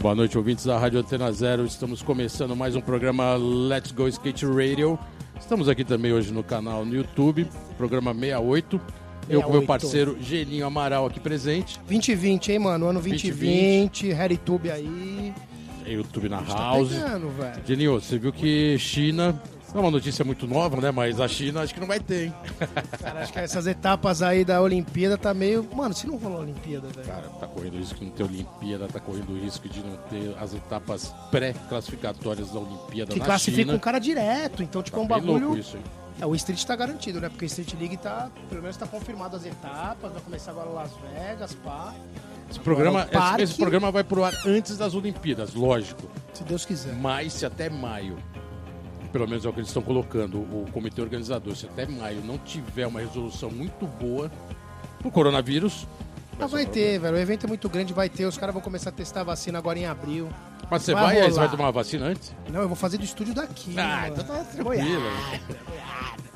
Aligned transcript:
Boa 0.00 0.14
noite, 0.16 0.36
ouvintes 0.36 0.64
da 0.64 0.76
Rádio 0.76 0.98
Antena 0.98 1.30
Zero. 1.30 1.64
Estamos 1.64 2.02
começando 2.02 2.56
mais 2.56 2.74
um 2.74 2.80
programa 2.80 3.36
Let's 3.36 3.92
Go 3.92 4.08
Skate 4.08 4.44
Radio. 4.44 4.98
Estamos 5.38 5.68
aqui 5.68 5.84
também 5.84 6.12
hoje 6.12 6.32
no 6.32 6.42
canal 6.42 6.84
no 6.84 6.92
YouTube, 6.94 7.46
programa 7.78 8.12
68. 8.12 8.80
Eu 9.28 9.42
com 9.42 9.52
meu 9.52 9.60
68. 9.60 9.66
parceiro 9.66 10.16
Geninho 10.20 10.66
Amaral 10.66 11.06
aqui 11.06 11.20
presente. 11.20 11.78
2020, 11.86 12.52
hein, 12.52 12.58
mano? 12.58 12.88
Ano 12.88 13.00
2020, 13.00 14.12
RedTube 14.12 14.70
aí. 14.72 15.32
YouTube 15.86 16.28
na 16.28 16.42
Tá 16.42 16.54
House. 16.54 16.88
pegando, 16.88 17.28
velho. 17.28 17.62
Geninho, 17.64 18.00
você 18.00 18.18
viu 18.18 18.32
que 18.32 18.76
China. 18.78 19.40
Não 19.72 19.80
é 19.80 19.84
uma 19.84 19.90
notícia 19.90 20.24
muito 20.24 20.46
nova, 20.46 20.80
né? 20.80 20.90
Mas 20.90 21.18
a 21.18 21.26
China 21.26 21.62
acho 21.62 21.72
que 21.72 21.80
não 21.80 21.86
vai 21.86 21.98
ter, 21.98 22.26
hein? 22.26 22.34
Cara, 23.00 23.20
acho 23.22 23.32
que 23.32 23.38
essas 23.38 23.66
etapas 23.66 24.20
aí 24.22 24.44
da 24.44 24.60
Olimpíada 24.60 25.16
tá 25.16 25.32
meio. 25.32 25.66
Mano, 25.74 25.94
se 25.94 26.06
não 26.06 26.16
rolar 26.16 26.40
Olimpíada, 26.40 26.88
velho. 26.88 27.06
Cara, 27.06 27.28
tá 27.40 27.46
correndo 27.46 27.78
risco 27.78 27.98
de 27.98 28.04
não 28.04 28.12
ter 28.12 28.22
Olimpíada, 28.24 28.88
tá 28.88 29.00
correndo 29.00 29.34
risco 29.40 29.68
de 29.68 29.80
não 29.82 29.96
ter 30.10 30.36
as 30.38 30.52
etapas 30.54 31.14
pré-classificatórias 31.30 32.50
da 32.50 32.60
Olimpíada 32.60 33.12
que 33.12 33.18
na 33.18 33.24
classifica 33.24 33.62
China. 33.62 33.74
um 33.74 33.78
cara 33.78 33.98
direto. 33.98 34.62
Então, 34.62 34.82
tipo, 34.82 34.96
Tá 34.96 35.02
é 35.02 35.04
um 35.04 35.08
bagulho. 35.08 35.46
louco 35.46 35.58
isso, 35.58 35.76
hein? 35.76 35.82
É, 36.20 36.26
o 36.26 36.34
Street 36.34 36.62
tá 36.64 36.76
garantido, 36.76 37.20
né? 37.20 37.28
Porque 37.30 37.44
o 37.44 37.46
Street 37.46 37.72
League 37.80 37.96
tá. 37.96 38.30
Pelo 38.50 38.60
menos 38.60 38.76
tá 38.76 38.86
confirmado 38.86 39.36
as 39.36 39.46
etapas. 39.46 40.12
Vai 40.12 40.20
começar 40.20 40.50
agora 40.50 40.68
Las 40.68 40.90
Vegas, 41.14 41.54
pá. 41.54 41.94
Esse 42.50 42.60
programa, 42.60 43.08
esse, 43.10 43.42
esse 43.42 43.54
programa 43.56 43.90
vai 43.90 44.04
pro 44.04 44.22
ar 44.22 44.34
antes 44.44 44.76
das 44.76 44.94
Olimpíadas, 44.94 45.54
lógico. 45.54 46.02
Se 46.34 46.44
Deus 46.44 46.66
quiser. 46.66 46.92
Mas 46.94 47.32
se 47.32 47.46
até 47.46 47.70
maio, 47.70 48.18
pelo 49.12 49.28
menos 49.28 49.44
é 49.44 49.48
o 49.48 49.52
que 49.52 49.60
eles 49.60 49.68
estão 49.68 49.82
colocando, 49.82 50.38
o 50.38 50.66
comitê 50.72 51.02
organizador, 51.02 51.54
se 51.54 51.66
até 51.66 51.86
maio 51.86 52.22
não 52.24 52.38
tiver 52.38 52.86
uma 52.86 53.00
resolução 53.00 53.50
muito 53.50 53.86
boa 53.86 54.30
pro 55.00 55.10
coronavírus. 55.10 55.86
Ah, 56.40 56.46
vai 56.46 56.64
um 56.64 56.68
ter, 56.68 56.98
velho. 56.98 57.14
O 57.14 57.18
evento 57.18 57.44
é 57.44 57.48
muito 57.48 57.68
grande, 57.68 57.92
vai 57.92 58.08
ter. 58.08 58.24
Os 58.24 58.38
caras 58.38 58.54
vão 58.54 58.62
começar 58.62 58.88
a 58.90 58.92
testar 58.92 59.20
a 59.20 59.24
vacina 59.24 59.58
agora 59.58 59.78
em 59.78 59.86
abril. 59.86 60.28
Mas 60.70 60.82
você 60.82 60.94
vai 60.94 61.04
vai, 61.04 61.20
aí, 61.20 61.30
você 61.30 61.38
vai 61.38 61.50
tomar 61.50 61.64
uma 61.66 61.72
vacina 61.72 62.06
antes? 62.06 62.34
Não, 62.50 62.62
eu 62.62 62.68
vou 62.68 62.76
fazer 62.76 62.96
do 62.96 63.04
estúdio 63.04 63.34
daqui. 63.34 63.78
Ah, 63.78 64.08
mano. 64.08 64.14
então 64.14 64.24
tá 64.24 64.44
tranquilo. 64.44 65.12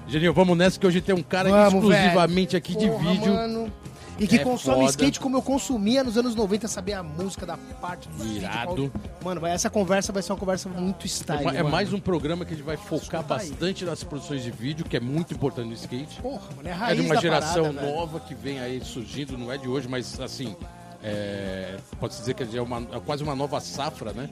Geninho, 0.06 0.32
vamos 0.34 0.56
nessa 0.56 0.78
que 0.78 0.86
hoje 0.86 1.00
tem 1.00 1.14
um 1.14 1.22
cara 1.22 1.48
Vamos, 1.48 1.74
exclusivamente 1.74 2.52
velho. 2.52 2.58
aqui 2.58 2.76
de 2.76 2.86
Porra, 2.86 3.10
vídeo. 3.10 3.32
mano. 3.34 3.72
E 4.18 4.26
que 4.26 4.36
É 4.36 4.38
consome 4.44 4.76
foda. 4.78 4.90
skate 4.90 5.20
como 5.20 5.36
eu 5.36 5.42
consumia 5.42 6.02
nos 6.02 6.16
anos 6.16 6.34
90, 6.34 6.66
saber 6.68 6.94
a 6.94 7.02
música 7.02 7.44
da 7.44 7.56
parte 7.80 8.08
do 8.08 8.26
Irado. 8.26 8.90
Mano, 9.22 9.40
vai, 9.40 9.52
essa 9.52 9.68
conversa 9.68 10.12
vai 10.12 10.22
ser 10.22 10.32
uma 10.32 10.38
conversa 10.38 10.68
muito 10.68 11.04
É, 11.04 11.08
style. 11.08 11.42
é 11.48 11.52
mano. 11.62 11.68
mais 11.70 11.92
um 11.92 12.00
programa 12.00 12.44
que 12.44 12.54
a 12.54 12.56
gente 12.56 12.64
vai 12.64 12.76
focar 12.76 13.20
aí. 13.20 13.26
bastante 13.26 13.84
nas 13.84 14.02
produções 14.02 14.42
de 14.42 14.50
vídeo, 14.50 14.84
que 14.86 14.96
é 14.96 15.00
muito 15.00 15.34
importante 15.34 15.66
no 15.68 15.74
skate. 15.74 16.20
Porra, 16.22 16.48
mano, 16.56 16.68
é 16.68 16.72
a 16.72 16.74
É 16.74 16.78
raiz 16.78 17.00
de 17.00 17.06
uma 17.06 17.20
geração 17.20 17.64
parada, 17.64 17.80
velho. 17.80 17.94
nova 17.96 18.20
que 18.20 18.34
vem 18.34 18.58
aí 18.60 18.80
surgindo, 18.82 19.36
não 19.36 19.52
é 19.52 19.58
de 19.58 19.68
hoje, 19.68 19.86
mas 19.88 20.18
assim, 20.18 20.56
é, 21.02 21.76
pode-se 22.00 22.20
dizer 22.20 22.34
que 22.34 22.42
é, 22.56 22.62
uma, 22.62 22.78
é 22.92 23.00
quase 23.04 23.22
uma 23.22 23.34
nova 23.34 23.60
safra, 23.60 24.12
né? 24.12 24.30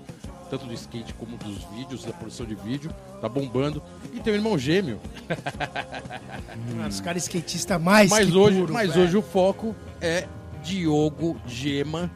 Tanto 0.55 0.67
do 0.67 0.75
skate 0.75 1.13
como 1.15 1.37
dos 1.37 1.65
vídeos, 1.75 2.05
da 2.05 2.13
produção 2.13 2.47
de 2.47 2.55
vídeo, 2.55 2.89
tá 3.21 3.29
bombando. 3.29 3.83
E 4.13 4.21
tem 4.21 4.35
um 4.35 4.37
irmão 4.37 4.57
gêmeo. 4.57 5.01
Mano, 6.77 6.89
os 6.89 7.01
caras 7.01 7.25
skatistas 7.25 7.83
mais 7.83 8.09
mas 8.09 8.31
que 8.31 8.37
hoje, 8.37 8.61
puro, 8.61 8.73
mas 8.73 8.91
velho. 8.91 9.03
hoje 9.05 9.17
o 9.17 9.23
foco 9.23 9.75
é 10.01 10.29
Diogo 10.63 11.37
Gema. 11.45 12.09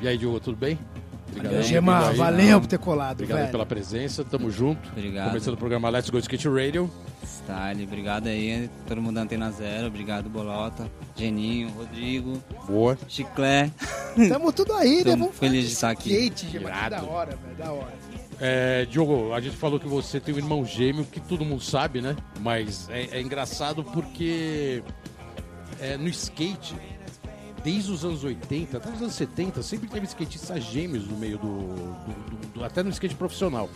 E 0.00 0.08
aí, 0.08 0.16
Diogo, 0.16 0.40
tudo 0.40 0.56
bem? 0.56 0.78
Obrigado. 1.30 1.62
Gema, 1.62 2.10
valeu 2.14 2.58
por 2.58 2.66
ter 2.68 2.78
colado, 2.78 3.16
Obrigado 3.16 3.38
velho. 3.38 3.50
pela 3.50 3.66
presença, 3.66 4.24
tamo 4.24 4.50
junto. 4.50 4.88
Obrigado. 4.88 5.28
Começando 5.28 5.52
o 5.52 5.58
programa 5.58 5.90
Let's 5.90 6.08
Go 6.08 6.18
Skate 6.18 6.48
Radio. 6.48 6.90
Style, 7.22 7.84
obrigado 7.84 8.28
aí, 8.28 8.70
todo 8.86 9.02
mundo 9.02 9.16
da 9.16 9.22
Antena 9.22 9.50
Zero, 9.50 9.88
obrigado 9.88 10.30
Bolota, 10.30 10.90
Geninho, 11.14 11.68
Rodrigo, 11.76 12.42
Boa. 12.66 12.96
Chiclé. 13.06 13.70
Tamo 14.28 14.52
tudo 14.52 14.72
aí, 14.74 15.02
Tô 15.04 15.10
né? 15.10 15.16
Vamos 15.16 15.36
feliz 15.36 15.52
falar 15.60 15.66
de 15.66 15.72
estar 15.72 15.90
aqui. 15.90 16.12
Skate, 16.12 16.58
da 16.90 17.02
hora, 17.04 17.36
velho, 17.36 17.56
da 17.56 17.72
hora. 17.72 17.98
É, 18.40 18.84
Diogo, 18.86 19.32
a 19.34 19.40
gente 19.40 19.56
falou 19.56 19.80
que 19.80 19.88
você 19.88 20.20
tem 20.20 20.32
um 20.34 20.38
irmão 20.38 20.64
gêmeo, 20.64 21.04
que 21.04 21.18
todo 21.20 21.44
mundo 21.44 21.62
sabe, 21.62 22.00
né? 22.00 22.16
Mas 22.40 22.88
é, 22.88 23.18
é 23.18 23.20
engraçado 23.20 23.82
porque 23.82 24.82
é, 25.80 25.96
no 25.96 26.08
skate, 26.08 26.76
desde 27.64 27.90
os 27.90 28.04
anos 28.04 28.22
80 28.22 28.76
até 28.76 28.90
os 28.90 29.02
anos 29.02 29.14
70, 29.14 29.60
sempre 29.62 29.88
teve 29.88 30.06
skatistas 30.06 30.62
gêmeos 30.62 31.06
no 31.08 31.16
meio 31.18 31.36
do, 31.38 31.48
do- 31.48 32.30
do- 32.30 32.46
do- 32.54 32.64
até 32.64 32.82
no 32.84 32.90
skate 32.90 33.16
profissional. 33.16 33.68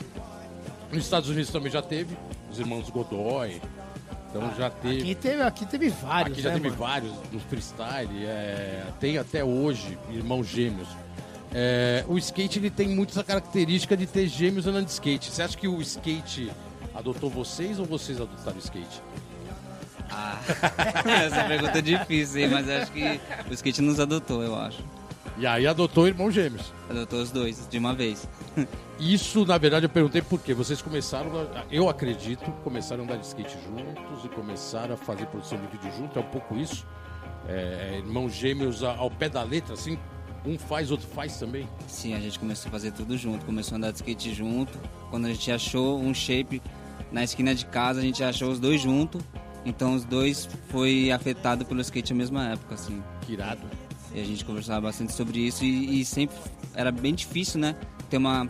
Nos 0.92 1.03
Estados 1.04 1.28
Unidos 1.28 1.50
também 1.50 1.72
já 1.72 1.82
teve, 1.82 2.16
os 2.50 2.59
irmãos 2.60 2.88
Godoy. 2.88 3.60
Então 4.32 4.50
já 4.56 4.70
teve. 4.70 5.03
Aqui 5.03 5.15
teve, 5.15 5.43
aqui 5.43 5.66
teve 5.66 5.88
vários, 5.91 6.32
Aqui 6.32 6.43
já 6.43 6.48
né, 6.48 6.54
teve 6.54 6.69
mano? 6.70 6.81
vários 6.81 7.12
no 7.31 7.38
freestyle, 7.38 8.25
é, 8.25 8.84
tem 8.98 9.19
até 9.19 9.44
hoje 9.44 9.98
irmãos 10.10 10.47
gêmeos. 10.47 10.88
É, 11.54 12.03
o 12.09 12.16
skate 12.16 12.59
ele 12.59 12.71
tem 12.71 12.88
muito 12.88 13.10
essa 13.10 13.22
característica 13.22 13.94
de 13.94 14.06
ter 14.06 14.26
gêmeos 14.26 14.66
andando 14.66 14.87
de 14.87 14.92
skate. 14.92 15.31
Você 15.31 15.42
acha 15.42 15.56
que 15.56 15.69
o 15.69 15.82
skate 15.82 16.50
adotou 16.94 17.28
vocês 17.28 17.78
ou 17.78 17.84
vocês 17.84 18.19
adotaram 18.19 18.56
o 18.56 18.60
skate? 18.60 19.03
Ah, 20.10 20.38
essa 21.25 21.44
pergunta 21.44 21.78
é 21.78 21.82
difícil, 21.82 22.42
hein, 22.42 22.48
mas 22.48 22.69
acho 22.69 22.91
que 22.92 23.21
o 23.50 23.53
skate 23.53 23.82
nos 23.82 24.00
adotou, 24.00 24.42
eu 24.42 24.56
acho. 24.59 24.82
E 25.38 25.47
aí 25.47 25.66
adotou 25.66 26.06
irmãos 26.06 26.32
gêmeos. 26.32 26.72
Adotou 26.88 27.20
os 27.20 27.31
dois, 27.31 27.66
de 27.69 27.78
uma 27.78 27.94
vez. 27.94 28.28
Isso, 29.00 29.44
na 29.47 29.59
verdade, 29.59 29.87
eu 29.87 29.91
perguntei 29.91 30.22
por 30.22 30.41
quê. 30.41 30.54
Vocês 30.54 30.81
começaram, 30.82 31.31
eu 31.70 31.88
acredito, 31.88 32.50
começaram 32.62 33.03
a 33.03 33.04
andar 33.04 33.16
de 33.16 33.26
skate 33.26 33.56
juntos 33.66 34.25
e 34.25 34.28
começaram 34.28 34.94
a 34.94 34.97
fazer 34.97 35.26
produção 35.26 35.59
de 35.59 35.66
vídeo 35.66 35.91
junto. 35.97 36.19
É 36.19 36.22
um 36.22 36.26
pouco 36.26 36.56
isso. 36.56 36.87
É, 37.48 37.97
irmãos 37.98 38.32
gêmeos 38.32 38.82
ao 38.82 39.10
pé 39.10 39.28
da 39.28 39.42
letra, 39.42 39.75
assim. 39.75 39.98
Um 40.44 40.59
faz, 40.59 40.91
outro 40.91 41.06
faz 41.09 41.37
também. 41.38 41.69
Sim, 41.87 42.15
a 42.15 42.21
gente 42.21 42.38
começou 42.38 42.69
a 42.69 42.72
fazer 42.72 42.92
tudo 42.92 43.16
junto, 43.16 43.44
começou 43.47 43.75
a 43.75 43.78
andar 43.78 43.91
de 43.91 43.97
skate 43.97 44.34
junto. 44.34 44.78
Quando 45.10 45.26
a 45.26 45.28
gente 45.28 45.50
achou 45.50 46.00
um 46.00 46.12
shape 46.12 46.60
na 47.10 47.22
esquina 47.22 47.54
de 47.54 47.65
casa, 47.66 48.00
a 48.00 48.03
gente 48.03 48.22
achou 48.22 48.50
os 48.50 48.59
dois 48.59 48.81
juntos. 48.81 49.22
Então 49.65 49.94
os 49.94 50.04
dois 50.04 50.48
foi 50.69 51.12
afetado 51.12 51.65
pelo 51.65 51.81
skate 51.81 52.12
à 52.12 52.16
mesma 52.16 52.53
época, 52.53 52.75
assim. 52.75 53.03
Que 53.22 53.34
irado. 53.34 53.62
E 54.14 54.20
a 54.20 54.24
gente 54.24 54.44
conversava 54.44 54.80
bastante 54.82 55.12
sobre 55.12 55.38
isso 55.40 55.64
e, 55.64 56.00
e 56.00 56.04
sempre 56.04 56.36
era 56.74 56.90
bem 56.92 57.14
difícil, 57.14 57.58
né? 57.60 57.74
Ter 58.10 58.16
uma, 58.18 58.48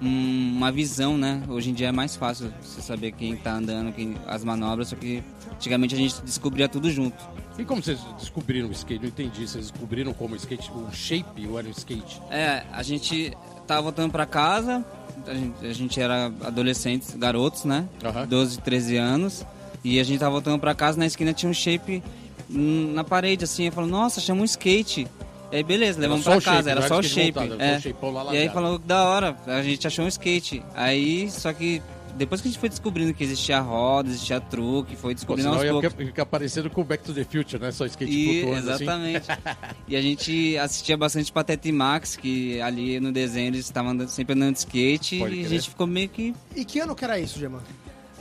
um- 0.00 0.52
uma 0.56 0.70
visão, 0.70 1.16
né? 1.16 1.42
Hoje 1.48 1.70
em 1.70 1.74
dia 1.74 1.88
é 1.88 1.92
mais 1.92 2.16
fácil 2.16 2.52
você 2.62 2.80
saber 2.82 3.12
quem 3.12 3.36
tá 3.36 3.54
andando, 3.54 3.92
quem, 3.92 4.14
as 4.26 4.44
manobras, 4.44 4.88
só 4.88 4.96
que 4.96 5.22
antigamente 5.52 5.94
a 5.94 5.98
gente 5.98 6.20
descobria 6.22 6.68
tudo 6.68 6.90
junto. 6.90 7.16
E 7.58 7.64
como 7.64 7.82
vocês 7.82 7.98
descobriram 8.18 8.68
o 8.68 8.72
skate? 8.72 9.00
Não 9.02 9.08
entendi. 9.08 9.46
Vocês 9.46 9.70
descobriram 9.70 10.12
como 10.14 10.34
o 10.34 10.36
skate, 10.36 10.70
o 10.72 10.90
shape 10.92 11.46
ou 11.46 11.58
era 11.58 11.68
o 11.68 11.70
skate? 11.70 12.20
É, 12.30 12.62
a 12.72 12.82
gente 12.82 13.36
tava 13.66 13.82
voltando 13.82 14.10
pra 14.10 14.24
casa, 14.24 14.84
a 15.26 15.34
gente, 15.34 15.66
a 15.66 15.72
gente 15.72 16.00
era 16.00 16.26
adolescentes, 16.42 17.14
garotos, 17.16 17.64
né? 17.64 17.86
Aham. 18.04 18.26
12, 18.26 18.60
13 18.60 18.96
anos. 18.96 19.44
E 19.84 19.98
a 19.98 20.04
gente 20.04 20.18
tava 20.20 20.32
voltando 20.32 20.58
pra 20.60 20.74
casa, 20.74 20.98
na 20.98 21.06
esquina 21.06 21.32
tinha 21.34 21.48
um 21.50 21.54
shape 21.54 22.02
na 22.50 23.04
parede, 23.04 23.44
assim. 23.44 23.66
Eu 23.66 23.72
falo, 23.72 23.86
nossa, 23.86 24.20
chama 24.20 24.42
um 24.42 24.44
skate. 24.44 25.06
E 25.52 25.56
aí, 25.56 25.62
beleza, 25.64 25.98
levamos 26.00 26.24
pra 26.24 26.36
o 26.36 26.40
shape, 26.40 26.56
casa, 26.56 26.70
era 26.70 26.86
só 26.86 26.98
o 26.98 27.02
shape. 27.02 27.38
montado, 27.40 27.60
é. 27.60 27.76
o 27.76 27.80
shapeão 27.80 28.10
lá 28.12 28.34
e 28.34 28.38
aí 28.38 28.48
falou, 28.50 28.78
da 28.78 29.04
hora, 29.04 29.36
a 29.46 29.62
gente 29.62 29.84
achou 29.86 30.04
um 30.04 30.08
skate. 30.08 30.62
Aí, 30.74 31.28
só 31.28 31.52
que 31.52 31.82
depois 32.16 32.40
que 32.40 32.46
a 32.46 32.50
gente 32.50 32.60
foi 32.60 32.68
descobrindo 32.68 33.12
que 33.14 33.24
existia 33.24 33.58
roda, 33.60 34.08
existia 34.10 34.40
truque, 34.40 34.94
foi 34.94 35.12
Pô, 35.12 35.14
descobrindo 35.14 35.48
senão 35.48 35.56
aos 35.58 35.64
ia 35.64 35.72
poucos. 35.72 35.90
ficar, 35.90 36.04
ficar 36.06 36.26
parecendo 36.26 36.70
com 36.70 36.82
o 36.82 36.84
Back 36.84 37.02
to 37.02 37.12
the 37.12 37.24
Future, 37.24 37.60
né? 37.60 37.72
Só 37.72 37.84
skate 37.86 38.12
E, 38.12 38.42
flutuando 38.42 38.70
assim. 38.70 38.82
exatamente. 38.84 39.26
e 39.88 39.96
a 39.96 40.02
gente 40.02 40.56
assistia 40.58 40.96
bastante 40.96 41.32
Pateta 41.32 41.66
e 41.68 41.72
Max, 41.72 42.14
que 42.14 42.60
ali 42.60 43.00
no 43.00 43.10
desenho 43.10 43.48
eles 43.48 43.64
estavam 43.64 43.90
andando- 43.90 44.08
sempre 44.10 44.34
andando 44.34 44.52
de 44.52 44.58
skate 44.60 45.18
Pode 45.18 45.34
e 45.34 45.40
a 45.40 45.46
crer. 45.46 45.58
gente 45.58 45.70
ficou 45.70 45.86
meio 45.86 46.08
que. 46.08 46.32
E 46.54 46.64
que 46.64 46.78
ano 46.78 46.94
que 46.94 47.04
era 47.04 47.18
isso, 47.18 47.38
Gema? 47.40 47.60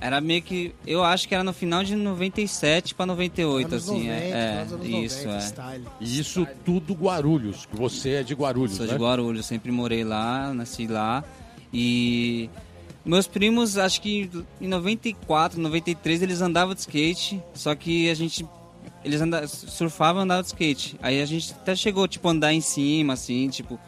Era 0.01 0.21
meio 0.21 0.41
que. 0.41 0.73
Eu 0.87 1.03
acho 1.03 1.27
que 1.27 1.35
era 1.35 1.43
no 1.43 1.53
final 1.53 1.83
de 1.83 1.95
97 1.95 2.95
pra 2.95 3.05
98, 3.05 3.67
Anos 3.67 3.83
assim. 3.83 4.07
90, 4.07 4.13
é, 4.13 4.29
é, 4.29 4.61
anos 4.61 4.71
90, 4.71 4.97
isso, 4.97 5.29
é. 5.29 5.41
style. 5.41 5.85
E 5.99 6.19
isso 6.19 6.47
tudo 6.63 6.93
Guarulhos, 6.93 7.65
que 7.65 7.75
você 7.75 8.09
é 8.11 8.23
de 8.23 8.33
Guarulhos, 8.33 8.77
Sou 8.77 8.85
né? 8.85 8.93
de 8.93 8.99
Guarulhos, 8.99 9.45
sempre 9.45 9.71
morei 9.71 10.03
lá, 10.03 10.53
nasci 10.53 10.87
lá. 10.87 11.23
E 11.73 12.49
meus 13.03 13.27
primos, 13.27 13.77
acho 13.77 14.01
que 14.01 14.29
em 14.61 14.67
94, 14.67 15.59
93, 15.59 16.21
eles 16.21 16.41
andavam 16.41 16.73
de 16.73 16.81
skate, 16.81 17.41
só 17.53 17.73
que 17.75 18.09
a 18.09 18.13
gente. 18.13 18.45
Eles 19.03 19.21
anda, 19.21 19.47
surfavam 19.47 20.21
e 20.21 20.23
andavam 20.25 20.41
de 20.43 20.49
skate. 20.49 20.97
Aí 21.01 21.21
a 21.21 21.25
gente 21.25 21.53
até 21.53 21.75
chegou, 21.75 22.07
tipo, 22.07 22.27
a 22.27 22.31
andar 22.31 22.53
em 22.53 22.61
cima, 22.61 23.13
assim, 23.13 23.49
tipo. 23.49 23.79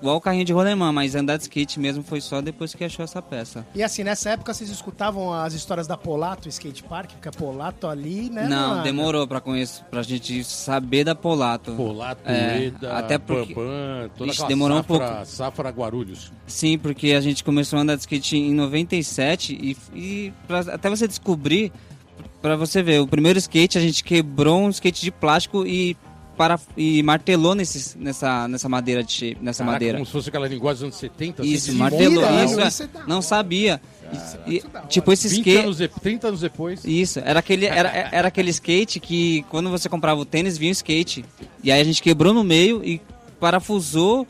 Igual 0.00 0.16
o 0.16 0.20
carrinho 0.20 0.44
de 0.44 0.52
rolemã, 0.52 0.90
mas 0.92 1.14
andar 1.14 1.36
de 1.36 1.42
skate 1.42 1.78
mesmo 1.78 2.02
foi 2.02 2.20
só 2.20 2.40
depois 2.40 2.74
que 2.74 2.82
achou 2.84 3.04
essa 3.04 3.20
peça. 3.20 3.66
E 3.74 3.82
assim, 3.82 4.02
nessa 4.02 4.30
época 4.30 4.54
vocês 4.54 4.70
escutavam 4.70 5.32
as 5.32 5.52
histórias 5.52 5.86
da 5.86 5.96
Polato 5.96 6.48
Skate 6.48 6.82
Park, 6.84 7.10
porque 7.12 7.28
a 7.28 7.32
Polato 7.32 7.86
ali, 7.86 8.30
né? 8.30 8.48
Não, 8.48 8.70
mano? 8.70 8.82
demorou 8.82 9.26
pra, 9.28 9.40
conhecer, 9.40 9.84
pra 9.90 10.02
gente 10.02 10.42
saber 10.44 11.04
da 11.04 11.14
Polato. 11.14 11.72
Polato, 11.72 12.22
É, 12.24 12.64
Eda, 12.66 12.96
até 12.96 13.18
porque- 13.18 13.54
Bambam, 13.54 14.10
toda 14.16 14.30
Ixi, 14.32 14.46
demorou 14.46 14.78
um 14.78 14.80
safra, 14.82 14.98
pouco. 15.08 15.26
safra 15.26 15.68
Guarulhos. 15.70 16.32
Sim, 16.46 16.78
porque 16.78 17.12
a 17.12 17.20
gente 17.20 17.44
começou 17.44 17.78
a 17.78 17.82
andar 17.82 17.94
de 17.96 18.00
skate 18.00 18.36
em 18.38 18.54
97 18.54 19.52
e, 19.52 19.76
e 19.94 20.32
pra- 20.46 20.60
até 20.60 20.88
você 20.88 21.06
descobrir, 21.06 21.70
pra 22.40 22.56
você 22.56 22.82
ver, 22.82 23.00
o 23.00 23.06
primeiro 23.06 23.38
skate 23.38 23.76
a 23.76 23.80
gente 23.80 24.02
quebrou 24.02 24.60
um 24.60 24.70
skate 24.70 25.02
de 25.02 25.10
plástico 25.10 25.66
e, 25.66 25.94
para, 26.40 26.58
e 26.74 27.02
martelou 27.02 27.54
nesse, 27.54 27.98
nessa, 27.98 28.48
nessa 28.48 28.66
madeira 28.66 29.04
de 29.04 29.12
shape, 29.12 29.36
nessa 29.42 29.58
Caraca, 29.62 29.72
madeira. 29.74 29.98
Como 29.98 30.06
se 30.06 30.12
fosse 30.12 30.30
aquela 30.30 30.48
linguagem 30.48 30.76
dos 30.76 30.82
anos 30.84 30.96
70. 30.96 31.42
assim, 31.42 31.52
Isso, 31.52 31.70
de 31.70 31.76
martelou. 31.76 32.22
moda, 32.24 32.44
Isso, 32.46 32.56
não, 32.56 32.62
é, 32.64 33.02
é 33.02 33.06
não 33.06 33.20
sabia. 33.20 33.78
E- 34.46 34.54
e, 34.56 34.62
hora. 34.74 34.86
tipo, 34.88 35.12
esse 35.12 35.28
20 35.28 35.38
skate. 35.40 35.58
anos, 35.64 35.76
de- 35.76 35.88
30 35.88 36.28
anos 36.28 36.40
depois. 36.40 36.82
Isso, 36.82 37.20
era 37.22 37.40
aquele, 37.40 37.66
era, 37.66 37.90
era 38.10 38.28
aquele 38.28 38.48
skate 38.48 38.98
que 39.00 39.44
quando 39.50 39.68
você 39.68 39.86
comprava 39.86 40.18
o 40.18 40.24
tênis 40.24 40.56
vinha 40.56 40.70
o 40.70 40.72
skate. 40.72 41.26
E 41.62 41.70
aí 41.70 41.78
a 41.78 41.84
gente 41.84 42.00
quebrou 42.02 42.32
no 42.32 42.42
meio 42.42 42.82
e 42.82 43.02
parafusou 43.38 44.26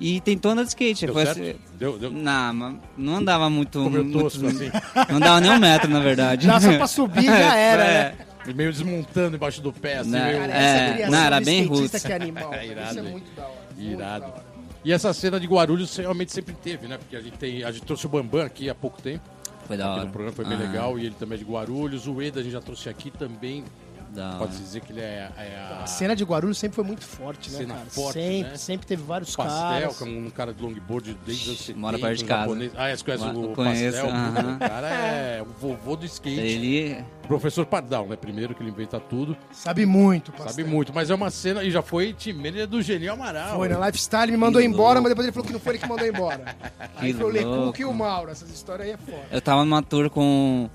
e 0.00 0.20
tentou 0.20 0.50
andar 0.50 0.62
de 0.64 0.70
skate. 0.70 1.04
Deu 1.06 1.14
Foi 1.14 1.24
certo? 1.26 1.40
assim- 1.42 1.54
Deu, 1.78 1.96
deu. 1.98 2.10
Não, 2.10 2.54
mas 2.54 2.74
não 2.96 3.16
andava 3.16 3.48
muito. 3.50 3.78
Muito- 3.88 4.18
tosco, 4.18 4.46
assim. 4.46 4.70
Não 5.12 5.18
dava 5.20 5.40
nem 5.40 5.50
um 5.52 5.58
metro, 5.58 5.88
na 5.90 6.00
verdade. 6.00 6.46
Dá 6.46 6.60
só 6.60 6.76
pra 6.76 6.86
subir 6.88 7.24
já 7.24 7.32
era, 7.56 7.84
É, 7.84 8.04
né? 8.10 8.14
Meio 8.54 8.72
desmontando 8.72 9.36
embaixo 9.36 9.60
do 9.62 9.72
pé, 9.72 9.98
assim, 9.98 10.10
Né, 10.10 10.32
meio... 10.32 10.42
É, 10.52 11.08
não, 11.10 11.18
era 11.18 11.40
bem 11.40 11.64
roots. 11.66 12.02
que 12.02 12.12
é 12.12 12.16
animal. 12.16 12.52
É 12.54 12.66
irado, 12.66 12.90
Isso 12.90 12.98
é 12.98 13.02
muito 13.02 13.34
da 13.36 13.42
hora. 13.44 13.54
Irado. 13.78 14.20
da 14.24 14.28
hora. 14.32 14.44
E 14.84 14.92
essa 14.92 15.12
cena 15.12 15.38
de 15.38 15.46
Guarulhos 15.46 15.96
realmente 15.96 16.32
sempre 16.32 16.54
teve, 16.54 16.88
né? 16.88 16.98
Porque 16.98 17.14
a 17.14 17.20
gente, 17.20 17.38
tem, 17.38 17.62
a 17.62 17.70
gente 17.70 17.84
trouxe 17.84 18.04
o 18.04 18.08
Bambam 18.08 18.44
aqui 18.44 18.68
há 18.68 18.74
pouco 18.74 19.00
tempo. 19.00 19.22
Foi 19.66 19.76
da 19.76 19.88
hora. 19.92 20.04
no 20.04 20.10
programa 20.10 20.34
foi 20.34 20.44
bem 20.44 20.54
Ah, 20.56 20.60
legal. 20.60 20.98
E 20.98 21.06
ele 21.06 21.14
também 21.16 21.36
é 21.36 21.38
de 21.38 21.44
Guarulhos. 21.48 22.08
O 22.08 22.20
Eda 22.20 22.40
a 22.40 22.42
gente 22.42 22.52
já 22.52 22.60
trouxe 22.60 22.88
aqui 22.88 23.10
também. 23.12 23.64
Da. 24.12 24.36
Pode 24.36 24.56
dizer 24.56 24.80
que 24.80 24.92
ele 24.92 25.00
é, 25.00 25.28
é 25.36 25.56
a... 25.80 25.82
A 25.82 25.86
cena 25.86 26.14
de 26.14 26.22
Guarulhos 26.24 26.58
sempre 26.58 26.76
foi 26.76 26.84
muito 26.84 27.04
forte, 27.04 27.50
né, 27.50 27.58
Cena 27.58 27.74
cara? 27.74 27.86
forte, 27.90 28.12
sempre, 28.20 28.50
né? 28.52 28.56
sempre 28.56 28.86
teve 28.86 29.02
vários 29.02 29.34
Pastel, 29.34 29.56
caras. 29.56 29.98
que 29.98 30.04
é 30.04 30.06
um 30.06 30.30
cara 30.30 30.52
de 30.54 30.62
longboard 30.62 31.16
desde 31.26 31.42
os 31.44 31.48
anos 31.48 31.60
70. 31.60 31.78
Mora 31.80 31.98
perto 31.98 32.18
de 32.18 32.24
casa. 32.24 32.40
japonês. 32.42 32.72
Ah, 32.76 32.96
você 32.96 33.04
conhece 33.04 33.24
Mora- 33.24 33.38
o 33.38 33.52
conheço, 33.54 33.96
Pastel? 34.02 34.10
aham. 34.14 34.54
O 34.56 34.58
cara 34.58 34.88
é 34.88 35.42
o 35.42 35.46
vovô 35.46 35.96
do 35.96 36.04
skate. 36.06 36.38
Ele. 36.40 37.04
Professor 37.26 37.64
Pardal, 37.64 38.06
né? 38.06 38.16
Primeiro 38.16 38.54
que 38.54 38.62
ele 38.62 38.70
inventa 38.70 39.00
tudo. 39.00 39.36
Sabe 39.52 39.86
muito, 39.86 40.32
Sabe 40.32 40.42
pastel. 40.44 40.66
muito. 40.66 40.92
Mas 40.92 41.08
é 41.08 41.14
uma 41.14 41.30
cena... 41.30 41.62
E 41.64 41.70
já 41.70 41.80
foi 41.80 42.12
time 42.12 42.38
manager 42.38 42.66
do 42.66 42.82
Genial 42.82 43.14
Amaral. 43.16 43.56
Foi 43.56 43.68
na 43.68 43.86
Lifestyle, 43.86 44.30
me 44.30 44.36
mandou 44.36 44.60
Que 44.60 44.66
embora, 44.66 44.98
louco. 45.00 45.02
mas 45.04 45.10
depois 45.10 45.26
ele 45.26 45.32
falou 45.32 45.46
que 45.46 45.52
não 45.52 45.60
foi 45.60 45.72
ele 45.72 45.78
que 45.78 45.88
mandou 45.88 46.06
embora. 46.06 46.56
Aí 46.96 47.12
Que 47.12 47.18
foi 47.18 47.26
o 47.26 47.32
Lecuc 47.32 47.80
e 47.80 47.84
o 47.84 47.92
Mauro. 47.94 48.30
Essas 48.30 48.50
histórias 48.50 48.86
aí 48.88 48.92
é 48.94 48.96
foda. 48.96 49.22
Eu 49.30 49.40
tava 49.40 49.64
numa 49.64 49.82
tour 49.82 50.10
com. 50.10 50.68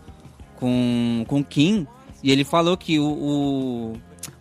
com. 0.56 1.26
com 1.28 1.40
o 1.40 1.44
Kim 1.44 1.86
e 2.28 2.32
ele 2.32 2.44
falou 2.44 2.76
que 2.76 3.00
o. 3.00 3.08
o 3.08 3.94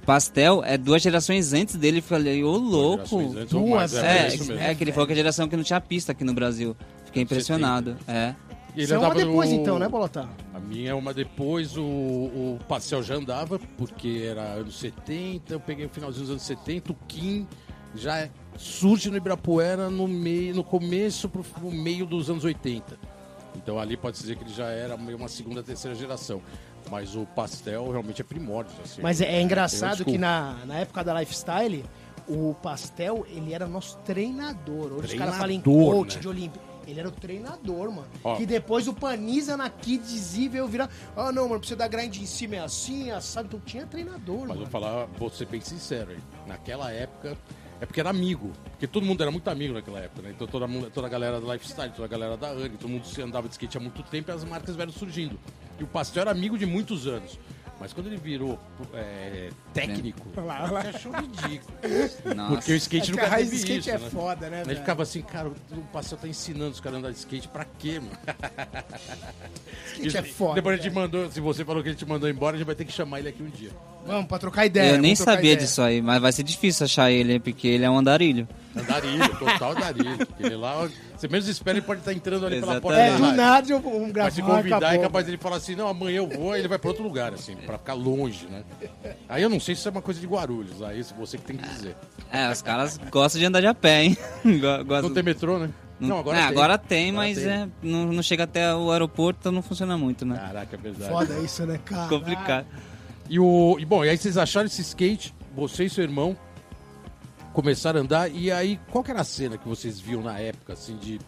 Pastel 0.04 0.62
é 0.64 0.76
duas 0.78 1.02
gerações 1.02 1.52
antes 1.52 1.74
dele. 1.76 1.98
Eu 1.98 2.02
falei, 2.02 2.42
ô 2.42 2.56
louco. 2.56 3.04
Gerações 3.06 3.36
antes 3.36 3.50
Duas 3.50 3.92
mais, 3.92 3.94
É, 3.94 4.28
isso 4.28 4.44
mesmo. 4.46 4.62
é, 4.62 4.74
que 4.74 4.82
ele 4.84 4.92
falou 4.92 5.06
que 5.06 5.12
a 5.12 5.16
geração 5.16 5.48
que 5.48 5.56
não 5.56 5.64
tinha 5.64 5.80
pista 5.80 6.12
aqui 6.12 6.24
no 6.24 6.32
Brasil. 6.34 6.76
Fiquei 7.04 7.22
impressionado. 7.22 7.96
É. 8.06 8.34
E 8.74 8.80
ele 8.80 8.84
Isso 8.84 8.94
é 8.94 8.98
uma 8.98 9.14
depois 9.14 9.50
no- 9.50 9.56
então, 9.56 9.78
né, 9.78 9.88
Bolotá? 9.88 10.28
A 10.54 10.58
minha 10.60 10.90
é 10.90 10.94
uma 10.94 11.14
depois, 11.14 11.76
o, 11.76 11.82
o 11.82 12.58
Pastel 12.68 13.02
já 13.02 13.14
andava, 13.14 13.58
porque 13.78 14.24
era 14.28 14.42
anos 14.42 14.78
70, 14.78 15.54
eu 15.54 15.60
peguei 15.60 15.86
o 15.86 15.88
finalzinho 15.88 16.22
dos 16.24 16.30
anos 16.32 16.42
70, 16.42 16.92
o 16.92 16.96
Kim 17.08 17.46
já 17.94 18.28
surge 18.58 19.08
no 19.10 19.16
Ibirapuera 19.16 19.88
no, 19.88 20.06
meio, 20.06 20.54
no 20.54 20.62
começo 20.62 21.28
pro, 21.28 21.42
pro 21.42 21.70
meio 21.70 22.04
dos 22.04 22.28
anos 22.28 22.44
80. 22.44 22.98
Então 23.56 23.78
ali 23.78 23.96
pode 23.96 24.18
dizer 24.18 24.36
que 24.36 24.44
ele 24.44 24.52
já 24.52 24.66
era 24.66 24.96
meio 24.98 25.16
uma 25.16 25.28
segunda, 25.28 25.62
terceira 25.62 25.96
geração. 25.96 26.42
Mas 26.90 27.16
o 27.16 27.26
Pastel 27.26 27.90
realmente 27.90 28.20
é 28.20 28.24
primórdio. 28.24 28.74
Assim. 28.82 29.02
Mas 29.02 29.20
é, 29.20 29.36
é 29.36 29.40
engraçado 29.40 30.04
que 30.04 30.18
na, 30.18 30.56
na 30.66 30.76
época 30.76 31.02
da 31.02 31.18
Lifestyle, 31.18 31.84
o 32.28 32.54
Pastel, 32.62 33.26
ele 33.28 33.52
era 33.52 33.66
nosso 33.66 33.98
treinador. 33.98 34.92
Hoje 34.92 35.14
os 35.14 35.14
caras 35.14 35.36
falam 35.36 35.52
em 35.52 35.60
Treinador, 35.60 35.94
coach 35.94 36.14
né? 36.16 36.20
de 36.20 36.28
Olímpia. 36.28 36.62
Ele 36.86 37.00
era 37.00 37.08
o 37.08 37.12
treinador, 37.12 37.90
mano. 37.90 38.06
Ó. 38.22 38.36
Que 38.36 38.46
depois 38.46 38.86
o 38.86 38.94
Paniza 38.94 39.56
na 39.56 39.68
Kids 39.68 40.36
e 40.36 40.48
veio 40.48 40.68
virar. 40.68 40.88
Ah, 41.16 41.32
não, 41.32 41.48
mano, 41.48 41.58
precisa 41.58 41.76
dar 41.76 41.88
grind 41.88 42.16
em 42.18 42.26
cima, 42.26 42.56
é 42.56 42.58
assim, 42.60 43.10
assado. 43.10 43.48
Então 43.48 43.60
tinha 43.60 43.84
treinador, 43.86 44.40
Mas 44.40 44.48
mano. 44.50 44.60
vou 44.60 44.68
falar, 44.68 45.06
vou 45.18 45.28
ser 45.28 45.46
bem 45.46 45.60
sincero 45.60 46.12
aí. 46.12 46.18
Naquela 46.46 46.92
época, 46.92 47.36
é 47.80 47.86
porque 47.86 48.00
era 48.00 48.10
amigo. 48.10 48.52
Porque 48.70 48.86
todo 48.86 49.04
mundo 49.04 49.22
era 49.22 49.30
muito 49.30 49.48
amigo 49.48 49.74
naquela 49.74 50.00
época, 50.00 50.22
né? 50.22 50.32
Então 50.34 50.46
toda, 50.46 50.66
toda 50.90 51.06
a 51.06 51.10
galera 51.10 51.40
da 51.40 51.52
Lifestyle, 51.52 51.90
toda 51.90 52.04
a 52.04 52.08
galera 52.08 52.36
da 52.36 52.50
ANG, 52.50 52.76
todo 52.78 52.88
mundo 52.88 53.04
andava 53.22 53.48
de 53.48 53.54
skate 53.54 53.76
há 53.76 53.80
muito 53.80 54.02
tempo 54.04 54.30
e 54.30 54.32
as 54.32 54.44
marcas 54.44 54.76
vieram 54.76 54.92
surgindo. 54.92 55.38
E 55.78 55.84
o 55.84 55.86
Pastel 55.86 56.22
era 56.22 56.30
amigo 56.30 56.58
de 56.58 56.66
muitos 56.66 57.06
anos. 57.06 57.38
Mas 57.78 57.92
quando 57.92 58.06
ele 58.06 58.16
virou 58.16 58.58
é, 58.94 59.50
técnico, 59.74 60.26
Olha 60.36 60.46
lá, 60.46 60.70
lá. 60.70 60.80
ele 60.80 60.96
achou 60.96 61.12
ridículo. 61.12 61.78
Nossa. 62.34 62.54
Porque 62.56 62.72
o 62.72 62.76
skate 62.76 63.10
É 63.10 63.12
nunca 63.12 63.26
a 63.26 63.30
do 63.30 63.36
teve 63.36 63.56
skate 63.56 63.78
isso, 63.80 63.90
é 63.90 63.98
né? 63.98 64.10
foda, 64.10 64.48
né, 64.50 64.56
Ele 64.60 64.64
velho? 64.66 64.78
ficava 64.80 65.02
assim, 65.02 65.20
cara, 65.22 65.48
o 65.48 65.54
Pastel 65.92 66.16
tá 66.18 66.26
ensinando 66.26 66.70
os 66.70 66.80
caras 66.80 66.96
a 66.96 66.98
andar 67.00 67.10
de 67.12 67.18
skate 67.18 67.48
pra 67.48 67.66
quê, 67.78 68.00
mano? 68.00 68.16
Skate 69.96 70.16
é 70.16 70.22
foda. 70.22 70.54
Depois 70.54 70.78
a 70.78 70.82
gente 70.82 70.92
mandou, 70.94 71.30
se 71.30 71.40
você 71.40 71.64
falou 71.64 71.82
que 71.82 71.88
ele 71.90 71.96
te 71.96 72.06
mandou 72.06 72.28
embora, 72.28 72.56
a 72.56 72.58
gente 72.58 72.66
vai 72.66 72.74
ter 72.74 72.84
que 72.84 72.92
chamar 72.92 73.18
ele 73.20 73.28
aqui 73.28 73.42
um 73.42 73.48
dia. 73.50 73.70
Vamos, 74.06 74.26
pra 74.26 74.38
trocar 74.38 74.66
ideia. 74.66 74.92
Eu 74.92 74.98
nem 74.98 75.14
sabia 75.14 75.52
ideia. 75.52 75.56
disso 75.56 75.82
aí, 75.82 76.00
mas 76.00 76.20
vai 76.20 76.32
ser 76.32 76.42
difícil 76.42 76.84
achar 76.84 77.10
ele, 77.10 77.40
porque 77.40 77.66
ele 77.66 77.84
é 77.84 77.90
um 77.90 77.98
andarilho. 77.98 78.46
Andarilho, 78.76 79.28
total 79.38 79.72
andarilho. 79.72 80.26
Ele 80.38 80.56
lá, 80.56 80.88
você 81.16 81.28
menos 81.28 81.48
espera, 81.48 81.78
ele 81.78 81.86
pode 81.86 82.00
estar 82.00 82.12
entrando 82.12 82.46
ali 82.46 82.60
pela 82.60 82.80
porta 82.80 82.98
Exatamente. 83.00 83.24
É, 83.24 83.30
do 83.32 83.36
nada 83.36 83.70
eu 83.72 83.80
vou 83.80 83.96
um 84.02 84.12
Mas 84.14 84.34
se 84.34 84.42
gravar, 84.42 84.56
convidar, 84.58 84.94
é 84.94 84.98
capaz 84.98 85.24
dele 85.26 85.38
falar 85.38 85.56
assim, 85.56 85.74
não, 85.74 85.88
amanhã 85.88 86.18
eu 86.18 86.28
vou, 86.28 86.52
aí 86.52 86.60
ele 86.60 86.68
vai 86.68 86.78
pra 86.78 86.88
outro 86.88 87.02
lugar, 87.02 87.32
assim, 87.32 87.56
pra 87.56 87.78
ficar 87.78 87.94
longe, 87.94 88.46
né? 88.46 88.62
Aí 89.28 89.42
eu 89.42 89.48
não 89.48 89.58
sei 89.60 89.74
se 89.74 89.80
isso 89.80 89.88
é 89.88 89.90
uma 89.92 90.02
coisa 90.02 90.20
de 90.20 90.26
Guarulhos, 90.26 90.82
aí 90.82 91.02
você 91.18 91.36
que 91.38 91.44
tem 91.44 91.56
que 91.56 91.66
dizer. 91.68 91.96
É, 92.30 92.50
os 92.50 92.60
caras 92.62 92.98
gostam 93.10 93.38
de 93.40 93.46
andar 93.46 93.60
de 93.60 93.66
a 93.66 93.74
pé, 93.74 94.04
hein? 94.04 94.16
Go- 94.44 94.84
gostam- 94.84 95.02
Não 95.08 95.14
tem 95.14 95.22
metrô, 95.22 95.58
né? 95.58 95.70
Não, 95.98 96.18
agora 96.18 96.36
É, 96.36 96.40
tem. 96.42 96.48
agora 96.50 96.76
tem, 96.78 97.08
Agora 97.10 97.26
mas 97.26 97.38
tem. 97.38 97.48
É, 97.48 97.68
não, 97.82 98.12
não 98.12 98.22
chega 98.22 98.44
até 98.44 98.74
o 98.74 98.90
aeroporto, 98.92 99.38
então 99.40 99.52
não 99.52 99.62
funciona 99.62 99.96
muito, 99.96 100.26
né? 100.26 100.36
Caraca, 100.36 100.76
é 100.76 100.78
verdade. 100.78 101.10
Foda 101.10 101.38
isso, 101.38 101.64
né, 101.64 101.78
cara? 101.82 102.08
Complicado. 102.08 102.66
E, 103.30 103.40
o, 103.40 103.76
e 103.78 103.84
bom, 103.86 104.04
e 104.04 104.10
aí 104.10 104.18
vocês 104.18 104.36
acharam 104.36 104.66
esse 104.66 104.82
skate, 104.82 105.34
você 105.56 105.84
e 105.84 105.90
seu 105.90 106.04
irmão 106.04 106.36
começaram 107.56 108.00
a 108.00 108.02
andar, 108.02 108.28
e 108.30 108.52
aí 108.52 108.78
qual 108.90 109.02
que 109.02 109.10
era 109.10 109.22
a 109.22 109.24
cena 109.24 109.56
que 109.56 109.66
vocês 109.66 109.98
viam 109.98 110.20
na 110.22 110.38
época, 110.38 110.74
assim, 110.74 110.94
de... 110.98 111.18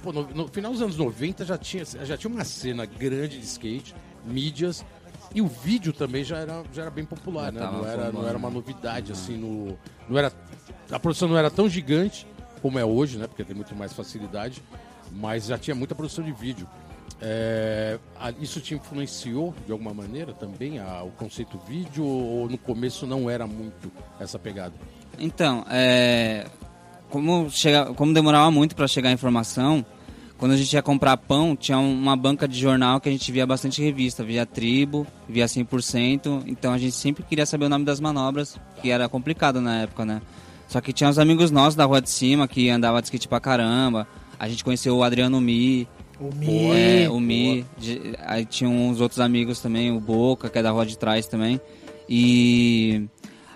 Pô, 0.00 0.12
no, 0.12 0.22
no 0.32 0.46
final 0.46 0.70
dos 0.70 0.80
anos 0.80 0.96
90 0.96 1.44
já 1.44 1.58
tinha, 1.58 1.84
já 1.84 2.16
tinha 2.16 2.32
uma 2.32 2.44
cena 2.44 2.86
grande 2.86 3.36
de 3.36 3.44
skate, 3.44 3.92
mídias, 4.24 4.84
e 5.34 5.42
o 5.42 5.48
vídeo 5.48 5.92
também 5.92 6.22
já 6.22 6.38
era, 6.38 6.62
já 6.72 6.82
era 6.82 6.90
bem 6.90 7.04
popular, 7.04 7.50
né? 7.52 7.58
Não 7.72 7.84
era, 7.88 8.12
não 8.12 8.28
era 8.28 8.38
uma 8.38 8.48
novidade, 8.48 9.10
assim, 9.10 9.36
no, 9.36 9.76
não 10.08 10.16
era, 10.16 10.32
a 10.88 11.00
produção 11.00 11.28
não 11.28 11.36
era 11.36 11.50
tão 11.50 11.68
gigante 11.68 12.28
como 12.62 12.78
é 12.78 12.84
hoje, 12.84 13.18
né? 13.18 13.26
Porque 13.26 13.42
tem 13.42 13.56
muito 13.56 13.74
mais 13.74 13.92
facilidade, 13.92 14.62
mas 15.10 15.46
já 15.46 15.58
tinha 15.58 15.74
muita 15.74 15.96
produção 15.96 16.22
de 16.24 16.30
vídeo. 16.32 16.66
É, 17.20 17.98
isso 18.40 18.60
te 18.60 18.74
influenciou 18.74 19.52
de 19.66 19.72
alguma 19.72 19.92
maneira 19.92 20.32
também 20.32 20.78
a- 20.78 21.02
o 21.02 21.10
conceito 21.10 21.58
vídeo 21.58 22.04
ou 22.06 22.48
no 22.48 22.56
começo 22.56 23.04
não 23.06 23.28
era 23.28 23.46
muito 23.48 23.90
essa 24.20 24.38
pegada? 24.38 24.74
Então, 25.18 25.64
é, 25.70 26.46
como, 27.08 27.48
chega, 27.50 27.86
como 27.94 28.12
demorava 28.14 28.50
muito 28.50 28.74
para 28.74 28.86
chegar 28.88 29.10
a 29.10 29.12
informação, 29.12 29.84
quando 30.38 30.52
a 30.52 30.56
gente 30.56 30.72
ia 30.72 30.80
comprar 30.82 31.16
pão, 31.18 31.54
tinha 31.54 31.78
um, 31.78 31.92
uma 31.92 32.16
banca 32.16 32.48
de 32.48 32.58
jornal 32.58 33.00
que 33.00 33.08
a 33.08 33.12
gente 33.12 33.30
via 33.30 33.46
bastante 33.46 33.82
revista, 33.82 34.24
via 34.24 34.46
Tribo, 34.46 35.06
via 35.28 35.44
100%, 35.46 36.44
então 36.46 36.72
a 36.72 36.78
gente 36.78 36.92
sempre 36.94 37.22
queria 37.22 37.44
saber 37.44 37.66
o 37.66 37.68
nome 37.68 37.84
das 37.84 38.00
manobras, 38.00 38.58
que 38.80 38.90
era 38.90 39.08
complicado 39.08 39.60
na 39.60 39.82
época, 39.82 40.04
né? 40.04 40.22
Só 40.68 40.80
que 40.80 40.92
tinha 40.92 41.10
uns 41.10 41.18
amigos 41.18 41.50
nossos 41.50 41.74
da 41.74 41.84
rua 41.84 42.00
de 42.00 42.08
cima 42.08 42.46
que 42.48 42.70
andava 42.70 43.00
de 43.02 43.06
skate 43.08 43.28
pra 43.28 43.40
caramba, 43.40 44.06
a 44.38 44.48
gente 44.48 44.64
conheceu 44.64 44.96
o 44.96 45.02
Adriano 45.02 45.38
Mi, 45.40 45.86
O 46.18 46.34
Mi. 46.34 46.70
é, 46.72 47.10
o 47.10 47.20
Mi, 47.20 47.66
de- 47.76 48.14
aí 48.24 48.46
tinha 48.46 48.70
uns 48.70 49.00
outros 49.00 49.20
amigos 49.20 49.58
também, 49.60 49.90
o 49.90 50.00
Boca, 50.00 50.48
que 50.48 50.58
é 50.58 50.62
da 50.62 50.70
rua 50.70 50.86
de 50.86 50.96
trás 50.96 51.26
também. 51.26 51.60
E 52.08 53.04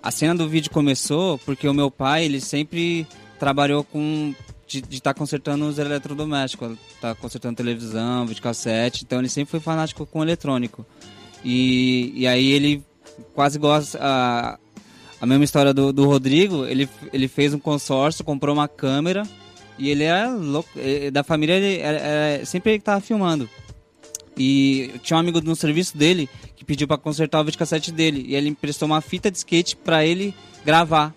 a 0.04 0.10
cena 0.10 0.34
do 0.34 0.46
vídeo 0.46 0.70
começou 0.70 1.38
porque 1.38 1.66
o 1.66 1.72
meu 1.72 1.90
pai, 1.90 2.26
ele 2.26 2.38
sempre 2.38 3.06
trabalhou 3.38 3.82
com 3.82 4.34
de 4.66 4.82
estar 4.90 5.14
consertando 5.14 5.66
os 5.66 5.78
eletrodomésticos, 5.78 6.76
tá 7.00 7.14
consertando 7.14 7.56
televisão, 7.56 8.26
videocassete, 8.26 9.04
então 9.04 9.18
ele 9.18 9.28
sempre 9.28 9.50
foi 9.50 9.60
fanático 9.60 10.04
com 10.04 10.22
eletrônico. 10.22 10.84
E, 11.42 12.12
e 12.14 12.26
aí 12.26 12.50
ele 12.50 12.82
quase 13.34 13.58
gosta 13.58 13.98
a, 14.00 14.58
a 15.20 15.26
mesma 15.26 15.44
história 15.44 15.72
do, 15.72 15.92
do 15.92 16.04
Rodrigo, 16.04 16.66
ele, 16.66 16.88
ele 17.12 17.28
fez 17.28 17.54
um 17.54 17.58
consórcio, 17.58 18.24
comprou 18.24 18.54
uma 18.54 18.68
câmera 18.68 19.22
e 19.78 19.88
ele 19.90 20.04
é 20.04 20.26
louco, 20.26 20.68
da 21.12 21.22
família 21.22 21.54
ele 21.54 21.80
é, 21.80 22.40
é- 22.40 22.44
sempre 22.44 22.72
ele 22.72 22.80
tava 22.80 23.00
filmando. 23.00 23.48
E 24.36 24.92
tinha 25.02 25.16
um 25.16 25.20
amigo 25.20 25.40
no 25.40 25.54
serviço 25.54 25.96
dele 25.96 26.28
que 26.56 26.64
pediu 26.64 26.88
pra 26.88 26.96
consertar 26.98 27.40
o 27.40 27.44
videocassete 27.44 27.92
dele. 27.92 28.24
E 28.28 28.34
ele 28.34 28.48
emprestou 28.48 28.86
uma 28.86 29.00
fita 29.00 29.30
de 29.30 29.38
skate 29.38 29.76
pra 29.76 30.04
ele 30.04 30.34
gravar. 30.64 31.14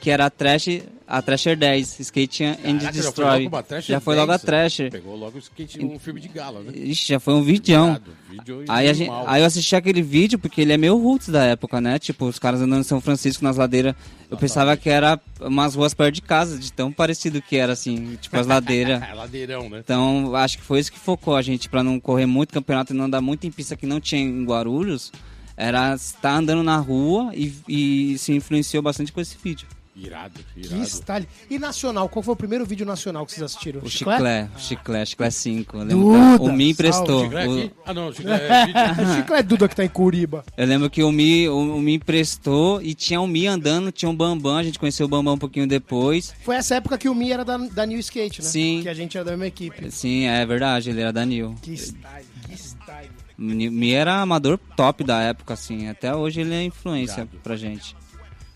que 0.00 0.10
era 0.10 0.28
Trash, 0.28 0.82
a 1.06 1.20
Thrasher 1.20 1.56
10, 1.56 2.00
Skate 2.00 2.44
and 2.44 2.56
Caraca, 2.56 2.80
já 2.80 2.92
foi 2.92 3.02
Destroy. 3.02 3.44
logo 3.44 3.64
Já 3.80 4.00
foi 4.00 4.16
logo 4.16 4.32
a 4.32 4.36
10, 4.36 4.42
Thrasher. 4.42 4.90
Pegou 4.90 5.16
logo 5.16 5.36
o 5.36 5.38
skate, 5.38 5.84
um 5.84 5.98
filme 5.98 6.20
de 6.20 6.28
gala, 6.28 6.60
né? 6.60 6.72
Ixi, 6.74 7.08
já 7.08 7.20
foi 7.20 7.34
um. 7.34 7.46
Irado, 7.46 8.12
vídeo 8.30 8.64
Aí, 8.68 8.88
a 8.88 8.92
gente, 8.92 9.10
aí 9.26 9.42
eu 9.42 9.46
assisti 9.46 9.76
aquele 9.76 10.00
vídeo 10.00 10.38
porque 10.38 10.62
ele 10.62 10.72
é 10.72 10.76
meio 10.78 10.96
roots 10.96 11.28
da 11.28 11.44
época, 11.44 11.80
né? 11.80 11.98
Tipo, 11.98 12.24
os 12.24 12.38
caras 12.38 12.60
andando 12.62 12.80
em 12.80 12.84
São 12.84 13.00
Francisco 13.00 13.44
nas 13.44 13.56
ladeiras. 13.56 13.94
Eu 14.30 14.38
pensava 14.38 14.76
que 14.76 14.88
era 14.88 15.20
umas 15.40 15.74
ruas 15.74 15.92
perto 15.92 16.14
de 16.14 16.22
casa, 16.22 16.58
de 16.58 16.72
tão 16.72 16.90
parecido 16.90 17.40
que 17.42 17.56
era, 17.56 17.74
assim, 17.74 18.16
tipo 18.20 18.36
as 18.36 18.46
ladeiras. 18.46 19.02
É, 19.04 19.12
ladeirão, 19.12 19.68
né? 19.68 19.80
Então, 19.84 20.34
acho 20.34 20.56
que 20.58 20.64
foi 20.64 20.80
isso 20.80 20.90
que 20.90 20.98
focou 20.98 21.36
a 21.36 21.42
gente 21.42 21.68
pra 21.68 21.82
não 21.82 22.00
correr 22.00 22.26
muito 22.26 22.54
campeonato 22.54 22.92
e 22.92 22.96
não 22.96 23.04
andar 23.04 23.20
muito 23.20 23.46
em 23.46 23.50
pista 23.50 23.76
que 23.76 23.86
não 23.86 24.00
tinha 24.00 24.20
em 24.20 24.44
Guarulhos. 24.44 25.12
Era 25.56 25.94
estar 25.94 26.36
andando 26.36 26.62
na 26.62 26.76
rua 26.78 27.30
e, 27.34 27.52
e 27.68 28.18
se 28.18 28.32
influenciou 28.32 28.82
bastante 28.82 29.12
com 29.12 29.20
esse 29.20 29.36
vídeo. 29.42 29.68
Irado, 29.96 30.40
Que 30.52 30.60
irado. 30.66 30.84
style. 30.86 31.28
E 31.48 31.56
nacional, 31.56 32.08
qual 32.08 32.20
foi 32.20 32.34
o 32.34 32.36
primeiro 32.36 32.66
vídeo 32.66 32.84
nacional 32.84 33.24
que 33.24 33.30
vocês 33.32 33.42
assistiram? 33.44 33.80
O 33.80 33.88
Chiclé, 33.88 34.48
o 34.56 34.58
Chiclé, 34.58 35.04
Chiclé 35.06 35.30
5. 35.30 35.76
Eu 35.76 35.84
lembro 35.84 36.04
Duda, 36.12 36.38
que 36.38 36.44
o 36.44 36.52
Mi 36.52 36.70
emprestou. 36.70 37.28
O- 37.28 37.38
aqui? 37.38 37.70
Ah, 37.86 37.94
não, 37.94 38.12
chiclete 38.12 38.44
é 38.44 38.66
vídeo. 38.66 38.80
O 39.12 39.14
Chiclé 39.16 39.42
Duda 39.44 39.68
que 39.68 39.76
tá 39.76 39.84
em 39.84 39.88
Curiba. 39.88 40.44
eu 40.56 40.66
lembro 40.66 40.90
que 40.90 41.00
o 41.02 41.12
Mi, 41.12 41.48
o, 41.48 41.76
o 41.76 41.80
Mi 41.80 41.94
emprestou 41.94 42.82
e 42.82 42.92
tinha 42.92 43.20
o 43.20 43.26
Mi 43.28 43.46
andando, 43.46 43.92
tinha 43.92 44.10
o 44.10 44.12
Bambam, 44.12 44.56
a 44.56 44.64
gente 44.64 44.80
conheceu 44.80 45.06
o 45.06 45.08
Bambam 45.08 45.34
um 45.34 45.38
pouquinho 45.38 45.66
depois. 45.68 46.34
Foi 46.42 46.56
essa 46.56 46.74
época 46.74 46.98
que 46.98 47.08
o 47.08 47.14
Mi 47.14 47.30
era 47.30 47.44
da, 47.44 47.56
da 47.56 47.86
New 47.86 47.98
Skate, 48.00 48.42
né? 48.42 48.48
Sim. 48.48 48.80
Que 48.82 48.88
a 48.88 48.94
gente 48.94 49.16
era 49.16 49.24
da 49.24 49.30
mesma 49.30 49.46
equipe. 49.46 49.92
Sim, 49.92 50.24
é 50.26 50.44
verdade, 50.44 50.90
ele 50.90 51.02
era 51.02 51.12
da 51.12 51.24
Nil. 51.24 51.54
Que 51.62 51.74
style, 51.76 52.26
que 52.48 52.54
style. 52.56 53.10
O 53.38 53.42
Mi 53.42 53.92
era 53.92 54.20
amador 54.20 54.58
top 54.76 55.04
da 55.04 55.20
época, 55.22 55.54
assim. 55.54 55.88
Até 55.88 56.14
hoje 56.14 56.40
ele 56.40 56.52
é 56.52 56.64
influência 56.64 57.22
Irado. 57.22 57.38
pra 57.44 57.54
gente. 57.56 57.94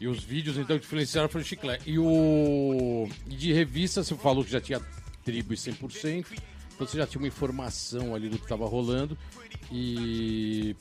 E 0.00 0.06
os 0.06 0.22
vídeos, 0.22 0.56
então, 0.56 0.76
que 0.76 0.82
diferenciaram 0.82 1.28
foi 1.28 1.40
o 1.40 1.44
chiclete. 1.44 1.90
E 1.90 1.98
o. 1.98 3.08
E 3.28 3.34
de 3.34 3.52
revista, 3.52 4.02
você 4.04 4.14
falou 4.14 4.44
que 4.44 4.50
já 4.50 4.60
tinha 4.60 4.80
tribo 5.24 5.52
e 5.52 5.56
100%. 5.56 6.26
Então 6.74 6.86
você 6.86 6.96
já 6.96 7.06
tinha 7.06 7.20
uma 7.20 7.26
informação 7.26 8.14
ali 8.14 8.28
do 8.28 8.36
que 8.38 8.44
estava 8.44 8.66
rolando. 8.66 9.18
E. 9.72 10.76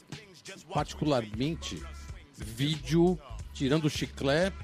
Particularmente, 0.73 1.81
vídeo, 2.37 3.17
tirando 3.53 3.85
o 3.85 3.89
chiclete. 3.89 4.55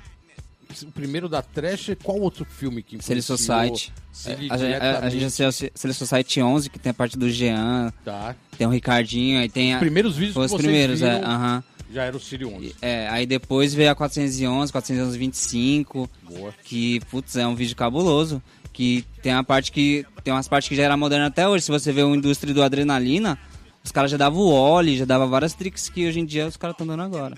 O 0.87 0.91
primeiro 0.91 1.29
da 1.29 1.39
Trash, 1.41 1.91
qual 2.03 2.19
outro 2.19 2.45
filme 2.45 2.81
que 2.81 2.95
influenciou? 2.95 3.37
Silly 3.37 3.93
Silly 4.11 4.47
A, 4.49 4.57
gente- 4.57 4.81
a, 4.81 5.27
assistiu 5.27 5.69
Silly 5.75 5.93
Society 5.93 6.41
11, 6.41 6.67
que 6.69 6.79
tem 6.79 6.89
a 6.89 6.93
parte 6.93 7.15
do 7.15 7.29
Jean, 7.29 7.93
Tá. 8.03 8.35
tem 8.57 8.65
o 8.65 8.71
Ricardinho, 8.71 9.39
aí 9.39 9.47
tem 9.49 9.73
a, 9.73 9.77
Os 9.77 9.81
primeiros 9.81 10.15
vídeos 10.15 10.33
foi 10.33 10.45
os 10.47 10.53
primeiros, 10.55 11.01
é, 11.03 11.15
viram 11.19 11.29
aham. 11.31 11.63
Já 11.93 12.03
era 12.03 12.15
o 12.15 12.19
Siri 12.19 12.45
11. 12.45 12.75
É, 12.81 13.07
aí 13.09 13.25
depois 13.25 13.73
veio 13.73 13.91
a 13.91 13.95
411, 13.95 14.71
411 14.71 15.17
25, 15.17 16.09
Boa. 16.23 16.53
que, 16.63 16.99
putz, 17.11 17.35
é 17.35 17.45
um 17.47 17.55
vídeo 17.55 17.75
cabuloso. 17.75 18.41
Que 18.71 19.05
tem 19.21 19.31
uma 19.33 19.43
parte 19.43 19.71
que. 19.71 20.03
Tem 20.23 20.33
umas 20.33 20.47
partes 20.47 20.67
que 20.67 20.75
já 20.75 20.83
era 20.83 20.97
moderna 20.97 21.27
até 21.27 21.47
hoje. 21.47 21.65
Se 21.65 21.71
você 21.71 21.91
vê 21.91 22.01
o 22.01 22.15
indústria 22.15 22.53
do 22.53 22.63
adrenalina, 22.63 23.37
os 23.83 23.91
caras 23.91 24.09
já 24.09 24.17
davam 24.17 24.39
o 24.41 24.49
Oli, 24.51 24.97
já 24.97 25.05
dava 25.05 25.27
várias 25.27 25.53
tricks 25.53 25.89
que 25.89 26.07
hoje 26.07 26.19
em 26.19 26.25
dia 26.25 26.47
os 26.47 26.57
caras 26.57 26.73
estão 26.73 26.87
dando 26.87 27.03
agora. 27.03 27.35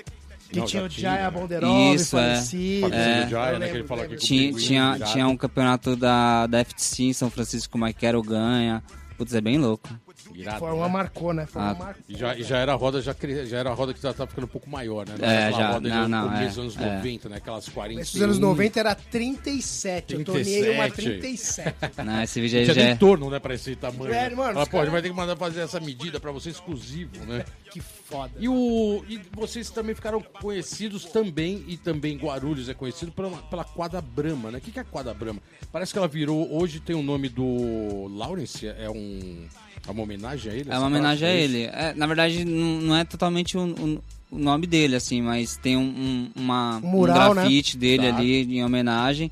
Que 0.49 0.59
Não, 0.59 0.65
tinha 0.65 0.83
o 0.83 0.89
Jaya? 0.89 1.29
Bonderov, 1.29 1.93
Isso, 1.93 2.17
é. 2.17 2.35
falecido. 2.35 2.93
É. 2.93 3.27
Jaya, 3.27 3.59
né, 3.59 3.67
que 3.67 3.77
ele 3.77 3.83
fala 3.83 4.03
lembro. 4.03 4.17
que 4.17 4.25
Tinha, 4.25 4.53
tinha, 4.53 4.99
tinha 5.11 5.27
um 5.27 5.35
campeonato 5.35 5.95
da, 5.95 6.47
da 6.47 6.63
FTC 6.63 7.03
em 7.03 7.13
São 7.13 7.29
Francisco, 7.29 7.77
o 7.77 7.81
Maikero 7.81 8.21
ganha. 8.21 8.81
Putz, 9.17 9.33
é 9.33 9.41
bem 9.41 9.57
louco. 9.57 9.89
Irado, 10.33 10.59
Foi 10.59 10.71
uma 10.71 10.87
né? 10.87 10.93
marcou, 10.93 11.33
né? 11.33 11.47
Uma 11.53 11.69
Ah, 11.69 11.73
marcou. 11.75 12.03
E 12.09 12.17
já, 12.17 12.35
e 12.35 12.43
já 12.43 12.57
era 12.57 12.71
a 12.73 12.75
roda, 12.75 13.01
já, 13.01 13.13
cre- 13.13 13.45
já 13.45 13.57
era 13.57 13.69
a 13.69 13.73
roda 13.73 13.93
que 13.93 14.01
já 14.01 14.13
tava 14.13 14.29
ficando 14.29 14.45
um 14.45 14.49
pouco 14.49 14.69
maior, 14.69 15.07
né? 15.07 15.15
Não 15.19 15.27
É, 15.27 15.51
já. 15.51 15.71
roda 15.73 15.87
Não, 15.89 16.07
não, 16.09 16.23
começo 16.29 16.43
é, 16.43 16.47
dos 16.47 16.57
anos 16.57 16.77
é. 16.77 16.95
90, 16.97 17.29
né? 17.29 17.37
Aquelas 17.37 17.69
40. 17.69 17.99
Nesses 17.99 18.21
anos 18.21 18.39
90 18.39 18.79
era 18.79 18.95
37. 18.95 20.13
Eu 20.15 20.23
tornei 20.23 20.69
uma 20.71 20.89
37. 20.89 21.75
Né, 22.05 22.23
esse 22.23 22.39
vídeo 22.41 22.59
aí 22.59 22.65
Tinha 22.65 22.75
já 22.75 22.81
nem 22.83 22.91
é... 22.91 22.95
torno, 22.95 23.29
né, 23.29 23.39
pra 23.39 23.53
esse 23.55 23.75
tamanho. 23.75 24.13
É, 24.13 24.29
né? 24.29 24.35
mano, 24.35 24.53
Fala, 24.53 24.63
os 24.63 24.69
pô, 24.69 24.77
a 24.77 24.79
gente 24.81 24.85
cara- 24.87 24.91
vai 24.91 25.01
ter 25.01 25.09
que 25.09 25.15
mandar 25.15 25.35
fazer 25.35 25.61
essa 25.61 25.79
medida 25.79 26.19
pra 26.19 26.31
você 26.31 26.49
exclusivo, 26.49 27.25
né? 27.25 27.43
que 27.71 27.79
foda. 27.81 28.31
E, 28.39 28.47
o, 28.47 29.03
e 29.07 29.19
vocês 29.33 29.69
também 29.69 29.95
ficaram 29.95 30.21
conhecidos 30.21 31.05
também, 31.05 31.63
e 31.67 31.77
também 31.77 32.17
Guarulhos 32.17 32.69
é 32.69 32.73
conhecido 32.73 33.11
pela, 33.11 33.29
pela 33.43 33.63
Quadra 33.63 34.01
Brahma, 34.01 34.51
né? 34.51 34.57
O 34.59 34.61
que, 34.61 34.71
que 34.71 34.79
é 34.79 34.81
a 34.81 34.85
Quadra 34.85 35.13
Brahma? 35.13 35.41
Parece 35.71 35.91
que 35.91 35.97
ela 35.97 36.07
virou, 36.07 36.51
hoje 36.55 36.79
tem 36.79 36.95
o 36.95 37.01
nome 37.03 37.29
do 37.29 38.07
Lawrence, 38.15 38.67
é 38.67 38.89
um... 38.89 39.47
É 39.87 39.91
uma 39.91 40.03
homenagem 40.03 40.51
a 40.51 40.55
ele? 40.55 40.69
É 40.71 40.77
uma 40.77 40.87
homenagem 40.87 41.27
a 41.27 41.31
é 41.31 41.41
ele. 41.41 41.63
É, 41.63 41.93
na 41.95 42.07
verdade, 42.07 42.43
não 42.45 42.95
é 42.95 43.03
totalmente 43.05 43.57
o, 43.57 43.61
o- 43.61 44.03
o 44.31 44.37
nome 44.39 44.65
dele, 44.67 44.95
assim, 44.95 45.21
mas 45.21 45.55
tem 45.57 45.77
um, 45.77 45.81
um, 45.81 46.29
uma, 46.35 46.77
Um 46.83 46.87
mural, 46.87 47.31
um 47.31 47.33
grafite 47.35 47.77
dele 47.77 48.09
Tá. 48.11 48.17
ali 48.17 48.57
em 48.57 48.63
homenagem. 48.63 49.29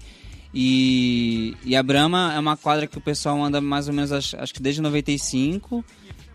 E, 0.54 1.56
e 1.66 1.76
a 1.76 1.82
Brahma 1.82 2.32
é 2.36 2.40
uma 2.40 2.56
quadra 2.56 2.86
que 2.86 2.98
o 2.98 3.02
pessoal 3.02 3.44
anda 3.44 3.60
mais 3.60 3.88
ou 3.88 3.94
menos, 3.94 4.12
acho, 4.12 4.38
acho 4.40 4.54
que 4.54 4.62
desde 4.62 4.82
95, 4.82 5.84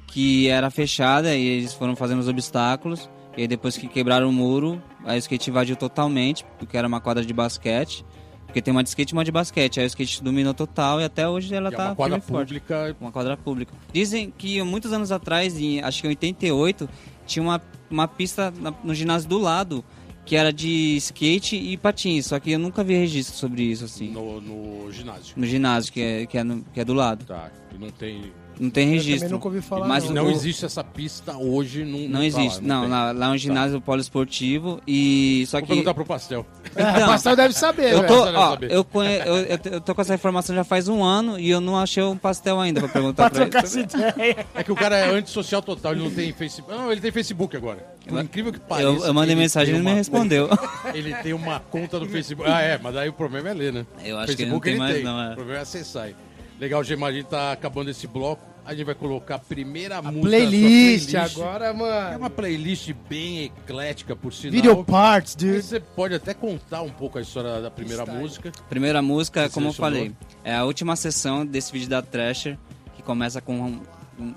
que 0.09 0.49
era 0.49 0.69
fechada 0.71 1.35
e 1.37 1.47
eles 1.47 1.73
foram 1.73 1.95
fazendo 1.95 2.19
os 2.19 2.29
obstáculos. 2.29 3.09
E 3.37 3.43
aí 3.43 3.49
depois 3.49 3.77
que 3.79 3.87
quebraram 3.87 4.29
o 4.29 4.33
muro, 4.33 4.83
o 5.05 5.13
skate 5.15 5.51
invadiu 5.51 5.77
totalmente, 5.77 6.45
porque 6.59 6.77
era 6.77 6.89
uma 6.89 7.01
quadra 7.01 7.25
de 7.25 7.33
basquete. 7.33 8.05
Porque 8.49 8.63
tem 8.63 8.73
uma 8.73 8.83
de 8.83 8.89
skate 8.89 9.13
e 9.13 9.17
uma 9.17 9.25
de 9.25 9.31
basquete. 9.31 9.79
Aí 9.79 9.85
o 9.85 9.89
skate 9.89 10.23
dominou 10.25 10.55
total 10.55 11.01
e 11.01 11.05
até 11.05 11.29
hoje 11.29 11.55
ela 11.55 11.71
E 11.71 11.75
é 11.75 11.77
tá 11.77 11.87
uma 11.91 11.95
quadra 11.95 12.17
e 12.19 12.21
forte. 12.21 12.47
pública 12.49 12.97
Uma 13.01 13.13
quadra 13.13 13.37
pública. 13.37 13.73
Dizem 13.93 14.33
que 14.37 14.61
muitos 14.63 14.91
anos 14.93 15.13
atrás, 15.13 15.57
em, 15.61 15.81
acho 15.83 16.01
que 16.01 16.07
em 16.09 16.11
88, 16.11 16.89
tinha 17.27 17.43
uma, 17.43 17.63
uma 17.91 18.09
pista 18.09 18.51
na- 18.59 18.73
no 18.83 18.95
ginásio 18.95 19.29
do 19.29 19.39
lado 19.39 19.85
que 20.25 20.35
era 20.35 20.51
de 20.53 20.97
skate 20.97 21.57
e 21.57 21.77
patins. 21.77 22.27
Só 22.27 22.41
que 22.41 22.51
eu 22.53 22.59
nunca 22.59 22.83
vi 22.83 22.95
registro 22.95 23.37
sobre 23.37 23.63
isso, 23.63 23.85
assim. 23.85 24.11
No, 24.11 24.41
no, 24.41 24.85
no 24.87 24.93
ginásio. 24.93 25.35
ginásio, 25.47 25.93
que 25.93 26.01
é, 26.01 26.27
que, 26.27 26.37
é 26.39 26.43
no- 26.45 26.65
que 26.73 26.81
é 26.81 26.85
do 26.85 26.95
lado. 26.95 27.25
Tá, 27.27 27.51
e 27.75 27.79
não 27.79 27.91
tem... 27.91 28.33
Não 28.61 28.71
tem 28.71 28.87
Eu 28.89 28.93
registro. 28.95 29.21
também 29.21 29.33
nunca 29.33 29.49
ouvi 29.49 29.61
falar. 29.61 29.87
Mas 29.87 30.05
não. 30.05 30.13
não 30.15 30.27
o- 30.27 30.31
existe 30.31 30.65
essa 30.65 30.83
pista 30.83 31.37
hoje. 31.37 31.85
Não, 31.85 31.99
Não 32.09 32.21
tá 32.21 32.25
existe. 32.27 32.61
lá, 32.61 32.67
não, 32.67 32.89
lá, 32.89 33.13
lá 33.13 33.27
é 33.27 33.29
um 33.31 33.37
ginásio 33.39 33.81
poliesportivo 33.81 34.81
e. 34.87 35.45
Só 35.47 35.59
Vou 35.59 35.63
que. 35.63 35.69
perguntar 35.69 35.95
pro 35.95 36.05
Pastel. 36.05 36.45
É, 36.75 37.05
o 37.05 37.07
Pastel 37.07 37.37
deve 37.37 37.55
saber, 37.55 37.93
Eu 37.93 38.03
velho. 38.03 38.09
tô, 38.09 38.27
eu 38.27 38.35
ó, 38.39 38.51
saber. 38.51 38.71
eu, 38.73 38.85
conhe, 38.85 39.19
eu, 39.21 39.37
eu, 39.37 39.59
eu 39.73 39.81
tô 39.81 39.95
com 39.95 40.01
essa 40.01 40.15
informação 40.15 40.55
já 40.55 40.65
faz 40.65 40.89
um 40.89 41.03
ano 41.05 41.39
e 41.39 41.49
eu 41.51 41.61
não 41.61 41.79
achei 41.79 42.03
um 42.03 42.17
pastel 42.17 42.61
ainda 42.61 42.81
pra 42.81 42.89
perguntar 42.89 43.31
Pra 43.31 43.47
pra 43.47 43.61
ele. 43.69 43.81
ideia. 43.81 44.47
É 44.55 44.63
que 44.65 44.73
o 44.73 44.77
cara 44.77 44.97
é 44.97 45.11
antissocial 45.11 45.63
total, 45.63 45.93
ele 45.93 46.03
não 46.05 46.11
tem 46.11 46.33
Facebook. 46.33 46.77
Não, 46.77 46.91
ele 46.91 47.01
tem 47.01 47.11
Facebook 47.13 47.57
agora. 47.57 47.79
Por 48.07 48.21
incrível 48.23 48.53
que 48.53 48.61
pareça. 48.61 48.89
Eu, 48.89 49.05
eu 49.05 49.15
mandei 49.15 49.35
ele 49.35 49.41
mensagem 49.43 49.75
e 49.75 49.77
ele 49.77 49.85
me 49.85 49.91
uma 49.91 49.97
respondeu. 49.97 50.49
Ele 50.95 51.15
tem 51.17 51.33
uma 51.33 51.61
conta 51.61 51.99
no 52.01 52.07
Facebook. 52.07 52.51
Ah, 52.51 52.61
é, 52.63 52.79
mas 52.83 52.97
aí 52.97 53.09
o 53.09 53.13
problema 53.13 53.51
é 53.51 53.55
ler, 53.55 53.73
né? 53.73 53.87
Eu 54.05 54.17
acho 54.19 54.35
que 54.35 54.43
ele 54.43 54.51
Facebook 54.51 54.53
não 54.53 54.61
tem 54.61 54.77
mais, 54.79 54.95
tem. 54.97 55.05
não, 55.05 55.21
é. 55.23 55.33
O 55.33 55.37
problema 55.37 55.59
é 55.59 55.63
acessar. 55.63 56.05
aí. 56.05 56.15
Legal, 56.61 56.81
a 56.81 56.85
gente 56.85 57.27
tá 57.27 57.53
acabando 57.53 57.91
esse 57.91 58.07
bloco. 58.07 58.43
A 58.69 58.75
gente 58.75 58.85
vai 58.85 58.95
colocar 58.95 59.37
a 59.37 59.39
primeira 59.39 60.03
música. 60.03 60.13
da 60.13 60.21
sua 60.21 60.29
Playlist, 60.31 61.11
playlist. 61.11 61.15
agora, 61.39 61.67
É 61.69 61.73
mano. 61.73 62.19
uma 62.19 62.29
playlist 62.29 62.93
bem 63.09 63.45
eclética, 63.45 64.15
por 64.15 64.31
sinal. 64.31 64.53
Video 64.53 64.85
parts, 64.85 65.35
dude. 65.35 65.63
Você 65.63 65.81
pode 65.81 66.15
até 66.15 66.35
contar 66.35 66.83
um 66.83 66.91
pouco 66.91 67.17
a 67.17 67.23
história 67.23 67.63
da 67.63 67.71
primeira 67.71 68.03
Style. 68.03 68.21
música. 68.21 68.53
Primeira 68.69 69.01
música, 69.01 69.49
Você 69.49 69.55
como 69.55 69.69
eu 69.69 69.73
falei, 69.73 70.13
é 70.45 70.55
a 70.55 70.65
última 70.65 70.97
sessão 70.97 71.47
desse 71.47 71.73
vídeo 71.73 71.89
da 71.89 72.03
Thrasher, 72.03 72.59
que 72.95 73.03
começa 73.03 73.41
com, 73.41 73.55
um- 73.59 73.81
um- 74.21 74.35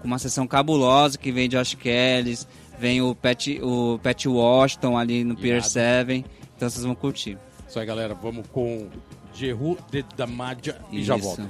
com 0.00 0.04
uma 0.08 0.18
sessão 0.18 0.48
cabulosa, 0.48 1.16
que 1.16 1.30
vem 1.30 1.48
Josh 1.48 1.74
Kelly, 1.76 2.36
vem 2.76 3.00
o 3.00 3.14
Pat, 3.14 3.46
o 3.62 4.00
Pat 4.02 4.26
Washington 4.26 4.98
ali 4.98 5.22
no 5.22 5.36
Pier 5.36 5.58
Irado. 5.58 5.68
7, 5.70 6.24
então 6.56 6.68
vocês 6.68 6.84
vão 6.84 6.96
curtir. 6.96 7.38
Isso 7.68 7.78
aí, 7.78 7.86
galera. 7.86 8.14
Vamos 8.14 8.48
com 8.48 8.88
Jehu 9.32 9.78
de 9.92 10.04
Damadia 10.16 10.76
e 10.90 11.04
já 11.04 11.16
Isso. 11.16 11.24
volto. 11.36 11.48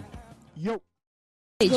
Yo. 1.63 1.77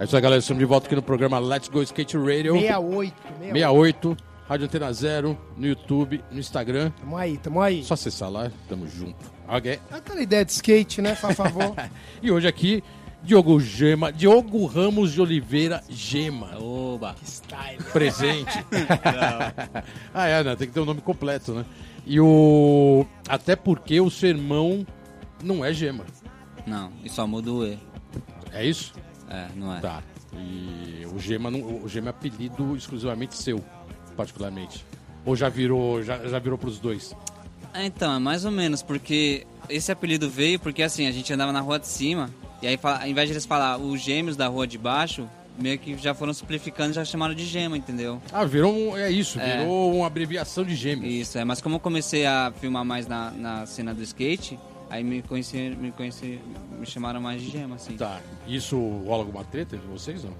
É 0.00 0.04
isso 0.04 0.16
aí, 0.16 0.22
galera. 0.22 0.40
Estamos 0.40 0.58
de 0.58 0.64
volta 0.64 0.88
aqui 0.88 0.96
no 0.96 1.02
programa 1.02 1.38
Let's 1.38 1.68
Go 1.68 1.80
Skate 1.80 2.16
Radio. 2.16 2.54
68, 2.54 3.14
68. 3.38 3.52
68, 3.52 4.16
Rádio 4.48 4.66
Antena 4.66 4.92
Zero, 4.92 5.38
no 5.56 5.64
YouTube, 5.64 6.24
no 6.32 6.40
Instagram. 6.40 6.90
Tamo 7.00 7.16
aí, 7.16 7.38
tamo 7.38 7.62
aí. 7.62 7.84
Só 7.84 7.94
acessar 7.94 8.28
lá, 8.30 8.50
tamo 8.68 8.88
junto. 8.88 9.30
Ok? 9.46 9.78
Aquela 9.92 10.20
ideia 10.20 10.44
de 10.44 10.50
skate, 10.50 11.00
né, 11.00 11.14
por 11.14 11.32
favor. 11.34 11.72
E 12.20 12.32
hoje 12.32 12.48
aqui, 12.48 12.82
Diogo 13.22 13.60
Gema, 13.60 14.12
Diogo 14.12 14.66
Ramos 14.66 15.12
de 15.12 15.20
Oliveira 15.20 15.84
Gema. 15.88 16.58
Oba! 16.58 17.14
Style. 17.24 17.80
Presente. 17.92 18.64
ah, 20.12 20.26
é, 20.26 20.42
né? 20.42 20.56
Tem 20.56 20.66
que 20.66 20.74
ter 20.74 20.80
o 20.80 20.84
nome 20.84 21.00
completo, 21.00 21.52
né? 21.52 21.64
E 22.04 22.18
o. 22.18 23.06
Até 23.28 23.54
porque 23.54 24.00
o 24.00 24.10
seu 24.10 24.30
irmão 24.30 24.84
não 25.44 25.64
é 25.64 25.72
Gema. 25.72 26.04
Não, 26.66 26.90
e 27.04 27.08
só 27.08 27.26
muda 27.26 27.50
o 27.52 27.64
E. 27.66 27.78
É 28.52 28.64
isso? 28.64 28.92
É, 29.30 29.46
não 29.54 29.74
é. 29.74 29.80
Tá. 29.80 30.02
E 30.34 31.06
o 31.14 31.18
Gema, 31.18 31.50
não, 31.50 31.60
o 31.82 31.88
Gema 31.88 32.08
é 32.08 32.10
apelido 32.10 32.76
exclusivamente 32.76 33.36
seu, 33.36 33.64
particularmente. 34.16 34.84
Ou 35.24 35.34
já 35.36 35.48
virou, 35.48 36.02
já, 36.02 36.18
já 36.28 36.38
virou 36.38 36.58
pros 36.58 36.78
dois? 36.78 37.14
É, 37.72 37.84
então, 37.86 38.14
é 38.14 38.18
mais 38.18 38.44
ou 38.44 38.50
menos, 38.50 38.82
porque 38.82 39.46
esse 39.68 39.90
apelido 39.92 40.28
veio 40.30 40.58
porque 40.58 40.82
assim, 40.82 41.06
a 41.06 41.12
gente 41.12 41.32
andava 41.32 41.52
na 41.52 41.60
rua 41.60 41.78
de 41.78 41.86
cima, 41.86 42.30
e 42.62 42.66
aí 42.66 42.78
ao 42.82 43.06
invés 43.06 43.28
de 43.28 43.34
eles 43.34 43.44
falar 43.46 43.78
os 43.78 44.00
gêmeos 44.00 44.36
da 44.36 44.46
rua 44.46 44.66
de 44.66 44.78
baixo, 44.78 45.28
meio 45.58 45.78
que 45.78 45.96
já 45.96 46.14
foram 46.14 46.32
simplificando 46.32 46.90
e 46.90 46.94
já 46.94 47.04
chamaram 47.04 47.34
de 47.34 47.44
gema, 47.44 47.76
entendeu? 47.76 48.20
Ah, 48.32 48.44
virou 48.44 48.72
um, 48.74 48.96
é 48.96 49.10
isso, 49.10 49.40
É. 49.40 49.58
virou 49.58 49.94
uma 49.96 50.06
abreviação 50.06 50.64
de 50.64 50.74
gêmeos. 50.74 51.12
Isso, 51.12 51.38
é. 51.38 51.44
Mas 51.44 51.60
como 51.60 51.76
eu 51.76 51.80
comecei 51.80 52.24
a 52.26 52.52
filmar 52.60 52.84
mais 52.84 53.06
na, 53.06 53.30
na 53.32 53.66
cena 53.66 53.94
do 53.94 54.02
skate, 54.02 54.58
aí 54.90 55.02
me 55.04 55.22
conheci, 55.22 55.56
me 55.80 55.90
conheci, 55.92 56.40
me 56.78 56.86
chamaram 56.86 57.20
mais 57.20 57.40
de 57.42 57.50
gema, 57.50 57.76
assim. 57.76 57.96
Tá. 57.96 58.20
Isso 58.46 58.76
rola 59.06 59.22
alguma 59.24 59.44
treta 59.44 59.76
de 59.76 59.86
vocês, 59.86 60.22
não? 60.24 60.32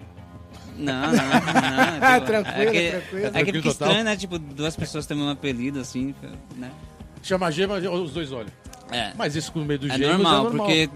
Não, 0.78 1.06
não, 1.06 1.12
não. 1.12 2.14
tipo, 2.14 2.26
Tranquilo, 2.26 2.60
é 2.60 2.66
que, 2.66 2.90
tranquilo. 2.90 3.18
É 3.18 3.26
que 3.26 3.30
Tranquilo 3.30 3.56
fica 3.58 3.68
estranho, 3.68 4.04
né? 4.04 4.16
Tipo, 4.16 4.38
duas 4.38 4.76
pessoas 4.76 5.06
têm 5.06 5.16
um 5.16 5.30
apelido, 5.30 5.80
assim, 5.80 6.14
né? 6.56 6.70
Chama 7.22 7.50
gema, 7.50 7.76
os 7.76 8.12
dois 8.12 8.30
olham. 8.32 8.50
É. 8.90 9.12
Mas 9.16 9.34
isso 9.34 9.50
no 9.54 9.64
meio 9.64 9.80
do 9.80 9.86
É 9.90 9.96
gêmeos 9.96 10.12
normal, 10.18 10.34
é 10.40 10.42
normal. 10.44 10.66
porque 10.66 10.90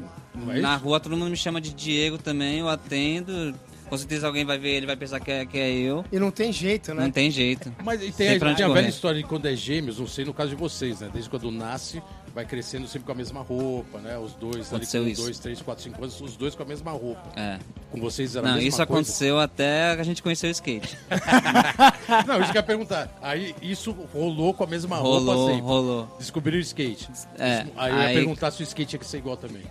é 0.57 0.61
na 0.61 0.77
rua 0.77 1.01
todo 1.01 1.17
mundo 1.17 1.31
me 1.31 1.37
chama 1.37 1.61
de 1.61 1.73
Diego 1.75 2.19
também, 2.19 2.59
eu 2.61 2.69
atendo. 2.69 3.55
Com 3.89 3.99
certeza 3.99 4.29
alguém 4.29 4.45
vai 4.45 4.57
ver 4.57 4.77
ele 4.77 4.87
vai 4.87 4.95
pensar 4.95 5.19
que 5.19 5.29
é, 5.33 5.45
que 5.45 5.59
é 5.59 5.69
eu. 5.73 6.05
E 6.13 6.19
não 6.21 6.31
tem 6.31 6.53
jeito, 6.53 6.95
né? 6.95 7.03
Não 7.03 7.11
tem 7.11 7.29
jeito. 7.29 7.75
Mas 7.83 8.01
e 8.01 8.13
tem, 8.13 8.37
a, 8.37 8.39
tem 8.39 8.49
a 8.53 8.55
correr. 8.69 8.73
velha 8.75 8.89
história 8.89 9.21
de 9.21 9.27
quando 9.27 9.47
é 9.47 9.57
gêmeos, 9.57 9.99
não 9.99 10.07
sei 10.07 10.25
no 10.25 10.33
caso 10.33 10.51
de 10.51 10.57
vocês, 10.57 11.01
né? 11.01 11.11
Desde 11.13 11.29
quando 11.29 11.51
nasce, 11.51 12.01
vai 12.35 12.45
crescendo 12.45 12.87
sempre 12.87 13.07
com 13.07 13.13
a 13.13 13.15
mesma 13.15 13.41
roupa, 13.41 13.99
né? 13.99 14.17
Os 14.19 14.33
dois 14.35 14.57
ali 14.57 14.67
Aconteceu 14.67 15.03
com 15.03 15.09
isso. 15.09 15.23
dois, 15.23 15.39
três, 15.39 15.61
quatro, 15.63 15.83
cinco 15.83 16.03
anos, 16.03 16.21
os 16.21 16.37
dois 16.37 16.55
com 16.55 16.63
a 16.63 16.67
mesma 16.67 16.93
roupa. 16.93 17.23
É. 17.37 17.59
Com 17.91 18.01
vocês 18.01 18.37
era 18.37 18.47
Não, 18.47 18.59
isso 18.59 18.77
coisa? 18.77 18.83
aconteceu 18.85 19.41
até 19.41 19.91
a 19.91 20.03
gente 20.05 20.23
conhecer 20.23 20.47
o 20.47 20.51
skate. 20.51 20.97
Não, 22.27 22.41
isso 22.41 22.53
que 22.53 22.59
eu 22.59 22.61
ia 22.61 22.67
perguntar. 22.67 23.09
Aí 23.21 23.55
isso 23.61 23.93
rolou 24.15 24.55
com 24.55 24.65
a 24.65 24.67
mesma 24.67 24.97
roupa 24.97 25.33
rolou, 25.33 25.49
sempre. 25.49 25.63
rolou. 25.63 26.17
Descobriram 26.19 26.59
o 26.59 26.61
skate. 26.61 27.09
É, 27.39 27.63
Isso- 27.63 27.73
Aí 27.77 27.91
eu 27.93 27.99
ia 27.99 28.05
aí- 28.07 28.15
perguntar 28.15 28.51
se 28.51 28.63
o 28.63 28.65
skate 28.65 28.91
tinha 28.91 29.01
que 29.01 29.07
ser 29.07 29.19
igual 29.19 29.37
também. 29.37 29.63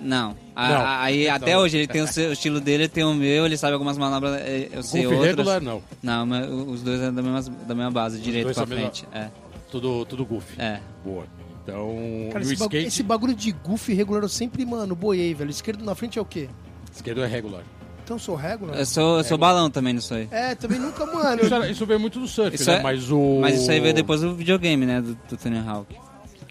Não. 0.00 0.36
A- 0.56 0.68
Não. 0.68 0.86
aí 0.86 1.22
Então- 1.24 1.36
até 1.36 1.56
hoje 1.58 1.78
ele 1.78 1.86
tem 1.86 2.02
o, 2.02 2.06
seu, 2.08 2.30
o 2.30 2.32
estilo 2.32 2.60
dele, 2.60 2.88
tem 2.88 3.04
o 3.04 3.14
meu, 3.14 3.46
ele 3.46 3.56
sabe 3.56 3.72
algumas 3.74 3.96
manobras, 3.96 4.34
é, 4.40 4.68
eu 4.72 4.82
sei 4.82 5.02
Golfe 5.02 5.16
outras. 5.16 5.36
regular, 5.36 5.60
não. 5.60 5.82
Não, 6.02 6.26
mas 6.26 6.48
os 6.50 6.82
dois 6.82 7.00
é 7.00 7.10
da 7.10 7.22
mesma, 7.22 7.40
da 7.66 7.74
mesma 7.74 7.90
base, 7.90 8.20
direito 8.20 8.44
dois 8.46 8.56
pra 8.56 8.64
a 8.64 8.66
mesma- 8.66 8.82
frente. 8.90 9.06
É. 9.12 9.28
Tudo, 9.70 10.04
tudo 10.04 10.26
goofy. 10.26 10.60
É. 10.60 10.80
Boa. 11.04 11.24
Então, 11.62 12.28
Cara, 12.32 12.42
esse, 12.44 12.56
bagu- 12.56 12.64
skate, 12.74 12.86
esse 12.88 13.02
bagulho 13.02 13.34
de 13.34 13.52
goofy 13.52 13.94
regular 13.94 14.22
eu 14.22 14.28
sempre, 14.28 14.64
mano, 14.66 14.94
boiei, 14.96 15.32
velho. 15.34 15.50
Esquerdo 15.50 15.84
na 15.84 15.94
frente 15.94 16.18
é 16.18 16.22
o 16.22 16.24
quê? 16.24 16.48
esquerdo 16.94 17.22
é 17.22 17.26
regular. 17.26 17.62
Então 18.04 18.16
eu 18.16 18.20
sou 18.20 18.34
regular? 18.34 18.76
Eu 18.76 18.84
sou, 18.84 19.18
eu 19.18 19.24
sou 19.24 19.38
balão 19.38 19.70
também 19.70 19.94
nisso 19.94 20.12
aí. 20.12 20.28
É, 20.30 20.54
também 20.56 20.78
nunca, 20.78 21.06
mano. 21.06 21.40
Isso, 21.42 21.54
era- 21.54 21.68
isso 21.70 21.86
veio 21.86 22.00
muito 22.00 22.18
do 22.18 22.26
surf, 22.26 22.54
Isso 22.56 22.68
né? 22.70 22.78
é- 22.78 22.82
Mas 22.82 23.10
o... 23.10 23.38
Mas 23.40 23.60
isso 23.60 23.70
aí 23.70 23.80
veio 23.80 23.94
depois 23.94 24.20
do 24.20 24.34
videogame, 24.34 24.84
né? 24.84 25.00
Do, 25.00 25.14
do 25.14 25.36
Tony 25.36 25.58
Hawk. 25.58 25.96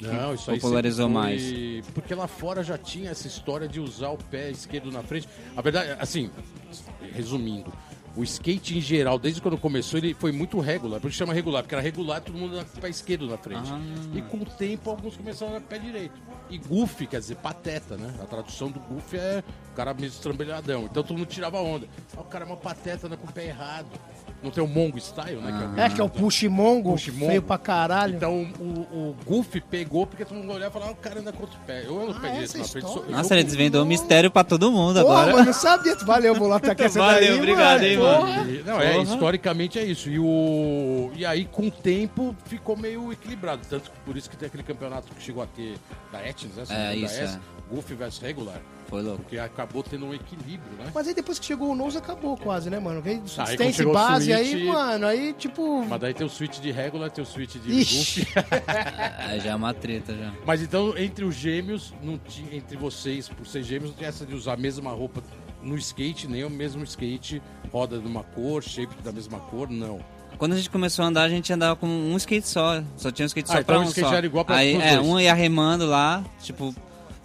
Não, 0.02 0.34
isso 0.34 0.50
aí 0.50 0.60
popularizou 0.60 1.08
foi- 1.12 1.84
Porque 1.94 2.16
lá 2.16 2.28
fora 2.28 2.64
já 2.64 2.76
tinha 2.78 3.12
essa 3.12 3.28
história 3.28 3.68
de 3.68 3.80
usar 3.80 4.10
o 4.10 4.18
pé 4.18 4.50
esquerdo 4.50 4.92
na 4.92 5.04
frente. 5.04 5.28
A 5.56 5.62
verdade, 5.62 5.96
assim, 6.00 6.32
resumindo, 7.14 7.72
o 8.16 8.24
skate 8.24 8.78
em 8.78 8.82
geral, 8.82 9.18
desde 9.18 9.42
quando 9.42 9.58
começou, 9.58 9.98
ele 9.98 10.14
foi 10.14 10.32
muito 10.32 10.60
regular. 10.60 11.00
Por 11.00 11.10
isso 11.10 11.18
chama 11.18 11.34
regular, 11.34 11.64
porque 11.64 11.76
era 11.76 11.82
regular 11.82 12.22
todo 12.22 12.38
mundo 12.38 12.54
com 12.66 12.78
o 12.78 12.82
pé 12.82 12.90
esquerdo 12.90 13.28
na 13.28 13.38
frente. 13.38 13.72
Ah. 13.72 13.80
E 14.14 14.22
com 14.22 14.38
o 14.38 14.46
tempo, 14.46 14.90
alguns 14.90 15.16
começaram 15.16 15.56
a 15.56 15.62
pé 15.62 15.80
direito. 15.80 16.20
E 16.50 16.58
goofy, 16.58 17.08
quer 17.08 17.20
dizer, 17.20 17.36
pateta, 17.38 17.96
né? 17.96 18.14
A 18.22 18.26
tradução 18.26 18.70
do 18.70 18.80
goofy 18.80 19.18
é 19.18 19.44
o 19.72 19.76
cara 19.76 19.94
meio 19.94 20.10
estrambelhadão. 20.10 20.84
Então 20.84 21.04
todo 21.04 21.18
mundo 21.18 21.28
tirava 21.28 21.62
onda. 21.62 21.88
Ah, 22.16 22.22
o 22.22 22.26
cara 22.26 22.44
é 22.44 22.48
uma 22.48 22.58
pateta, 22.58 23.08
né? 23.08 23.16
Com 23.16 23.28
o 23.28 23.32
pé 23.32 23.48
errado. 23.48 23.88
Não 24.44 24.50
tem 24.50 24.64
o 24.64 24.68
Mongo 24.68 24.98
Style, 25.00 25.38
né? 25.38 25.72
que 25.76 25.82
É, 25.82 25.90
que 25.90 26.02
é 26.02 26.04
o 26.04 26.10
Pushimongo, 26.10 26.94
Pushimongo. 26.94 27.28
feio 27.28 27.42
pra 27.44 27.58
caralho. 27.60 28.16
então 28.16 28.48
o, 28.60 28.64
o 28.64 29.16
Goofy 29.26 29.62
pegou 29.62 30.08
porque 30.08 30.26
todo 30.26 30.36
mundo 30.38 30.52
olhava 30.54 30.70
e 30.70 30.74
falava, 30.74 30.92
ah, 30.92 30.94
o 30.94 30.96
cara 30.98 31.20
anda 31.20 31.32
com 31.32 31.44
outro 31.44 31.60
pé. 31.68 31.84
Eu 31.86 32.02
ando 32.02 32.14
com 32.14 32.20
o 32.20 32.22
pé 32.22 32.28
Ah, 32.28 32.32
direito 32.32 32.50
essa 32.50 32.58
na 32.58 32.64
frente. 32.66 32.88
sou- 32.88 33.06
Nossa, 33.08 33.36
ele 33.36 33.44
desvendou 33.44 33.84
o 33.84 33.86
mistério 33.86 34.32
pra 34.32 34.44
todo 34.44 34.72
mundo 34.72 34.96
Pô, 35.02 35.12
agora. 35.12 35.32
mano, 35.32 35.46
não 35.46 35.54
sabia. 35.54 35.96
Valeu, 35.98 36.36
Bolota, 36.36 36.74
que 36.74 36.84
essa 36.84 36.98
Valeu, 37.00 37.20
daí, 37.30 37.38
obrigado, 37.38 37.84
hein, 37.84 37.98
mano. 37.98 38.52
E- 38.52 38.64
Não, 38.64 38.82
é, 38.82 38.98
historicamente 39.02 39.78
é 39.78 39.84
isso. 39.86 40.10
E, 40.10 40.18
o... 40.18 41.12
e 41.16 41.24
aí, 41.26 41.46
com 41.46 41.68
o 41.68 41.72
tempo, 41.72 42.36
ficou 42.46 42.76
meio 42.76 43.12
equilibrado. 43.14 43.62
Tanto 43.70 43.92
que 43.92 44.00
por 44.04 44.18
isso 44.18 44.30
que 44.30 44.36
tem 44.38 44.48
aquele 44.48 44.64
campeonato 44.64 45.14
que 45.14 45.22
chegou 45.22 45.44
a 45.44 45.46
ter 45.48 45.76
da 46.12 46.26
Etnis, 46.28 46.56
né? 46.56 46.64
não 46.68 46.76
É, 46.76 46.96
isso, 46.96 47.16
da 47.18 47.24
S, 47.26 47.36
é. 47.36 47.40
Goofy 47.76 47.94
versus 47.94 48.22
regular. 48.22 48.60
Foi 48.92 49.02
louco. 49.02 49.20
Porque 49.24 49.40
acabou 49.40 49.82
tendo 49.82 50.06
um 50.06 50.14
equilíbrio, 50.14 50.74
né? 50.78 50.92
Mas 50.94 51.08
aí 51.08 51.14
depois 51.14 51.40
que 51.40 51.46
chegou 51.46 51.72
o 51.72 51.76
Nose, 51.76 51.98
acabou 51.98 52.36
quase, 52.36 52.70
né, 52.70 52.78
mano? 52.78 53.02
Veio 53.02 53.20
quando 53.22 53.30
stance 53.30 53.74
chegou 53.74 53.94
o 53.94 53.96
base, 53.96 54.34
aí, 54.34 54.66
mano, 54.66 55.08
aí, 55.08 55.32
tipo... 55.32 55.86
Mas 55.86 56.02
daí 56.02 56.14
tem 56.14 56.28
o 56.28 56.30
switch 56.30 56.60
de 56.60 56.72
regular, 56.72 57.10
tem 57.10 57.24
o 57.24 57.26
switch 57.26 57.56
de 57.56 57.72
Ixi. 57.72 58.28
É, 59.30 59.40
já 59.40 59.52
é 59.52 59.56
uma 59.56 59.74
treta 59.74 60.14
já. 60.14 60.34
Mas 60.46 60.62
então, 60.62 60.94
entre 60.98 61.24
os 61.24 61.34
gêmeos, 61.36 61.94
não 62.04 62.18
tinha, 62.18 62.54
entre 62.54 62.76
vocês, 62.76 63.30
por 63.30 63.48
ser 63.48 63.64
gêmeos, 63.64 63.92
não 63.92 63.98
tinha 63.98 64.10
essa 64.10 64.26
de 64.26 64.36
usar 64.36 64.54
a 64.54 64.58
mesma 64.58 64.92
roupa 64.92 65.24
no 65.64 65.78
skate, 65.78 66.28
nem 66.28 66.44
o 66.44 66.50
mesmo 66.50 66.84
skate, 66.84 67.42
roda 67.72 67.98
de 67.98 68.06
uma 68.06 68.24
cor, 68.24 68.62
shape 68.62 68.94
da 69.02 69.14
mesma 69.14 69.40
cor, 69.40 69.70
não. 69.70 70.02
Quando 70.38 70.52
a 70.52 70.58
gente 70.58 70.70
começou 70.70 71.06
a 71.06 71.08
andar, 71.08 71.22
a 71.24 71.30
gente 71.30 71.54
andava 71.54 71.78
com 71.78 71.88
um 71.88 72.18
skate 72.18 72.48
só. 72.48 72.84
Só 72.98 73.10
tinha 73.10 73.26
um 73.26 73.28
skate 73.28 73.50
Ah, 73.52 73.54
só 73.54 73.60
então 73.62 73.76
pra 73.76 73.80
um 73.86 73.88
skate 73.88 74.10
só. 74.10 74.16
era 74.16 74.26
igual 74.26 74.44
pra- 74.44 74.56
Aí, 74.58 74.76
é, 74.76 74.96
dois. 74.96 75.08
um 75.08 75.18
ia 75.20 75.34
remando 75.34 75.86
lá, 75.86 76.24
tipo, 76.42 76.76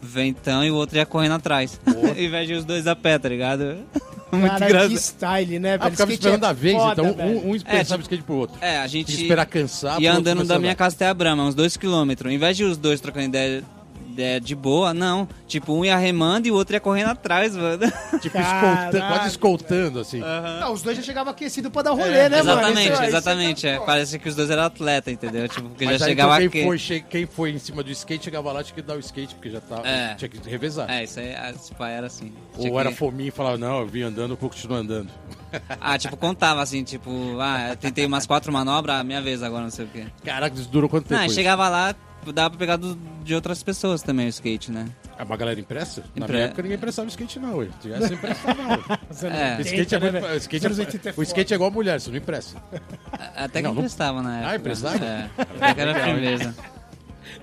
ventão, 0.01 0.65
e 0.65 0.71
o 0.71 0.75
outro 0.75 0.97
ia 0.97 1.07
correndo 1.07 1.35
atrás. 1.35 1.81
Ao 1.87 2.19
invés 2.19 2.47
de 2.47 2.55
os 2.55 2.65
dois 2.65 2.87
a 2.87 2.95
pé, 2.97 3.19
tá 3.19 3.29
ligado? 3.29 3.77
Muito 4.33 4.49
Cara, 4.59 4.89
que 4.89 4.97
style, 4.99 5.59
né, 5.61 5.79
Ah, 5.81 5.89
ficava 5.91 6.13
esperando 6.13 6.45
é 6.45 6.49
a 6.49 6.53
vez, 6.53 6.77
foda, 6.77 7.01
então 7.03 7.15
velho. 7.15 7.39
um, 7.39 7.51
um 7.51 7.53
dispensava 7.55 7.85
tipo- 7.85 7.99
o 7.99 8.03
skate 8.03 8.23
pro 8.25 8.35
outro. 8.35 8.59
É, 8.61 8.79
a 8.79 8.81
Tinha 8.81 8.89
gente 8.89 9.15
que 9.15 9.23
esperar 9.23 9.47
cansar. 9.47 10.01
outro 10.01 10.07
andando 10.07 10.45
da 10.45 10.59
minha 10.59 10.75
casa 10.75 10.97
até 10.97 11.07
a 11.07 11.15
Brama, 11.15 11.45
uns 11.45 11.55
dois 11.55 11.77
quilômetros. 11.77 12.31
Em 12.33 12.37
vez 12.37 12.57
de 12.57 12.65
os 12.65 12.77
dois 12.77 13.01
trocando 13.01 13.27
ideia, 13.27 13.63
ideia 14.17 14.41
de 14.41 14.55
boa, 14.55 14.93
não. 14.95 15.29
Tipo, 15.47 15.73
um 15.75 15.85
ia 15.85 15.97
remando 15.97 16.49
e 16.49 16.51
o 16.51 16.55
outro 16.55 16.75
ia 16.75 16.81
correndo 16.81 17.11
atrás, 17.11 17.55
mano. 17.57 17.79
Tipo, 18.21 18.39
escoltando, 18.39 19.07
quase 19.07 19.29
escoltando, 19.29 20.01
assim. 20.01 20.21
Não, 20.61 20.73
os 20.73 20.83
dois 20.83 20.97
já 20.97 21.03
chegavam 21.03 21.31
aquecidos 21.33 21.71
pra 21.71 21.83
dar 21.83 21.91
rolê, 21.91 22.09
É, 22.19 22.29
né, 22.29 22.43
mano? 22.43 22.51
exatamente, 22.61 22.93
Isso 22.93 23.03
aí, 23.03 23.09
exatamente. 23.09 23.57
isso 23.59 23.67
aí 23.67 23.73
É, 23.75 23.79
tá 23.79 23.85
parece 23.85 24.19
que 24.19 24.29
os 24.29 24.35
dois 24.35 24.51
eram 24.51 24.63
atletas, 24.65 25.13
entendeu? 25.13 25.49
Tipo, 25.49 25.69
porque 25.69 25.85
Mas 25.85 25.99
já 26.01 26.07
aí, 26.07 26.11
chegava 26.11 26.33
então, 26.37 26.47
aqui. 26.47 26.59
quem, 26.59 26.67
foi, 26.67 26.79
che- 26.79 27.01
quem 27.09 27.27
foi 27.27 27.51
em 27.51 27.59
cima 27.59 27.83
do 27.83 27.91
skate, 27.91 28.25
chegava 28.25 28.51
lá, 28.53 28.65
tinha 28.65 28.75
que 28.75 28.83
dar 28.83 28.97
o 28.97 29.01
skate, 29.01 29.35
porque 29.35 29.51
já 29.51 29.61
tava, 29.61 29.87
É. 29.87 30.15
tinha 30.15 30.29
que 30.29 30.49
revezar. 30.49 30.91
É, 30.91 31.05
isso 31.05 31.21
aí, 31.21 31.35
esse 31.55 31.75
pai 31.75 31.93
era 31.95 32.07
assim. 32.07 32.33
Tinha 32.57 32.69
Ou 32.71 32.75
que- 32.75 32.81
era 32.87 32.93
fominha 32.93 33.29
e 33.29 33.33
falava, 33.33 33.59
não, 33.59 33.81
eu 33.81 33.87
vim 33.87 34.03
andando, 34.03 34.31
eu 34.33 34.37
vou 34.37 34.49
continuar 34.51 34.79
andando. 34.79 35.11
Ah, 35.81 35.97
tipo, 35.97 36.17
contava 36.17 36.61
assim, 36.61 36.83
tipo, 36.83 37.11
ah, 37.41 37.69
eu 37.71 37.77
tentei 37.77 38.05
umas 38.05 38.27
quatro 38.27 38.53
manobras, 38.53 39.03
minha 39.05 39.23
vez 39.23 39.43
agora, 39.43 39.63
não 39.65 39.71
sei 39.71 39.85
o 39.87 39.89
quê. 39.89 40.05
Caraca, 40.25 40.55
isso 40.55 40.69
durou 40.69 40.89
quanto 40.91 41.07
tempo? 41.09 41.21
Não, 41.21 41.29
chegava 41.31 41.69
lá, 41.69 41.95
dava 42.33 42.51
pra 42.51 42.59
pegar 42.59 42.77
do- 42.77 42.97
de 43.25 43.35
outras 43.35 43.63
pessoas 43.63 44.03
também 44.03 44.27
o 44.27 44.29
skate, 44.29 44.71
né? 44.71 44.87
Ah, 45.19 45.25
uma 45.25 45.37
galera 45.37 45.59
impressa? 45.59 46.03
Na 46.15 46.25
Impre- 46.25 46.33
minha 46.35 46.45
época 46.47 46.63
ninguém 46.63 46.77
emprestava 46.77 47.09
skate, 47.09 47.39
não. 47.39 47.61
Se 47.63 47.71
tivesse, 47.81 48.15
emprestava, 48.15 48.63
ué. 48.63 48.79
É. 49.57 49.57
O 49.59 49.61
skate 49.63 49.95
é, 49.95 49.99
né, 50.01 50.11
muito- 50.11 50.23
velho? 50.23 50.35
o 50.35 50.37
skate 50.39 50.65
é- 50.65 50.67
Anos 50.67 50.79
80 50.79 51.09
é 51.11 51.15
o 51.17 51.23
skate 51.23 51.53
é 51.53 51.57
igual 51.57 51.71
a 51.71 51.73
mulher, 51.73 52.01
você 52.01 52.11
não 52.11 52.17
empresta. 52.17 52.63
Até 53.35 53.61
que 53.61 53.63
Não, 53.63 53.75
não- 53.75 53.81
emprestava 53.81 54.23
na 54.23 54.39
época. 54.41 54.57
emprestava? 54.57 54.97
É, 55.05 55.31
até 55.39 55.75
que 55.75 55.81
era 55.81 55.95
firmeza. 56.05 56.55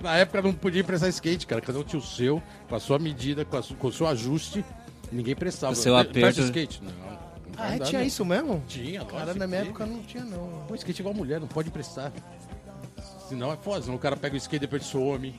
Na 0.02 0.16
época 0.16 0.42
não 0.42 0.52
podia 0.52 0.80
emprestar 0.80 1.08
skate, 1.10 1.46
cara. 1.46 1.60
Cada 1.60 1.78
um 1.78 1.82
tinha 1.84 2.00
o 2.00 2.04
seu, 2.04 2.42
com 2.68 2.74
a 2.74 2.80
sua 2.80 2.98
medida, 2.98 3.44
com, 3.44 3.56
a 3.56 3.62
su- 3.62 3.74
com 3.74 3.88
o 3.88 3.92
seu 3.92 4.06
ajuste. 4.06 4.64
Ninguém 5.12 5.34
prestava. 5.34 5.72
O 5.72 5.76
seu 5.76 5.96
aperto. 5.96 6.40
skate. 6.40 6.82
Não, 6.82 6.90
não 6.90 7.14
Ah, 7.56 7.76
é, 7.76 7.78
tinha 7.78 8.00
não. 8.00 8.06
isso 8.06 8.24
mesmo? 8.24 8.62
Tinha, 8.66 9.00
lógico. 9.02 9.18
Cara, 9.18 9.34
na 9.34 9.46
minha 9.46 9.60
época 9.60 9.86
não 9.86 10.02
tinha, 10.02 10.24
não. 10.24 10.64
Pô, 10.66 10.74
skate 10.74 11.00
é 11.00 11.02
igual 11.02 11.14
mulher, 11.14 11.38
não 11.40 11.46
pode 11.46 11.68
emprestar. 11.68 12.12
Senão 13.34 13.52
é 13.52 13.56
foda, 13.56 13.82
senão 13.82 13.96
o 13.96 13.98
cara 13.98 14.16
pega 14.16 14.34
o 14.34 14.38
skate 14.38 14.56
e 14.56 14.58
depois 14.60 14.84
some. 14.86 15.34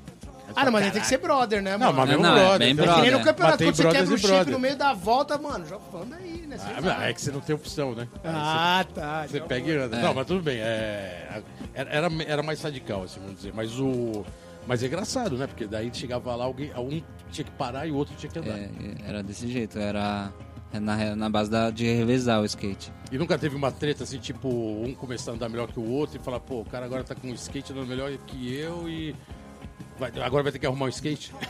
Ah, 0.55 0.63
não, 0.65 0.71
mas 0.71 0.85
aí 0.85 0.91
tem 0.91 1.01
que 1.01 1.07
ser 1.07 1.17
brother, 1.17 1.61
né, 1.61 1.71
Não, 1.77 1.87
mano? 1.91 1.97
mas 1.97 2.09
mesmo 2.09 2.23
Não, 2.23 2.31
é 2.37 2.39
brother. 2.39 2.59
bem 2.59 2.71
então- 2.71 2.85
É 2.85 2.87
que 2.87 3.01
nem 3.01 3.11
no 3.11 3.17
brother. 3.17 3.25
campeonato, 3.33 3.63
quando 3.63 3.75
você 3.75 3.83
quebra 3.89 4.13
o 4.13 4.17
chip 4.17 4.27
brother. 4.31 4.53
no 4.53 4.59
meio 4.59 4.75
da 4.75 4.93
volta, 4.93 5.37
mano, 5.37 5.65
já 5.65 5.75
anda 5.75 6.15
aí, 6.17 6.45
né? 6.47 6.57
Você 6.57 6.89
Ah, 6.89 7.09
é 7.09 7.13
que 7.13 7.21
você 7.21 7.31
não 7.31 7.39
tem 7.41 7.55
opção, 7.55 7.95
né? 7.95 8.07
Ah, 8.23 8.85
tá. 8.93 9.25
Você 9.27 9.41
pega 9.41 9.71
e 9.71 9.75
anda. 9.77 9.97
É. 9.97 10.01
Não, 10.01 10.13
mas 10.13 10.27
tudo 10.27 10.43
bem. 10.43 10.57
É, 10.59 11.41
era, 11.73 11.89
era, 11.89 12.09
era 12.27 12.43
mais 12.43 12.61
radical, 12.61 13.03
assim, 13.03 13.19
vamos 13.19 13.37
dizer. 13.37 13.53
Mas 13.55 13.79
o. 13.79 14.23
Mas 14.67 14.83
é 14.83 14.87
engraçado, 14.87 15.35
né? 15.37 15.47
Porque 15.47 15.65
daí 15.65 15.89
chegava 15.93 16.35
lá, 16.35 16.45
alguém, 16.45 16.71
um 16.77 17.01
tinha 17.31 17.45
que 17.45 17.51
parar 17.51 17.87
e 17.87 17.91
o 17.91 17.95
outro 17.95 18.15
tinha 18.15 18.31
que 18.31 18.37
andar. 18.39 18.57
É, 18.57 18.69
era 19.07 19.23
desse 19.23 19.47
jeito, 19.51 19.77
era 19.79 20.31
na, 20.79 21.15
na 21.15 21.29
base 21.29 21.49
da, 21.49 21.69
de 21.69 21.85
revezar 21.85 22.41
o 22.41 22.45
skate. 22.45 22.91
E 23.11 23.17
nunca 23.17 23.37
teve 23.37 23.55
uma 23.55 23.71
treta 23.71 24.03
assim, 24.03 24.17
tipo, 24.19 24.47
um 24.49 24.93
começar 24.93 25.31
a 25.31 25.33
andar 25.35 25.49
melhor 25.49 25.67
que 25.71 25.79
o 25.79 25.89
outro 25.89 26.17
e 26.19 26.23
falar, 26.23 26.39
pô, 26.39 26.61
o 26.61 26.65
cara 26.65 26.85
agora 26.85 27.03
tá 27.03 27.13
com 27.15 27.29
o 27.29 27.33
skate 27.33 27.71
andando 27.71 27.87
melhor 27.87 28.11
que 28.27 28.53
eu 28.53 28.87
e. 28.89 29.15
vai- 29.99 30.11
agora 30.23 30.43
vai 30.43 30.51
ter 30.51 30.59
que 30.59 30.65
arrumar 30.65 30.85
um 30.85 30.89
skate? 30.89 31.33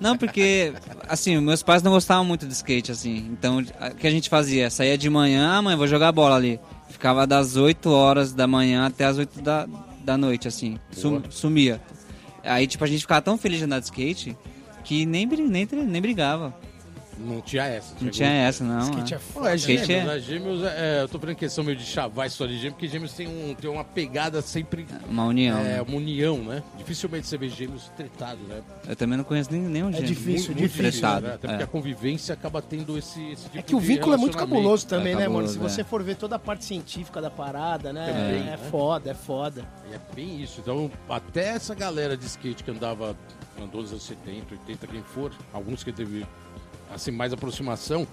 Não, 0.00 0.16
porque, 0.16 0.72
assim, 1.06 1.38
meus 1.40 1.62
pais 1.62 1.82
não 1.82 1.92
gostavam 1.92 2.24
muito 2.24 2.46
de 2.46 2.54
skate, 2.54 2.90
assim. 2.90 3.18
Então, 3.32 3.58
o 3.58 3.94
que 3.96 4.06
a 4.06 4.10
gente 4.10 4.30
fazia? 4.30 4.70
Saía 4.70 4.96
de 4.96 5.10
manhã, 5.10 5.50
ah, 5.52 5.60
mãe, 5.60 5.76
vou 5.76 5.86
jogar 5.86 6.10
bola 6.10 6.36
ali. 6.36 6.58
Ficava 6.88 7.26
das 7.26 7.54
8 7.56 7.90
horas 7.90 8.32
da 8.32 8.46
manhã 8.46 8.86
até 8.86 9.04
as 9.04 9.18
8 9.18 9.42
da, 9.42 9.68
da 10.02 10.16
noite, 10.16 10.48
assim. 10.48 10.78
Sum- 10.90 11.20
sumia. 11.28 11.82
Aí, 12.42 12.66
tipo, 12.66 12.82
a 12.82 12.86
gente 12.86 13.02
ficava 13.02 13.20
tão 13.20 13.36
feliz 13.36 13.58
de 13.58 13.64
andar 13.66 13.78
de 13.78 13.84
skate 13.84 14.34
que 14.84 15.04
nem, 15.04 15.26
nem, 15.26 15.68
nem 15.70 16.00
brigava. 16.00 16.54
Não 17.20 17.40
tinha 17.40 17.64
essa. 17.64 17.94
Não 18.00 18.10
tinha 18.10 18.28
essa, 18.28 18.64
não. 18.64 18.80
Skate 18.80 19.14
é. 19.14 19.16
é 19.16 19.20
Pô, 19.20 19.32
foda. 19.40 19.52
é 19.52 19.54
Skate 19.56 19.86
gêmeos, 19.86 20.08
é- 20.10 20.14
né? 20.14 20.20
Gêmeos, 20.20 20.62
é, 20.64 21.02
eu 21.02 21.08
tô 21.08 21.18
falando 21.18 21.36
questão 21.36 21.62
meio 21.64 21.76
de 21.76 21.84
chavar 21.84 22.24
a 22.24 22.26
história 22.26 22.52
de 22.54 22.58
gêmeos, 22.60 22.74
porque 22.74 22.88
gêmeos 22.88 23.12
tem, 23.12 23.26
um, 23.28 23.54
tem 23.54 23.70
uma 23.70 23.84
pegada 23.84 24.40
sempre. 24.42 24.86
Uma 25.08 25.24
união. 25.26 25.58
É, 25.58 25.62
né? 25.62 25.82
uma 25.82 25.96
união, 25.96 26.38
né? 26.38 26.62
Dificilmente 26.78 27.26
você 27.26 27.36
vê 27.36 27.48
gêmeos 27.48 27.90
tretados, 27.96 28.46
né? 28.48 28.62
Eu 28.88 28.96
também 28.96 29.16
não 29.18 29.24
conheço 29.24 29.52
nem, 29.52 29.60
nenhum 29.60 29.92
gêmeo. 29.92 30.06
difícil, 30.06 30.54
muito 30.54 30.68
difícil. 30.68 30.90
Tretado, 31.00 31.26
né? 31.26 31.34
Até 31.34 31.46
é. 31.46 31.50
porque 31.50 31.64
a 31.64 31.66
convivência 31.66 32.32
acaba 32.32 32.62
tendo 32.62 32.96
esse, 32.96 33.20
esse 33.32 33.44
tipo 33.44 33.58
É 33.58 33.62
que 33.62 33.74
o 33.74 33.80
vínculo 33.80 34.14
é 34.14 34.16
muito 34.16 34.36
cabuloso 34.36 34.86
também, 34.86 35.12
É 35.12 35.16
né, 35.16 35.28
mano? 35.28 35.46
cabuloso, 35.46 35.52
Se 35.54 35.58
é. 35.58 35.62
você 35.68 35.84
for 35.84 36.02
ver 36.02 36.16
toda 36.16 36.36
a 36.36 36.38
parte 36.38 36.64
científica 36.64 37.20
da 37.20 37.30
parada, 37.30 37.92
né? 37.92 38.06
Também, 38.06 38.40
é 38.42 38.56
né? 38.56 38.58
foda, 38.70 39.10
é 39.10 39.14
foda. 39.14 39.64
É 39.92 39.98
bem 40.14 40.40
isso. 40.42 40.60
Então, 40.60 40.90
até 41.08 41.48
essa 41.48 41.74
galera 41.74 42.16
de 42.16 42.24
skate 42.26 42.64
que 42.64 42.70
andava, 42.70 43.16
andou 43.60 43.82
nos 43.82 43.90
anos 43.90 44.04
70, 44.04 44.54
80, 44.54 44.86
quem 44.86 45.02
for, 45.02 45.32
alguns 45.52 45.82
que 45.84 45.92
teve 45.92 46.24
assim, 46.94 47.10
mais 47.10 47.32
aproximação, 47.32 48.06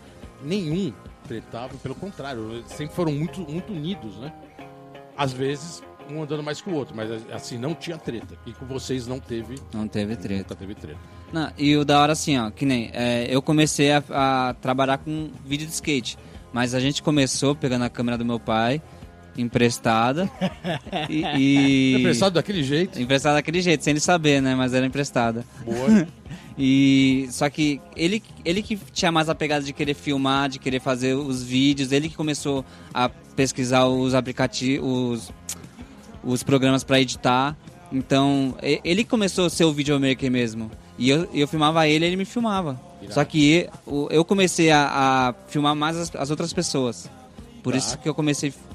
nenhum 0.43 0.93
tretava, 1.27 1.75
pelo 1.77 1.95
contrário, 1.95 2.63
sempre 2.67 2.95
foram 2.95 3.11
muito, 3.11 3.41
muito 3.41 3.73
unidos, 3.73 4.15
né? 4.17 4.31
Às 5.17 5.33
vezes, 5.33 5.83
um 6.09 6.23
andando 6.23 6.41
mais 6.43 6.61
que 6.61 6.69
o 6.69 6.73
outro, 6.73 6.95
mas 6.95 7.09
assim, 7.33 7.57
não 7.57 7.73
tinha 7.75 7.97
treta. 7.97 8.37
E 8.45 8.53
com 8.53 8.65
vocês 8.65 9.07
não 9.07 9.19
teve, 9.19 9.55
Não 9.73 9.87
teve 9.87 10.15
treta. 10.15 10.41
nunca 10.43 10.55
teve 10.55 10.75
treta. 10.75 10.99
Não, 11.33 11.51
e 11.57 11.75
o 11.75 11.83
da 11.83 11.99
hora 12.01 12.13
assim, 12.13 12.37
ó, 12.37 12.49
que 12.49 12.65
nem 12.65 12.89
é, 12.93 13.27
eu 13.29 13.41
comecei 13.41 13.91
a, 13.91 14.01
a 14.09 14.53
trabalhar 14.53 14.99
com 14.99 15.29
vídeo 15.45 15.67
de 15.67 15.73
skate, 15.73 16.17
mas 16.53 16.73
a 16.73 16.79
gente 16.79 17.03
começou 17.03 17.53
pegando 17.53 17.83
a 17.83 17.89
câmera 17.89 18.17
do 18.17 18.23
meu 18.23 18.39
pai, 18.39 18.81
emprestada, 19.37 20.29
e, 21.09 21.23
e- 21.37 21.95
Emprestado 21.99 22.33
daquele 22.33 22.63
jeito, 22.63 22.99
emprestada 23.01 23.35
daquele 23.35 23.61
jeito, 23.61 23.83
sem 23.83 23.91
ele 23.91 23.99
saber, 23.99 24.41
né, 24.41 24.55
mas 24.55 24.73
era 24.73 24.85
emprestada. 24.85 25.45
boa. 25.65 26.07
E 26.57 27.27
só 27.31 27.49
que 27.49 27.79
ele, 27.95 28.23
ele 28.43 28.63
que 28.63 28.75
tinha 28.91 29.11
mais 29.11 29.29
a 29.29 29.35
pegada 29.35 29.63
de 29.63 29.71
querer 29.73 29.93
filmar, 29.93 30.49
de 30.49 30.57
querer 30.57 30.79
fazer 30.79 31.13
os 31.13 31.43
vídeos, 31.43 31.91
ele 31.91 32.09
que 32.09 32.15
começou 32.15 32.65
a 32.93 33.07
pesquisar 33.09 33.85
os 33.85 34.15
aplicativos, 34.15 34.83
os, 34.83 35.33
os 36.23 36.43
programas 36.43 36.83
para 36.83 36.99
editar. 36.99 37.55
Então, 37.91 38.55
ele 38.83 39.03
começou 39.03 39.45
a 39.45 39.49
ser 39.49 39.65
o 39.65 39.71
videomaker 39.71 40.31
mesmo. 40.31 40.71
E 40.97 41.09
eu, 41.09 41.29
eu 41.33 41.47
filmava 41.47 41.87
ele, 41.87 42.05
ele 42.05 42.15
me 42.15 42.25
filmava. 42.25 42.79
Irado. 43.01 43.13
Só 43.13 43.23
que 43.23 43.69
eu, 44.09 44.25
comecei 44.25 44.71
a, 44.71 44.89
a 44.89 45.33
filmar 45.47 45.75
mais 45.75 45.95
as, 45.95 46.15
as 46.15 46.31
outras 46.31 46.51
pessoas. 46.51 47.07
Por 47.61 47.73
Tá. 47.73 47.77
isso 47.77 47.97
que 47.99 48.09
eu 48.09 48.15
comecei 48.15 48.49
a 48.49 48.66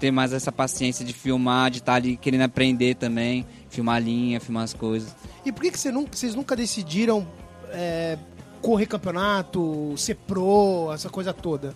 ter 0.00 0.10
mais 0.10 0.32
essa 0.32 0.50
paciência 0.50 1.04
de 1.04 1.12
filmar, 1.12 1.70
de 1.70 1.78
estar 1.78 1.94
ali 1.94 2.16
querendo 2.16 2.40
aprender 2.42 2.94
também, 2.96 3.46
filmar 3.68 4.02
linha, 4.02 4.40
filmar 4.40 4.64
as 4.64 4.72
coisas. 4.74 5.14
E 5.44 5.52
por 5.52 5.62
que, 5.62 5.70
que 5.70 5.78
você 5.78 5.92
nunca- 5.92 6.16
vocês 6.16 6.34
nunca 6.34 6.56
decidiram 6.56 7.26
é, 7.70 8.18
correr 8.62 8.86
campeonato, 8.86 9.94
ser 9.96 10.16
pro, 10.16 10.90
essa 10.92 11.08
coisa 11.08 11.32
toda? 11.32 11.74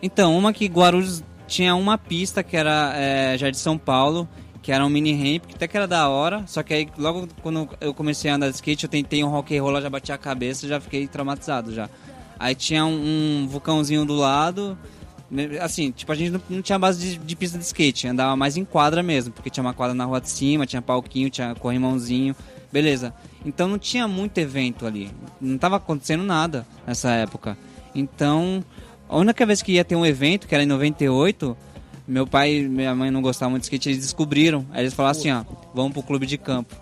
Então, 0.00 0.36
uma 0.38 0.52
que 0.52 0.66
Guarulhos 0.66 1.24
tinha 1.46 1.74
uma 1.74 1.96
pista 1.98 2.42
que 2.42 2.56
era 2.56 2.92
é, 2.94 3.36
já 3.36 3.50
de 3.50 3.56
São 3.58 3.76
Paulo, 3.78 4.28
que 4.62 4.70
era 4.70 4.84
um 4.84 4.88
mini 4.90 5.12
ramp, 5.14 5.46
que 5.46 5.54
até 5.54 5.66
que 5.66 5.76
era 5.76 5.88
da 5.88 6.08
hora, 6.08 6.44
só 6.46 6.62
que 6.62 6.74
aí 6.74 6.88
logo 6.98 7.26
quando 7.42 7.68
eu 7.80 7.94
comecei 7.94 8.30
a 8.30 8.34
andar 8.34 8.50
de 8.50 8.54
skate, 8.56 8.84
eu 8.84 8.90
tentei 8.90 9.24
um 9.24 9.28
rock 9.28 9.56
and 9.56 9.62
roll, 9.62 9.80
já 9.80 9.88
bati 9.88 10.12
a 10.12 10.18
cabeça, 10.18 10.68
já 10.68 10.78
fiquei 10.78 11.06
traumatizado 11.08 11.72
já. 11.72 11.88
Aí 12.38 12.54
tinha 12.54 12.84
um, 12.84 13.42
um 13.44 13.48
vulcãozinho 13.48 14.04
do 14.04 14.14
lado, 14.14 14.78
assim, 15.60 15.90
tipo, 15.90 16.10
a 16.10 16.14
gente 16.14 16.30
não, 16.30 16.40
não 16.48 16.62
tinha 16.62 16.78
base 16.78 16.98
de, 16.98 17.18
de 17.18 17.36
pista 17.36 17.58
de 17.58 17.64
skate, 17.64 18.08
andava 18.08 18.34
mais 18.36 18.56
em 18.56 18.64
quadra 18.64 19.02
mesmo, 19.02 19.32
porque 19.32 19.50
tinha 19.50 19.62
uma 19.62 19.74
quadra 19.74 19.94
na 19.94 20.04
rua 20.04 20.20
de 20.20 20.30
cima, 20.30 20.66
tinha 20.66 20.80
palquinho, 20.80 21.28
tinha 21.28 21.54
corrimãozinho, 21.54 22.34
beleza. 22.72 23.12
Então 23.44 23.68
não 23.68 23.78
tinha 23.78 24.08
muito 24.08 24.38
evento 24.38 24.86
ali, 24.86 25.10
não 25.40 25.58
tava 25.58 25.76
acontecendo 25.76 26.22
nada 26.22 26.66
nessa 26.86 27.10
época. 27.10 27.56
Então, 27.94 28.64
a 29.08 29.16
única 29.16 29.44
vez 29.44 29.62
que 29.62 29.72
ia 29.72 29.84
ter 29.84 29.96
um 29.96 30.06
evento, 30.06 30.46
que 30.46 30.54
era 30.54 30.64
em 30.64 30.66
98, 30.66 31.56
meu 32.06 32.26
pai 32.26 32.56
e 32.56 32.68
minha 32.68 32.94
mãe 32.94 33.10
não 33.10 33.20
gostavam 33.20 33.50
muito 33.50 33.62
de 33.62 33.66
skate, 33.66 33.90
eles 33.90 34.00
descobriram. 34.00 34.66
Aí 34.72 34.82
eles 34.82 34.94
falaram 34.94 35.18
assim, 35.18 35.30
ó, 35.30 35.44
vamos 35.74 35.92
pro 35.92 36.02
clube 36.02 36.26
de 36.26 36.38
campo. 36.38 36.74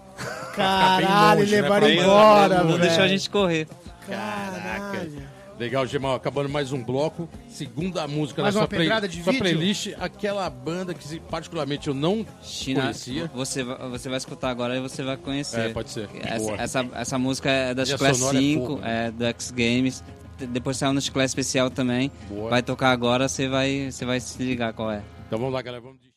Caralho, 0.55 1.41
longe, 1.41 1.55
né? 1.55 1.63
levaram 1.63 1.87
Bem 1.87 2.01
embora, 2.01 2.65
não 2.65 2.79
deixou 2.79 3.05
a 3.05 3.09
gente 3.09 3.29
correr. 3.29 3.67
Caralho. 4.07 5.36
Legal, 5.59 5.87
Gemal. 5.87 6.15
Acabando 6.15 6.49
mais 6.51 6.71
um 6.73 6.83
bloco. 6.85 7.29
Segunda 7.49 8.07
música 8.07 8.43
Mais 8.43 8.55
na 8.55 8.61
uma 8.61 8.67
sua, 8.69 8.77
play- 8.77 9.23
sua 9.23 9.33
playlist. 9.33 9.89
Aquela 9.99 10.49
banda 10.51 10.93
que 10.93 11.19
particularmente 11.21 11.89
eu 11.89 11.95
não 11.95 12.27
China, 12.43 12.83
conhecia. 12.83 13.31
você, 13.35 13.63
vai- 13.65 13.89
você 13.89 14.09
vai 14.11 14.19
escutar 14.19 14.51
agora 14.51 14.77
e 14.77 14.81
você 14.81 15.03
vai 15.03 15.17
conhecer. 15.17 15.61
É, 15.61 15.69
pode 15.71 15.91
ser. 15.91 16.09
Essa, 16.23 16.53
essa, 16.57 16.89
essa 16.95 17.19
música 17.19 17.51
é 17.51 17.75
da 17.75 17.87
Chiclé 17.87 18.13
sonora 18.13 18.37
é 18.37 18.41
5, 18.41 18.67
fogo, 18.67 18.81
é, 18.85 19.11
do 19.11 19.25
X 19.25 19.51
Games. 19.51 20.05
De- 20.37 20.47
Depois 20.47 20.77
saiu 20.77 20.93
no 20.93 21.01
Chiclé 21.01 21.25
Especial 21.25 21.71
também. 21.71 22.13
Boa. 22.29 22.51
Vai 22.51 22.63
tocar 22.63 22.91
agora, 22.91 23.27
você 23.27 23.49
vai, 23.49 23.91
você 23.91 24.05
vai 24.05 24.21
se 24.21 24.43
ligar 24.43 24.75
qual 24.75 24.91
é. 24.93 25.03
Então 25.27 25.39
vamos 25.39 25.55
lá, 25.55 25.63
galera. 25.63 25.83
Vamos 25.83 25.99
de... 26.03 26.11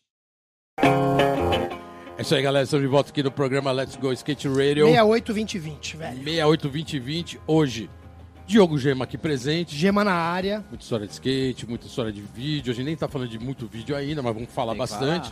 É 2.17 2.21
isso 2.21 2.35
aí, 2.35 2.41
galera. 2.41 2.65
Estamos 2.65 2.83
de 2.83 2.89
volta 2.91 3.11
aqui 3.11 3.23
no 3.23 3.31
programa 3.31 3.71
Let's 3.71 3.95
Go 3.95 4.11
Skate 4.11 4.47
Radio. 4.49 4.85
68 4.87 5.33
20 5.33 5.59
20, 5.59 5.97
velho. 5.97 6.17
68 6.17 6.61
2020. 6.69 7.39
Hoje, 7.47 7.89
Diogo 8.49 8.79
Gema 8.79 9.03
aqui 9.03 9.15
presente. 9.15 9.75
Gema 9.75 10.03
na 10.03 10.11
área. 10.11 10.65
Muita 10.69 10.83
história 10.83 11.05
de 11.05 11.13
skate, 11.13 11.67
muita 11.67 11.85
história 11.85 12.11
de 12.11 12.19
vídeo. 12.19 12.71
A 12.71 12.75
gente 12.75 12.85
nem 12.85 12.95
tá 12.95 13.07
falando 13.07 13.29
de 13.29 13.37
muito 13.37 13.67
vídeo 13.67 13.95
ainda, 13.95 14.23
mas 14.23 14.33
vamos 14.33 14.51
falar 14.51 14.71
Tem 14.71 14.79
bastante. 14.79 15.31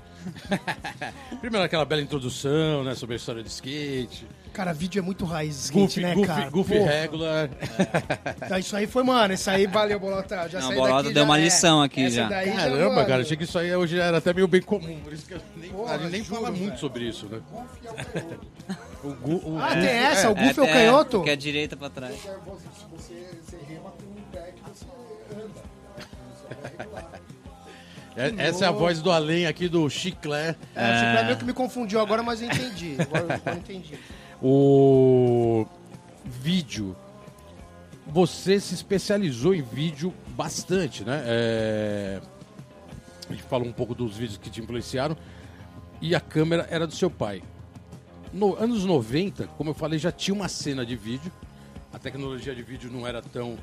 Primeiro 1.41 1.65
aquela 1.65 1.83
bela 1.83 1.99
introdução, 1.99 2.83
né, 2.83 2.93
sobre 2.93 3.15
a 3.15 3.17
história 3.17 3.41
de 3.41 3.49
skate. 3.49 4.27
Cara, 4.57 4.73
vídeo 4.73 4.97
é 4.97 5.01
muito 5.03 5.23
raiz 5.23 5.65
skate, 5.65 5.79
Goofy, 5.79 6.01
né, 6.01 6.15
goofy, 6.15 6.27
cara? 6.27 6.49
goofy 6.49 6.77
Porra. 6.79 6.89
regular. 6.91 7.49
Tá, 8.49 8.57
Isso 8.57 8.75
aí 8.75 8.87
foi, 8.87 9.03
mano, 9.03 9.31
isso 9.35 9.47
aí 9.51 9.67
valeu, 9.67 9.99
Bolota. 9.99 10.49
Já 10.49 10.59
Não, 10.59 10.67
saí 10.69 10.75
Bolota 10.75 11.03
daqui, 11.03 11.13
deu 11.13 11.23
já 11.23 11.29
uma 11.29 11.37
é. 11.37 11.41
lição 11.43 11.81
aqui 11.83 12.03
Essa 12.05 12.15
já. 12.15 12.27
daí 12.27 12.51
Caramba, 12.51 12.95
mano, 12.95 13.07
cara, 13.07 13.21
achei 13.21 13.37
que 13.37 13.43
isso 13.43 13.59
aí 13.59 13.75
hoje 13.75 13.99
era 13.99 14.17
até 14.17 14.33
meio 14.33 14.47
bem 14.47 14.63
comum. 14.63 14.99
Por 15.03 15.13
isso 15.13 15.27
que 15.27 15.35
eu 15.35 15.41
nem, 15.57 15.69
Porra, 15.69 15.93
a 15.93 15.97
gente 15.99 16.11
nem 16.11 16.23
juro, 16.23 16.35
fala 16.41 16.49
muito 16.49 16.65
velho. 16.69 16.79
sobre 16.79 17.03
isso, 17.07 17.27
né? 17.27 17.39
o, 19.03 19.09
gu, 19.13 19.35
o 19.47 19.59
Ah, 19.61 19.67
Goofy- 19.67 19.81
tem 19.81 19.89
essa? 19.95 20.25
é, 20.25 20.29
O 20.31 20.35
Goofy 20.35 20.59
é, 20.59 20.63
o 20.63 20.67
canhoto? 20.67 21.21
Que 21.23 21.29
é 21.29 21.35
direita 21.35 21.77
pra 21.77 21.89
trás. 21.91 22.15
é- 28.15 28.33
essa 28.47 28.65
é 28.65 28.67
a 28.67 28.71
voz 28.71 29.01
do 29.01 29.11
além 29.11 29.45
aqui 29.45 29.67
do 29.69 29.87
Chiclé. 29.89 30.55
É, 30.75 30.81
o 30.81 30.97
Chico 31.13 31.25
meio 31.25 31.37
que 31.37 31.45
me 31.45 31.53
confundiu 31.53 31.99
agora, 31.99 32.23
mas 32.23 32.41
eu 32.41 32.47
entendi. 32.47 32.95
Agora, 32.99 33.35
agora 33.35 33.55
eu 33.55 33.57
entendi. 33.57 33.93
O 34.41 35.65
vídeo. 36.25 36.95
Você 38.07 38.59
se 38.59 38.73
especializou 38.73 39.53
em 39.53 39.61
vídeo 39.61 40.13
bastante, 40.29 41.03
né? 41.03 41.23
É, 41.25 42.21
A 43.29 43.33
gente 43.33 43.43
falou 43.43 43.67
um 43.67 43.73
pouco 43.73 43.93
dos 43.93 44.15
vídeos 44.15 44.37
que 44.37 44.49
te 44.49 44.61
influenciaram. 44.61 45.17
E 46.01 46.15
a 46.15 46.19
câmera 46.19 46.67
era 46.69 46.85
do 46.87 46.95
seu 46.95 47.09
pai. 47.09 47.41
No 48.31 48.55
anos 48.55 48.85
90, 48.85 49.47
como 49.57 49.71
eu 49.71 49.73
falei, 49.73 49.97
já 49.97 50.11
tinha 50.11 50.33
uma 50.35 50.47
cena 50.47 50.85
de 50.85 50.95
vídeo. 50.95 51.31
A 51.91 51.99
tecnologia 51.99 52.53
de 52.53 52.61
vídeo 52.61 52.91
não 52.91 53.05
era 53.07 53.21
tão 53.21 53.57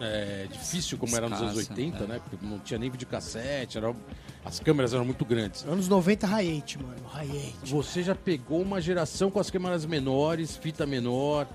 é, 0.00 0.46
difícil 0.50 0.96
como 0.98 1.14
era 1.16 1.28
nos 1.28 1.40
anos 1.40 1.58
Escassa, 1.58 1.80
80, 1.80 2.04
é. 2.04 2.06
né? 2.06 2.20
Porque 2.28 2.44
não 2.46 2.58
tinha 2.58 2.78
nem 2.78 2.88
videocassete, 2.90 3.78
era... 3.78 3.94
as 4.44 4.60
câmeras 4.60 4.94
eram 4.94 5.04
muito 5.04 5.24
grandes. 5.24 5.64
Anos 5.64 5.88
90, 5.88 6.26
high 6.26 6.48
8, 6.48 6.82
mano. 6.82 6.96
High 7.08 7.30
8. 7.30 7.66
Você 7.66 8.02
já 8.02 8.14
pegou 8.14 8.62
uma 8.62 8.80
geração 8.80 9.30
com 9.30 9.40
as 9.40 9.50
câmeras 9.50 9.84
menores, 9.86 10.56
fita 10.56 10.86
menor. 10.86 11.46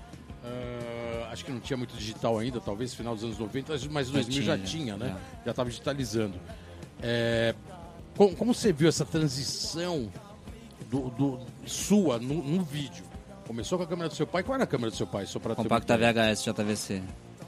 ah, 0.44 1.28
acho 1.32 1.44
que 1.44 1.50
não 1.50 1.60
tinha 1.60 1.76
muito 1.76 1.96
digital 1.96 2.38
ainda, 2.38 2.60
talvez 2.60 2.94
final 2.94 3.14
dos 3.14 3.24
anos 3.24 3.38
90, 3.38 3.72
mas- 3.72 3.86
mas 3.88 4.10
2000 4.10 4.42
já 4.42 4.54
tinha, 4.56 4.66
tinha, 4.66 4.96
né? 4.96 5.08
já. 5.08 5.44
Já 5.46 5.50
estava 5.50 5.68
digitalizando. 5.68 6.38
É, 7.02 7.54
como, 8.16 8.36
como 8.36 8.54
você 8.54 8.72
viu 8.72 8.88
essa 8.88 9.04
transição 9.04 10.10
do, 10.88 11.10
do- 11.10 11.40
sua 11.66 12.18
no, 12.18 12.42
no 12.42 12.62
vídeo? 12.62 13.04
Começou 13.46 13.76
com 13.76 13.84
a 13.84 13.86
câmera 13.86 14.08
do 14.08 14.14
seu 14.14 14.26
pai. 14.26 14.42
Qual 14.42 14.54
era 14.54 14.64
a 14.64 14.66
câmera 14.66 14.90
do 14.90 14.96
seu 14.96 15.06
pai? 15.06 15.26
Só 15.26 15.38
pra 15.38 15.54
Compacta. 15.54 15.98
VHS 15.98 16.44
JVC. 16.44 17.02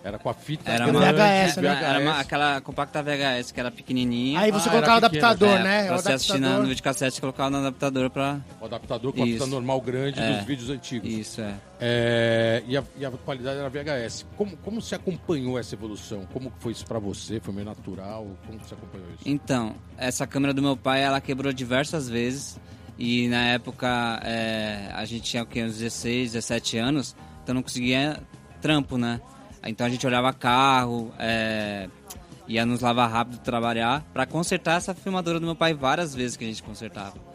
Era 0.06 0.18
com 0.20 0.30
a 0.30 0.34
fita 0.34 0.70
Era 0.70 0.84
grande, 0.86 0.98
uma 0.98 1.12
VHS, 1.12 1.56
né? 1.60 1.82
Era 1.84 1.98
uma- 2.00 2.20
aquela 2.20 2.60
compacta 2.60 3.02
VHS 3.02 3.50
que 3.52 3.58
era 3.58 3.72
pequenininha. 3.72 4.38
Aí 4.38 4.52
você 4.52 4.68
Ah, 4.68 4.72
colocava 4.72 4.94
o 4.94 4.96
adaptador, 4.98 5.48
É, 5.48 5.62
né? 5.64 5.86
Pra 5.86 5.96
o 5.96 5.98
você 5.98 6.12
assistir 6.12 6.38
na- 6.38 6.58
no 6.58 6.66
videocassete, 6.68 7.20
colocava 7.20 7.50
no 7.50 7.56
adaptador 7.58 8.08
pra... 8.08 8.38
O 8.60 8.66
adaptador 8.66 9.12
com 9.12 9.22
a 9.22 9.26
fita 9.26 9.38
Isso. 9.38 9.46
normal 9.48 9.80
grande 9.80 10.20
É. 10.20 10.36
dos 10.36 10.44
vídeos 10.46 10.70
antigos. 10.70 11.10
Isso, 11.10 11.40
é. 11.40 11.54
É, 11.80 12.62
e, 12.68 12.76
a, 12.76 12.84
e 12.96 13.04
a 13.04 13.10
qualidade 13.10 13.58
era 13.58 13.68
VHS. 13.68 14.24
Como, 14.36 14.56
como 14.58 14.80
você 14.80 14.94
acompanhou 14.94 15.58
essa 15.58 15.74
evolução? 15.74 16.24
Como 16.32 16.52
foi 16.60 16.70
isso 16.70 16.86
pra 16.86 17.00
você? 17.00 17.40
Foi 17.40 17.52
meio 17.52 17.66
natural? 17.66 18.28
Como 18.46 18.58
você 18.60 18.74
acompanhou 18.74 19.08
isso? 19.10 19.22
Então, 19.26 19.74
essa 19.98 20.24
câmera 20.24 20.54
do 20.54 20.62
meu 20.62 20.76
pai, 20.76 21.02
ela 21.02 21.20
quebrou 21.20 21.52
diversas 21.52 22.08
vezes. 22.08 22.60
E 22.98 23.26
na 23.28 23.42
época, 23.48 24.20
é, 24.24 24.88
a 24.94 25.04
gente 25.04 25.22
tinha 25.24 25.42
o 25.42 25.46
quê? 25.46 25.64
Uns 25.64 25.76
16, 25.78 26.32
17 26.32 26.78
anos. 26.78 27.16
Então 27.42 27.54
não 27.56 27.62
conseguia 27.62 28.18
trampo, 28.62 28.96
né? 28.96 29.20
Então 29.68 29.86
a 29.86 29.90
gente 29.90 30.06
olhava 30.06 30.32
carro, 30.32 31.12
é, 31.18 31.88
ia 32.48 32.64
nos 32.64 32.80
lavar 32.80 33.10
rápido 33.10 33.38
trabalhar 33.38 34.04
para 34.12 34.26
consertar 34.26 34.76
essa 34.76 34.94
filmadora 34.94 35.40
do 35.40 35.46
meu 35.46 35.56
pai 35.56 35.74
várias 35.74 36.14
vezes 36.14 36.36
que 36.36 36.44
a 36.44 36.46
gente 36.46 36.62
consertava. 36.62 37.25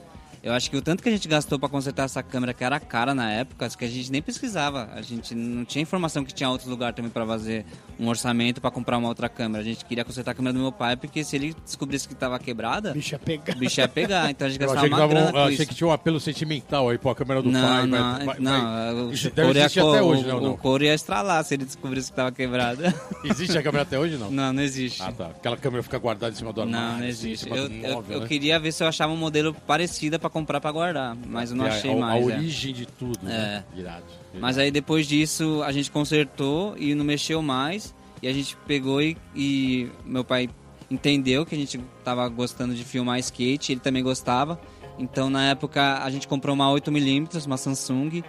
Eu 0.44 0.54
acho 0.54 0.72
que 0.72 0.76
o 0.78 0.82
tanto 0.82 1.04
que 1.04 1.10
a 1.10 1.12
gente 1.12 1.28
gastou 1.28 1.60
para 1.60 1.70
consertar 1.70 2.04
essa 2.06 2.24
câmera, 2.24 2.52
que 2.52 2.64
era 2.64 2.80
cara 2.80 3.14
na 3.14 3.32
época, 3.32 3.70
que 3.70 3.86
a 3.86 3.88
gente 3.88 4.12
nem 4.12 4.24
pesquisava. 4.24 4.90
A 4.94 5.02
gente 5.04 5.36
não 5.36 5.64
tinha 5.64 5.84
informação 5.84 6.26
que 6.26 6.34
tinha 6.34 6.50
outro 6.50 6.68
lugar 6.68 6.94
também 6.94 7.12
para 7.12 7.24
fazer 7.28 7.64
um 8.00 8.08
orçamento 8.08 8.60
para 8.60 8.72
comprar 8.72 8.98
uma 8.98 9.08
outra 9.08 9.30
câmera. 9.30 9.62
A 9.62 9.64
gente 9.66 9.86
queria 9.86 10.04
consertar 10.04 10.32
a 10.32 10.34
câmera 10.34 10.54
do 10.54 10.60
meu 10.60 10.72
pai, 10.72 10.96
porque 10.98 11.24
se 11.24 11.36
ele 11.36 11.56
descobrisse 11.64 12.08
que 12.08 12.16
estava 12.16 12.40
quebrada, 12.40 12.92
Bicho 12.92 13.14
ia 13.14 13.20
pegar. 13.20 13.54
o 13.56 13.60
bicho 13.60 13.80
ia 13.82 13.88
pegar. 13.88 14.32
Então 14.32 14.48
a 14.48 14.50
gente 14.50 14.60
Eu 14.60 14.68
gastava 14.68 14.88
uma 14.88 14.98
dava 14.98 15.06
um- 15.12 15.16
grana 15.16 15.28
eu 15.30 15.34
com 15.34 15.40
achei 15.42 15.54
isso. 15.54 15.66
que 15.68 15.76
tinha 15.76 15.88
um 15.88 15.92
apelo 15.92 16.20
sentimental 16.20 16.90
aí, 16.90 16.98
pô, 16.98 17.12
a 17.12 17.16
câmera 17.16 17.44
do 17.44 17.52
Não, 17.52 17.62
pai. 17.62 17.86
não, 17.86 18.16
vai, 18.16 18.26
vai- 18.26 18.40
não. 18.40 18.62
vai- 18.62 18.94
o 18.96 19.12
Isso 19.14 19.30
couro 19.30 19.58
ia, 19.60 19.66
até 19.68 20.02
hoje, 20.02 20.26
né? 20.26 20.34
o, 20.34 20.42
não? 20.42 20.52
o 20.54 20.58
couro 20.58 20.84
ia 20.84 20.96
estralar 20.96 21.44
se 21.46 21.54
ele 21.54 21.66
descobrisse 21.66 22.08
que 22.08 22.14
estava 22.14 22.32
quebrada. 22.32 22.92
Existe 23.24 23.56
a 23.60 23.62
câmera 23.62 23.84
até 23.84 24.00
hoje, 24.00 24.18
não? 24.18 24.32
não, 24.32 24.52
não 24.54 24.64
existe. 24.64 25.04
Ah, 25.04 25.12
tá. 25.12 25.28
Aquela 25.28 25.56
câmera 25.56 25.84
fica 25.84 26.00
guardada 26.00 26.34
em 26.34 26.36
cima 26.36 26.52
do 26.52 26.62
armário. 26.62 26.88
Não, 26.94 26.98
não 26.98 27.06
existe. 27.06 27.48
Eu, 27.48 27.70
do 27.70 27.76
eu- 27.76 27.94
móvel, 27.94 28.16
eu 28.16 28.22
né? 28.22 28.28
queria 28.28 28.60
ver 28.60 28.72
se 28.72 28.84
eu 28.84 28.88
achava 28.88 29.14
um 29.14 29.18
modelo 29.18 29.54
parecido 29.68 30.20
para 30.20 30.31
comprar 30.32 30.60
para 30.62 30.72
guardar, 30.72 31.16
mas 31.28 31.52
eu 31.52 31.58
não 31.58 31.66
É, 31.66 31.70
achei 31.70 31.92
a, 31.92 31.96
mais. 31.96 32.28
A 32.28 32.32
é. 32.32 32.36
origem 32.38 32.74
de 32.74 32.86
tudo, 32.86 33.20
né? 33.24 33.64
Irado. 33.76 34.06
Mas 34.40 34.58
aí 34.58 34.72
depois 34.72 35.06
disso 35.08 35.62
a 35.64 35.72
gente 35.72 35.92
consertou 35.92 36.76
e 36.78 36.96
não 36.96 37.06
mexeu 37.06 37.42
mais. 37.42 37.94
E 38.22 38.28
a 38.28 38.34
gente 38.34 38.56
pegou 38.68 39.02
e, 39.02 39.18
e 39.36 39.90
meu 40.06 40.24
pai 40.24 40.50
entendeu 40.90 41.46
que 41.46 41.56
a 41.56 41.58
gente 41.58 41.80
tava 42.04 42.28
gostando 42.30 42.74
de 42.76 42.84
filmar 42.84 43.18
skate, 43.20 43.72
ele 43.72 43.80
também 43.82 44.04
gostava. 44.04 44.60
Então 45.00 45.30
na 45.30 45.50
época 45.50 46.04
a 46.04 46.10
gente 46.10 46.28
comprou 46.28 46.54
uma 46.54 46.68
8mm, 46.72 47.46
uma 47.48 47.58
Samsung, 47.58 48.24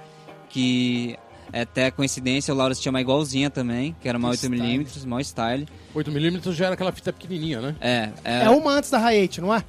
que 0.48 1.16
é 1.52 1.62
até 1.62 1.90
coincidência, 1.90 2.54
o 2.54 2.56
Laurus 2.56 2.80
tinha 2.80 2.90
uma 2.90 3.00
igualzinha 3.00 3.50
também, 3.50 3.94
que 4.00 4.08
era 4.08 4.16
uma 4.16 4.30
Que 4.30 4.38
8mm, 4.48 5.06
maior 5.06 5.20
style. 5.22 5.68
8mm 5.94 6.52
já 6.52 6.66
era 6.66 6.74
aquela 6.74 6.92
fita 6.92 7.12
pequenininha, 7.12 7.60
né? 7.60 7.76
É, 7.80 8.10
é, 8.24 8.44
É 8.44 8.50
uma 8.50 8.72
antes 8.72 8.90
da 8.90 8.96
Raiate, 8.98 9.40
não 9.40 9.54
é? 9.54 9.62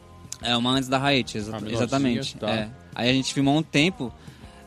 É 0.43 0.55
uma 0.57 0.71
antes 0.71 0.87
da 0.89 0.97
Raiate, 0.97 1.37
exa- 1.37 1.57
exatamente. 1.67 2.37
tá. 2.37 2.49
é. 2.49 2.69
Aí 2.95 3.09
a 3.09 3.13
gente 3.13 3.33
filmou 3.33 3.57
um 3.57 3.63
tempo. 3.63 4.13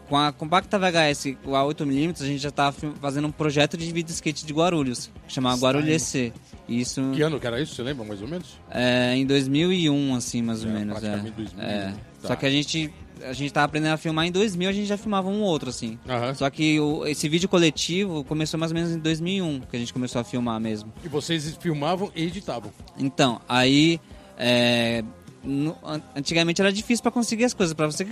Com 0.09 0.17
a 0.17 0.31
compacta 0.31 0.79
VHS, 0.79 1.37
com 1.43 1.57
a 1.57 1.65
8mm, 1.65 2.21
a 2.23 2.25
gente 2.27 2.39
já 2.39 2.51
estava 2.51 2.77
fazendo 3.01 3.27
um 3.27 3.33
projeto 3.33 3.77
de 3.77 3.91
vídeo 3.91 4.13
skate 4.13 4.47
de 4.47 4.53
Guarulhos, 4.53 5.11
que 5.27 5.33
chamava 5.35 5.57
Guarulhos 5.61 6.15
EC. 6.15 6.33
Isso 6.69 7.03
Que 7.13 7.23
ano 7.23 7.41
que 7.41 7.47
era 7.47 7.61
isso? 7.61 7.75
Você 7.75 7.83
lembra 7.83 8.05
mais 8.05 8.23
ou 8.23 8.29
menos? 8.29 8.57
é, 8.71 9.17
em 9.17 9.27
2001, 9.27 10.15
assim, 10.15 10.43
mais 10.43 10.63
ou 10.63 10.71
É, 10.71 10.75
menos. 10.75 10.97
É. 10.99 11.01
praticamente 11.01 11.35
2000, 11.37 11.61
É. 11.65 11.93
tá. 12.23 12.29
Só 12.29 12.37
que 12.37 12.47
a 12.47 12.51
gente, 12.51 12.93
a 13.25 13.33
gente 13.33 13.53
tava 13.53 13.67
aprendendo 13.67 13.95
a 13.95 13.97
filmar 13.97 14.25
em 14.27 14.31
2000, 14.31 14.69
a 14.69 14.73
gente 14.73 14.87
já 14.87 14.97
filmava 14.97 15.29
um 15.29 15.41
outro, 15.43 15.71
assim. 15.71 15.99
Aham. 16.09 16.35
Só 16.35 16.49
que 16.51 16.79
o- 16.79 17.05
esse 17.05 17.29
vídeo 17.29 17.49
coletivo 17.49 18.23
começou 18.23 18.61
mais 18.61 18.71
ou 18.71 18.77
menos 18.77 18.93
em 18.93 19.01
2001, 19.01 19.59
que 19.69 19.75
a 19.75 19.79
gente 19.81 19.93
começou 19.93 20.21
a 20.21 20.25
filmar 20.25 20.61
mesmo. 20.61 20.93
E 21.05 21.09
vocês 21.09 21.57
filmavam 21.61 22.13
e 22.15 22.23
editavam. 22.27 22.71
Então, 22.97 23.41
aí. 23.49 24.01
é, 24.39 25.03
no- 25.47 25.77
an- 25.85 26.03
antigamente 26.15 26.61
era 26.61 26.73
difícil 26.73 27.03
para 27.03 27.13
conseguir 27.13 27.45
as 27.45 27.55
coisas. 27.55 27.73
Para 27.75 27.87
você 27.87 28.07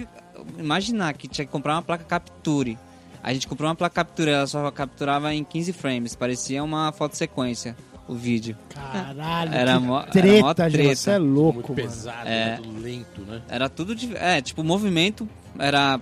imaginar 0.59 1.13
que 1.15 1.29
tinha 1.29 1.45
que 1.45 1.51
comprar 1.53 1.75
uma 1.75 1.83
placa 1.83 2.05
Capture. 2.05 2.79
A 3.23 3.33
gente 3.33 3.47
comprou 3.49 3.69
uma 3.69 3.75
placa 3.75 3.95
Capture, 3.97 4.31
ela 4.31 4.47
só 4.47 4.71
capturava 4.71 5.35
em 5.35 5.43
15 5.45 5.73
frames. 5.73 6.15
Parecia 6.15 6.63
uma 6.63 6.93
foto 6.93 7.17
sequência 7.17 7.75
o 8.07 8.15
vídeo. 8.15 8.55
Caralho, 8.69 9.55
Era 9.55 9.81
mó- 9.81 10.03
era 10.03 10.11
treta, 10.11 10.41
mó 10.43 10.55
Gil, 10.55 10.71
treta. 10.71 10.95
Você 10.97 11.11
é 11.11 11.19
Muito 11.19 11.33
louco, 11.35 11.59
mano. 11.73 11.75
pesado, 11.75 12.29
É. 12.29 12.59
né? 12.59 12.61
lento, 12.81 13.21
né? 13.23 13.43
Era 13.49 13.69
tudo 13.69 13.95
de. 13.95 14.15
É, 14.17 14.41
tipo, 14.43 14.61
o 14.61 14.65
movimento 14.65 15.29
era. 15.59 15.99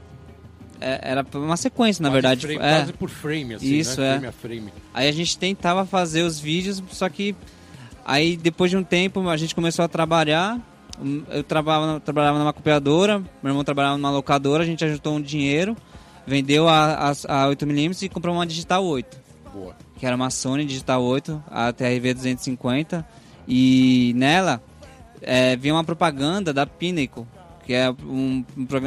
é- 0.81 0.99
Era 1.13 1.25
uma 1.35 1.57
sequência, 1.57 2.03
na 2.03 2.09
Quase 2.09 2.15
verdade. 2.15 2.41
frame- 2.41 2.55
tipo, 2.57 2.67
é. 2.67 2.77
Quase 2.79 2.93
por 2.95 3.09
frame, 3.09 3.55
assim, 3.55 3.67
Isso, 3.73 4.01
né? 4.01 4.07
é. 4.09 4.11
Frame 4.15 4.27
a 4.27 4.33
frame. 4.33 4.73
Aí 4.93 5.09
a 5.09 5.13
gente 5.13 5.39
tentava 5.39 5.87
fazer 5.87 6.23
os 6.23 6.41
vídeos, 6.41 6.83
só 6.91 7.09
que 7.09 7.37
aí 8.05 8.37
depois 8.37 8.69
de 8.69 8.77
um 8.77 8.83
tempo 8.83 9.29
a 9.29 9.37
gente 9.37 9.55
começou 9.55 9.85
a 9.85 9.89
trabalhar. 9.89 10.59
Eu 11.31 11.43
trabalhava, 11.43 12.01
trabalhava 12.01 12.39
numa 12.39 12.53
copiadora, 12.53 13.19
meu 13.43 13.51
irmão 13.51 13.65
trabalhava 13.65 13.97
numa 13.97 14.11
locadora, 14.11 14.63
a 14.63 14.67
gente 14.67 14.85
ajuntou 14.85 15.17
um 15.17 15.21
dinheiro, 15.21 15.77
vendeu 16.27 16.69
a, 16.69 16.95
a, 16.95 17.11
a 17.11 17.49
8mm 17.49 18.03
e 18.03 18.09
comprou 18.09 18.35
uma 18.35 18.47
Digital 18.47 18.85
8, 18.85 19.19
Boa. 19.53 19.75
que 19.99 20.07
era 20.07 20.15
uma 20.15 20.31
Sony 20.31 20.65
Digital 20.65 21.03
8, 21.03 21.43
a 21.51 21.73
TRV 21.73 22.15
250. 22.15 23.07
E 23.49 24.13
nela 24.15 24.63
é, 25.21 25.57
vinha 25.57 25.75
uma 25.75 25.85
propaganda 25.85 26.53
da 26.53 26.67
Pinnacle, 26.67 27.27
que 27.65 27.73
é 27.73 27.91
um, 27.91 28.45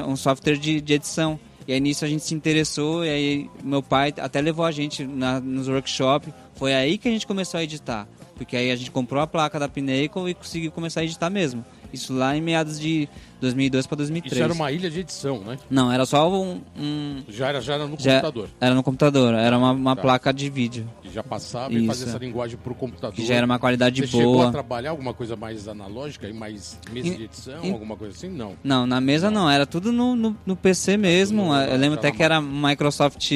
um 0.08 0.16
software 0.16 0.58
de, 0.58 0.80
de 0.80 0.94
edição. 0.94 1.40
E 1.68 1.74
aí 1.74 1.80
nisso 1.80 2.06
a 2.06 2.08
gente 2.08 2.24
se 2.24 2.36
interessou, 2.36 3.04
e 3.04 3.10
aí 3.10 3.50
meu 3.64 3.82
pai 3.82 4.14
até 4.20 4.40
levou 4.40 4.66
a 4.66 4.72
gente 4.72 5.04
na, 5.04 5.40
nos 5.40 5.68
workshops. 5.68 6.32
Foi 6.56 6.74
aí 6.74 6.98
que 6.98 7.08
a 7.08 7.12
gente 7.12 7.26
começou 7.26 7.60
a 7.60 7.64
editar. 7.64 8.08
Porque 8.36 8.56
aí 8.56 8.70
a 8.70 8.76
gente 8.76 8.92
comprou 8.92 9.22
a 9.22 9.28
placa 9.28 9.60
da 9.60 9.68
Pinnacle 9.68 10.30
e 10.30 10.34
conseguiu 10.34 10.72
começar 10.72 11.02
a 11.02 11.04
editar 11.04 11.30
mesmo. 11.30 11.66
Isso 11.96 12.14
lá 12.14 12.36
em 12.38 12.42
meados 12.42 12.80
de 12.80 13.10
2002 13.42 13.88
para 13.88 13.98
2003. 13.98 14.34
Isso 14.34 14.44
era 14.44 14.54
uma 14.54 14.72
ilha 14.72 14.90
de 14.90 15.00
edição, 15.00 15.40
né? 15.40 15.58
Não, 15.70 15.92
era 15.92 16.06
só 16.06 16.32
um... 16.32 16.62
um- 16.78 17.24
Já 17.28 17.48
era, 17.50 17.60
já 17.62 17.74
era 17.76 17.88
no 17.88 17.96
já- 18.00 18.14
computador. 18.22 18.50
Era 18.62 18.76
no 18.76 18.84
computador, 18.84 19.34
era 19.34 19.58
uma, 19.58 19.72
uma 19.72 19.96
Tá. 19.96 20.02
placa 20.02 20.34
de 20.34 20.50
vídeo. 20.50 20.88
Que 21.02 21.10
já 21.12 21.24
passava 21.24 21.74
e 21.74 21.86
fazia 21.88 22.06
Isso. 22.06 22.16
essa 22.16 22.24
linguagem 22.24 22.58
pro 22.58 22.76
computador. 22.76 23.16
Que 23.16 23.26
já 23.26 23.36
era 23.36 23.46
uma 23.46 23.58
qualidade 23.60 24.02
Você 24.02 24.08
chegou 24.08 24.34
a 24.36 24.38
boa. 24.44 24.52
trabalhar 24.52 24.92
alguma 24.92 25.14
coisa 25.14 25.36
mais 25.36 25.68
analógica 25.68 26.28
e 26.28 26.34
mais 26.34 26.78
mesa 26.92 27.08
Em- 27.08 27.18
de 27.18 27.24
edição, 27.24 27.64
em- 27.64 27.72
alguma 27.72 27.96
coisa 27.98 28.16
assim? 28.16 28.30
Não. 28.30 28.54
Não, 28.64 28.86
na 28.86 29.02
mesa 29.02 29.30
não, 29.32 29.50
era 29.50 29.66
tudo 29.66 29.92
no, 29.92 30.16
no, 30.16 30.36
no 30.46 30.56
PC 30.56 30.98
mesmo. 30.98 31.48
no- 31.48 31.56
eu 31.62 31.78
lembro 31.78 31.98
até 32.00 32.12
que 32.12 32.22
era 32.24 32.40
Microsoft, 32.42 33.32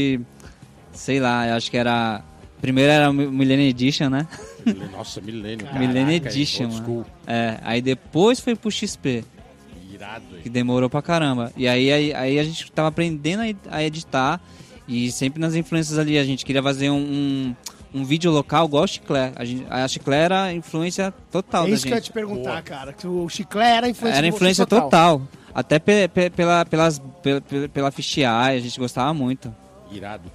sei 0.92 1.20
lá, 1.20 1.48
eu 1.48 1.56
acho 1.56 1.70
que 1.70 1.78
era. 1.78 2.22
Primeiro 2.62 2.92
era 2.92 3.10
o 3.10 3.14
Millennium 3.14 3.68
Edition, 3.70 4.10
né? 4.10 4.28
Nossa, 4.92 5.22
milênio. 5.22 5.66
Millennium 5.74 6.20
caraca, 6.20 6.28
Edition, 6.30 6.64
old 6.66 6.74
mano. 6.76 6.86
school. 6.86 7.06
É, 7.28 7.60
aí 7.64 7.82
depois 7.82 8.40
foi 8.40 8.56
pro 8.56 8.70
XP, 8.72 9.24
Irado, 9.94 10.24
hein? 10.36 10.42
que 10.44 10.50
demorou 10.50 10.90
pra 10.90 11.02
caramba. 11.02 11.52
E 11.58 11.68
aí, 11.68 11.92
aí, 11.92 12.14
aí 12.14 12.40
a 12.40 12.44
gente 12.44 12.72
tava 12.72 12.88
aprendendo 12.90 13.42
a 13.42 13.48
ed- 13.50 13.60
a 13.70 13.84
editar 13.84 14.40
e 14.88 15.12
sempre 15.12 15.40
nas 15.40 15.56
influências 15.56 15.98
ali. 15.98 16.18
A 16.18 16.24
gente 16.24 16.46
queria 16.46 16.62
fazer 16.64 16.90
um, 16.90 16.96
um, 16.98 17.56
um 17.94 18.04
vídeo 18.06 18.32
local 18.32 18.66
igual 18.68 18.84
o 18.84 18.88
Chiclé. 18.88 19.32
A, 19.36 19.44
gente, 19.46 19.66
a 19.70 19.88
Chiclé 19.88 20.18
era 20.18 20.44
a 20.44 20.54
influência 20.54 21.14
total 21.32 21.66
É 21.66 21.70
da 21.70 21.74
isso 21.76 21.86
que 21.88 21.92
eu 21.92 21.96
ia 21.96 22.02
te 22.02 22.12
perguntar, 22.12 22.50
Boa. 22.52 22.62
cara. 22.62 22.94
Que 22.94 23.08
o 23.08 23.28
chiclé 23.30 23.76
era 23.78 23.88
a 23.88 23.90
influência 23.90 24.18
Era 24.18 24.28
influência 24.28 24.66
total. 24.66 25.22
Até 25.54 25.80
pe- 25.80 26.08
pe- 26.08 26.30
pela, 26.30 26.64
pelas, 26.66 27.00
pela, 27.24 27.42
pela, 27.42 27.68
pela 27.70 27.92
Fichiai, 27.92 28.58
a 28.58 28.60
gente 28.60 28.80
gostava 28.80 29.14
muito. 29.14 29.54
Irado. 29.92 30.32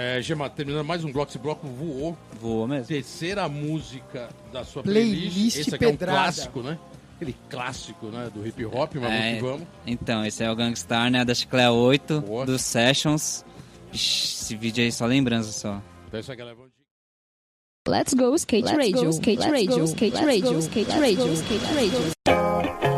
É, 0.00 0.22
Gema, 0.22 0.48
terminando 0.48 0.84
mais 0.86 1.02
um 1.04 1.10
bloco, 1.10 1.28
esse 1.28 1.38
bloco 1.40 1.66
voou. 1.66 2.16
Voou 2.40 2.68
mesmo. 2.68 2.86
Terceira 2.86 3.48
música 3.48 4.28
da 4.52 4.64
sua 4.64 4.80
Playlist 4.80 5.32
playlist. 5.34 5.56
Esse 5.58 5.74
aqui 5.74 5.84
é 5.84 5.88
um 5.88 5.90
pedrada. 5.96 6.18
clássico, 6.22 6.62
né? 6.62 6.78
Aquele 7.16 7.36
clássico, 7.50 8.06
né? 8.06 8.30
Do 8.32 8.46
hip 8.46 8.64
hop, 8.64 8.94
mas 8.94 9.10
É. 9.12 9.18
vamos 9.18 9.34
que 9.34 9.42
vamos. 9.42 9.66
Então, 9.84 10.24
esse 10.24 10.44
é 10.44 10.48
o 10.48 10.54
Gangstar, 10.54 11.10
né? 11.10 11.24
Da 11.24 11.34
Chiclé 11.34 11.68
8, 11.68 12.20
Boa. 12.20 12.46
dos 12.46 12.62
Sessions. 12.62 13.44
Esse 13.92 14.54
vídeo 14.54 14.84
aí 14.84 14.92
só 14.92 15.04
lembrança 15.04 15.50
só. 15.50 15.82
Então 16.06 16.20
isso 16.20 16.30
aí, 16.30 16.36
galera. 16.36 16.54
Vamos 16.56 16.70
de- 16.70 17.90
Let's 17.90 18.14
go 18.14 18.32
skate 18.36 18.66
Let's 18.66 18.76
radio, 18.78 19.04
go, 19.04 19.10
skate 19.10 19.40
let's 19.40 19.50
radio, 19.50 19.78
go, 19.78 19.84
skate 19.84 20.14
let's 20.14 20.26
radio, 20.26 20.52
go, 20.52 20.58
skate 20.60 20.90
let's 20.90 21.00
radio, 21.00 21.32
skate 21.34 21.64
radio. 21.74 22.97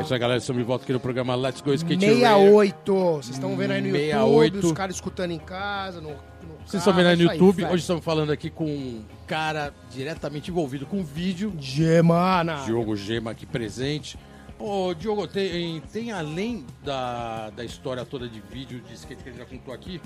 É 0.00 0.02
isso 0.02 0.14
aí, 0.14 0.18
galera. 0.18 0.38
Estamos 0.38 0.62
de 0.62 0.66
volta 0.66 0.82
aqui 0.84 0.94
no 0.94 0.98
programa 1.00 1.34
Let's 1.34 1.60
Go 1.60 1.74
Skate 1.74 2.06
Radio. 2.06 2.20
68. 2.20 2.94
Vocês 2.94 3.36
estão 3.36 3.54
vendo 3.54 3.72
aí 3.72 3.82
no 3.82 3.90
68. 3.90 4.54
YouTube, 4.54 4.66
os 4.66 4.72
caras 4.72 4.94
escutando 4.94 5.30
em 5.32 5.38
casa, 5.38 6.00
no, 6.00 6.08
no 6.08 6.16
Vocês 6.64 6.80
estão 6.80 6.94
vendo 6.94 7.08
aí 7.08 7.16
no 7.16 7.30
é 7.30 7.34
YouTube. 7.34 7.56
velho. 7.56 7.68
Hoje 7.74 7.82
estamos 7.82 8.02
falando 8.02 8.32
aqui 8.32 8.48
com 8.48 8.64
um 8.64 9.04
cara 9.26 9.74
diretamente 9.90 10.50
envolvido 10.50 10.86
com 10.86 11.04
vídeo. 11.04 11.52
Gemana. 11.60 12.64
Diogo 12.64 12.96
Gema 12.96 13.32
aqui 13.32 13.44
presente. 13.44 14.18
Ô, 14.58 14.94
Diogo, 14.94 15.26
tem, 15.26 15.82
tem 15.92 16.12
além 16.12 16.64
da, 16.82 17.50
da 17.50 17.62
história 17.62 18.02
toda 18.02 18.26
de 18.26 18.40
vídeo 18.40 18.80
de 18.80 18.94
skate 18.94 19.22
que 19.22 19.28
a 19.28 19.32
gente 19.32 19.40
já 19.40 19.46
contou 19.46 19.74
aqui, 19.74 20.00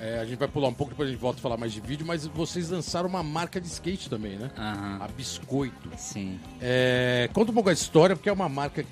é, 0.00 0.18
a 0.18 0.24
gente 0.24 0.38
vai 0.38 0.48
pular 0.48 0.68
um 0.68 0.74
pouco, 0.74 0.90
depois 0.92 1.08
a 1.08 1.12
gente 1.12 1.20
volta 1.20 1.38
a 1.38 1.42
falar 1.42 1.56
mais 1.56 1.72
de 1.72 1.80
vídeo, 1.80 2.04
mas 2.06 2.26
vocês 2.26 2.70
lançaram 2.70 3.08
uma 3.08 3.22
marca 3.22 3.60
de 3.60 3.66
skate 3.68 4.10
também, 4.10 4.36
né? 4.36 4.50
Aham, 4.56 4.98
A 5.00 5.08
Biscoito. 5.08 5.88
sim. 5.96 6.38
É, 6.60 7.28
conta 7.32 7.50
um 7.50 7.54
pouco 7.54 7.70
a 7.70 7.72
história, 7.72 8.16
porque 8.16 8.28
é 8.28 8.32
uma 8.32 8.48
marca 8.48 8.84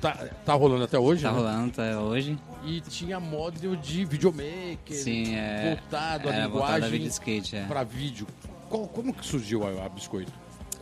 tá, 0.00 0.12
tá 0.44 0.54
rolando 0.54 0.84
até 0.84 0.98
hoje, 0.98 1.22
Tá 1.22 1.30
né? 1.30 1.36
rolando 1.38 1.68
até 1.70 1.96
hoje. 1.96 2.38
E 2.64 2.80
tinha 2.80 3.18
model 3.20 3.74
de 3.76 4.04
videomaker, 4.04 4.96
Sim, 4.96 5.34
é. 5.36 5.76
voltado 5.76 6.28
à 6.28 6.32
a 6.32 6.38
linguagem 6.46 6.90
vídeo 6.90 7.08
skate, 7.08 7.56
é. 7.56 7.64
para 7.64 7.82
vídeo. 7.84 8.26
Qual- 8.68 8.86
como 8.88 9.12
que 9.12 9.24
surgiu 9.26 9.64
a, 9.66 9.86
a 9.86 9.88
Biscoito? 9.88 10.32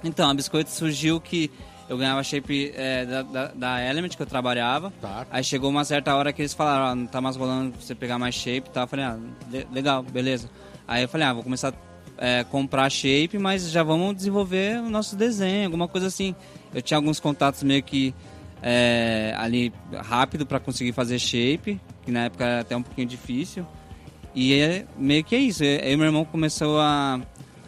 Então, 0.03 0.29
a 0.31 0.35
Biscoito 0.35 0.71
surgiu 0.71 1.21
que 1.21 1.51
eu 1.89 1.97
ganhava 1.97 2.23
shape 2.23 2.73
é, 2.77 3.07
da, 3.07 3.23
da, 3.23 3.47
da 3.49 3.83
Element 3.85 4.11
que 4.11 4.21
eu 4.23 4.27
trabalhava. 4.27 4.93
Tá. 5.01 5.27
Aí 5.31 5.43
chegou 5.43 5.71
uma 5.71 5.85
certa 5.85 6.15
hora 6.15 6.33
que 6.33 6.43
eles 6.43 6.53
falaram, 6.53 6.93
ó, 6.93 6.95
não 6.95 7.07
tá 7.07 7.21
mais 7.21 7.35
rolando 7.37 7.73
pra 7.73 7.81
você 7.81 7.95
pegar 7.95 8.19
mais 8.19 8.35
shape 8.35 8.69
e 8.69 8.73
tal. 8.73 8.85
Eu 8.85 8.89
falei, 8.89 9.05
ah, 9.07 9.19
le- 9.51 9.67
legal, 9.73 10.03
beleza. 10.03 10.51
Aí 10.87 11.03
eu 11.03 11.09
falei, 11.09 11.27
ah, 11.27 11.33
vou 11.33 11.43
começar 11.43 11.73
a 12.19 12.27
é, 12.27 12.45
comprar 12.45 12.91
shape, 12.91 13.39
mas 13.39 13.71
já 13.71 13.83
vamos 13.83 14.15
desenvolver 14.17 14.81
o 14.81 14.91
nosso 14.91 15.17
desenho, 15.17 15.65
alguma 15.67 15.89
coisa 15.89 16.09
assim. 16.09 16.35
Eu 16.75 16.83
tinha 16.83 16.99
alguns 16.99 17.19
contatos 17.21 17.63
meio 17.63 17.83
que 17.83 18.15
é, 18.63 19.35
ali 19.37 19.73
rápido 19.95 20.47
para 20.47 20.59
conseguir 20.61 20.93
fazer 20.93 21.19
shape, 21.19 21.81
que 22.05 22.11
na 22.11 22.25
época 22.25 22.45
era 22.45 22.61
até 22.61 22.77
um 22.77 22.83
pouquinho 22.83 23.07
difícil. 23.07 23.67
E 24.35 24.55
é, 24.55 24.87
meio 24.97 25.25
que 25.25 25.35
é 25.35 25.39
isso. 25.39 25.63
Aí 25.63 25.97
meu 25.97 26.07
irmão 26.07 26.25
começou 26.25 26.79
a, 26.81 27.21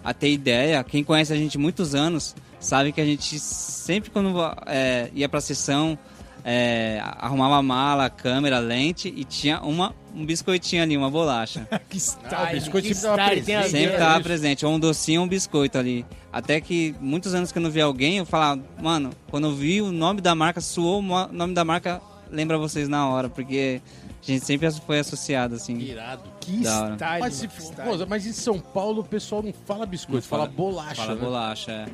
a 0.04 0.14
ter 0.14 0.30
ideia. 0.30 0.82
Quem 0.84 1.02
conhece 1.02 1.32
a 1.32 1.36
gente 1.36 1.58
muitos 1.58 1.94
anos 1.94 2.34
sabe 2.58 2.92
que 2.92 3.00
a 3.00 3.04
gente 3.04 3.38
sempre 3.38 4.10
quando 4.10 4.34
é, 4.66 5.10
ia 5.14 5.28
pra 5.28 5.40
sessão, 5.40 5.98
é, 6.44 7.00
arrumava 7.18 7.56
a 7.56 7.62
mala, 7.62 8.06
a 8.06 8.10
câmera, 8.10 8.56
a 8.56 8.60
lente 8.60 9.12
e 9.14 9.24
tinha 9.24 9.60
uma, 9.60 9.94
um 10.14 10.24
biscoitinho 10.24 10.82
ali, 10.82 10.96
uma 10.96 11.10
bolacha. 11.10 11.68
que 11.88 11.98
style, 11.98 12.34
Ah, 12.34 12.48
o 12.50 12.52
biscoito 12.54 12.88
que 12.88 12.94
sempre 12.94 13.16
tava 13.16 13.22
style, 13.28 13.42
tem 13.46 13.56
a 13.56 13.60
presente. 13.60 13.80
Sempre 13.80 13.92
ver. 13.96 13.98
tava 13.98 14.14
isso. 14.14 14.22
presente, 14.22 14.66
ou 14.66 14.72
um 14.72 14.78
docinho 14.78 15.20
ou 15.20 15.26
um 15.26 15.28
biscoito 15.28 15.78
ali. 15.78 16.06
Até 16.32 16.60
que 16.60 16.94
muitos 17.00 17.34
anos 17.34 17.50
que 17.52 17.58
eu 17.58 17.62
não 17.62 17.70
vi 17.70 17.80
alguém, 17.80 18.18
eu 18.18 18.26
falava, 18.26 18.60
mano, 18.80 19.10
quando 19.30 19.48
eu 19.48 19.54
vi 19.54 19.82
o 19.82 19.90
nome 19.92 20.20
da 20.20 20.34
marca, 20.34 20.60
suou 20.60 21.00
o 21.00 21.32
nome 21.32 21.54
da 21.54 21.64
marca, 21.64 22.00
lembra 22.30 22.56
vocês 22.56 22.88
na 22.88 23.08
hora, 23.08 23.28
porque 23.28 23.82
a 24.22 24.26
gente 24.30 24.44
sempre 24.44 24.70
foi 24.70 25.00
associado, 25.00 25.56
assim. 25.56 25.76
Irado. 25.78 26.22
Que 26.40 26.58
Da 26.62 26.82
hora. 26.82 26.94
style, 26.94 27.20
Mas, 27.20 27.34
se 27.34 27.48
pô, 27.48 28.06
mas 28.08 28.26
em 28.26 28.32
São 28.32 28.58
Paulo 28.60 29.00
o 29.00 29.04
pessoal 29.04 29.42
não 29.42 29.52
fala 29.66 29.84
biscoito, 29.86 30.26
fala, 30.26 30.46
bolacha. 30.46 30.94
Fala 30.94 31.14
né? 31.16 31.20
bolacha, 31.20 31.72
é. 31.72 31.86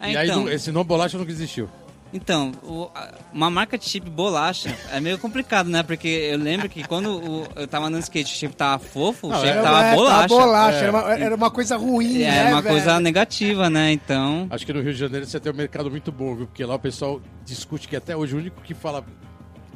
É, 0.00 0.12
E 0.12 0.16
aí 0.16 0.26
então, 0.28 0.42
não- 0.44 0.50
esse 0.52 0.70
nome 0.72 0.84
bolacha 0.86 1.16
nunca 1.16 1.30
existiu. 1.30 1.68
Então, 2.12 2.52
o- 2.62 2.88
uma 3.32 3.50
marca 3.50 3.76
de 3.76 3.84
chip 3.84 4.08
bolacha 4.08 4.74
é 4.92 5.00
meio 5.00 5.18
complicado, 5.18 5.68
né? 5.68 5.82
Porque 5.82 6.06
eu 6.08 6.38
lembro 6.38 6.68
que 6.68 6.82
quando 6.84 7.10
o- 7.18 7.46
eu 7.56 7.66
tava 7.66 7.86
andando 7.86 7.98
de 8.00 8.04
skate, 8.04 8.32
o 8.32 8.36
chip 8.36 8.54
tava 8.56 8.78
fofo, 8.82 9.26
o 9.26 9.30
Não, 9.30 9.36
chip 9.38 9.48
era- 9.48 9.62
tava 9.62 9.84
É, 9.86 9.94
bolacha. 9.94 10.28
bolacha, 10.28 10.76
É. 10.78 10.82
Era, 10.84 10.90
uma, 10.92 11.12
era 11.14 11.34
uma 11.36 11.50
coisa 11.50 11.76
ruim, 11.76 12.22
É, 12.22 12.30
né, 12.30 12.52
uma 12.52 12.62
velho? 12.62 12.74
coisa 12.76 13.00
negativa, 13.00 13.68
né? 13.68 13.92
Então, 13.92 14.46
Acho 14.50 14.64
que 14.64 14.72
no 14.72 14.80
Rio 14.80 14.92
de 14.92 14.98
Janeiro 14.98 15.26
você 15.26 15.38
tem 15.40 15.52
um 15.52 15.56
mercado 15.56 15.90
muito 15.90 16.10
bom, 16.12 16.34
viu? 16.36 16.46
Porque 16.46 16.64
lá 16.64 16.76
o 16.76 16.78
pessoal 16.78 17.20
discute 17.44 17.88
que 17.88 17.96
até 17.96 18.16
hoje 18.16 18.34
o 18.34 18.38
único 18.38 18.62
que 18.62 18.72
fala 18.72 19.04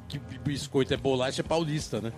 que 0.09 0.19
biscoito 0.45 0.95
é 0.95 0.97
bolacha 0.97 1.41
é 1.41 1.45
paulista, 1.45 2.01
né? 2.01 2.13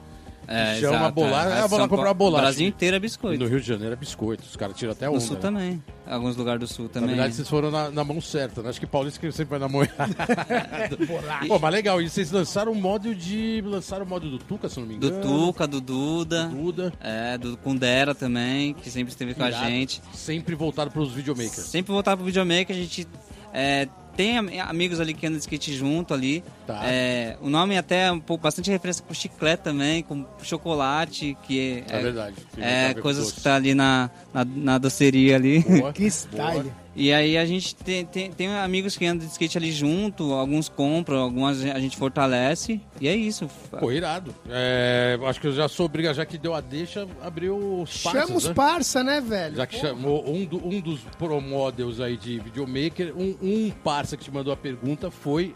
É, 0.46 0.76
chama 0.80 0.96
exato, 0.96 1.12
bolacha, 1.12 1.48
é. 1.48 1.60
ah, 1.60 1.66
vou 1.66 1.78
lá 1.78 1.88
comprar 1.88 2.08
uma 2.08 2.14
bolacha. 2.14 2.42
O 2.42 2.46
Brasil 2.46 2.68
inteiro 2.68 2.96
é 2.96 2.98
biscoito. 2.98 3.42
no 3.42 3.48
Rio 3.48 3.60
de 3.60 3.66
Janeiro 3.66 3.92
é 3.92 3.96
biscoito. 3.96 4.42
Os 4.42 4.56
caras 4.56 4.76
tiram 4.76 4.92
até 4.92 5.08
onda. 5.08 5.16
No 5.16 5.20
sul 5.20 5.36
né? 5.36 5.40
também. 5.40 5.84
Alguns 6.06 6.36
lugares 6.36 6.60
do 6.60 6.66
sul 6.66 6.86
Na 6.86 6.90
também. 6.90 7.10
verdade, 7.10 7.34
vocês 7.34 7.48
foram 7.48 7.70
na, 7.70 7.90
na 7.90 8.04
mão 8.04 8.20
certa, 8.20 8.62
né? 8.62 8.70
Acho 8.70 8.80
que 8.80 8.86
paulista 8.86 9.20
que 9.20 9.30
sempre 9.32 9.50
vai 9.50 9.58
na 9.58 9.68
mão 9.68 9.82
errada. 9.84 10.14
Pô, 11.46 11.58
mas 11.58 11.72
legal. 11.72 12.00
E 12.02 12.08
vocês 12.08 12.30
lançaram 12.30 12.72
o 12.72 12.74
modo 12.74 13.14
de... 13.14 13.62
Lançaram 13.64 14.04
o 14.04 14.08
modo 14.08 14.28
do 14.28 14.38
Tuca, 14.38 14.68
se 14.68 14.78
não 14.80 14.86
me 14.86 14.96
do 14.96 15.06
engano. 15.06 15.22
Tuca, 15.22 15.66
do 15.66 15.80
Duda, 15.80 16.48
Duda. 16.48 16.92
é, 17.00 17.38
do 17.38 17.56
Kundera 17.56 18.14
também, 18.14 18.74
que 18.74 18.90
sempre 18.90 19.12
esteve 19.12 19.34
com 19.34 19.42
a 19.44 19.48
Irado. 19.48 19.66
gente. 19.66 20.02
Sempre 20.12 20.54
voltado 20.54 20.90
pros 20.90 21.12
videomakers. 21.12 21.66
Sempre 21.66 21.92
voltar 21.92 22.16
pro 22.16 22.26
videomaker, 22.26 22.74
a 22.74 22.78
gente 22.78 23.06
é, 23.52 23.86
tem 24.16 24.38
am- 24.38 24.48
amigos 24.68 25.00
ali 25.00 25.14
que 25.14 25.26
andam 25.26 25.38
de 25.38 25.42
skate 25.44 25.74
junto 25.74 26.12
ali. 26.14 26.42
Tá. 26.66 26.80
É, 26.84 27.36
o 27.40 27.48
nome 27.50 27.76
até 27.76 28.06
é 28.06 28.12
um 28.12 28.20
pouco, 28.20 28.42
bastante 28.42 28.70
referência 28.70 29.04
com 29.06 29.12
chiclete 29.14 29.62
também, 29.62 30.02
com 30.02 30.24
chocolate, 30.42 31.36
que 31.46 31.84
É, 31.88 31.96
é, 31.98 32.02
verdade. 32.02 32.36
É 32.58 32.88
ver 32.88 32.94
com 32.96 33.02
coisas 33.02 33.32
que 33.32 33.40
tá 33.40 33.54
ali 33.56 33.74
na, 33.74 34.10
na, 34.32 34.44
na 34.44 34.78
doceria 34.78 35.36
ali. 35.36 35.60
Boa, 35.60 35.92
Que 35.92 36.06
style. 36.10 36.62
boa. 36.62 36.82
E 36.94 37.10
aí 37.10 37.38
a 37.38 37.46
gente 37.46 37.74
tem, 37.74 38.04
tem, 38.04 38.30
tem 38.30 38.48
amigos 38.54 38.98
que 38.98 39.06
andam 39.06 39.26
de 39.26 39.32
skate 39.32 39.56
ali 39.56 39.72
junto, 39.72 40.30
alguns 40.34 40.68
compram, 40.68 41.20
algumas 41.22 41.64
a 41.64 41.78
gente 41.80 41.96
fortalece, 41.96 42.82
e 43.00 43.08
é 43.08 43.16
isso. 43.16 43.48
Pô, 43.80 43.90
irado. 43.90 44.34
É, 44.50 45.18
acho 45.26 45.40
que 45.40 45.46
eu 45.46 45.54
já 45.54 45.68
sou 45.68 45.86
obrigado, 45.86 46.16
já 46.16 46.26
que 46.26 46.36
deu 46.36 46.54
a 46.54 46.60
deixa, 46.60 47.08
abriu 47.22 47.56
os 47.80 48.02
parças, 48.02 48.22
Chama 48.26 48.36
os 48.36 48.44
né? 48.48 48.52
parça, 48.54 49.02
né, 49.02 49.22
velho? 49.22 49.56
Já 49.56 49.66
que 49.66 49.78
chamou 49.78 50.22
um, 50.30 50.44
do- 50.44 50.66
um 50.68 50.80
dos 50.82 51.00
pro 51.18 51.40
models 51.40 51.98
aí 51.98 52.14
de 52.18 52.38
videomaker, 52.40 53.14
um, 53.16 53.34
um 53.40 53.70
parça 53.82 54.14
que 54.14 54.24
te 54.24 54.30
mandou 54.30 54.52
a 54.52 54.56
pergunta 54.56 55.10
foi 55.10 55.54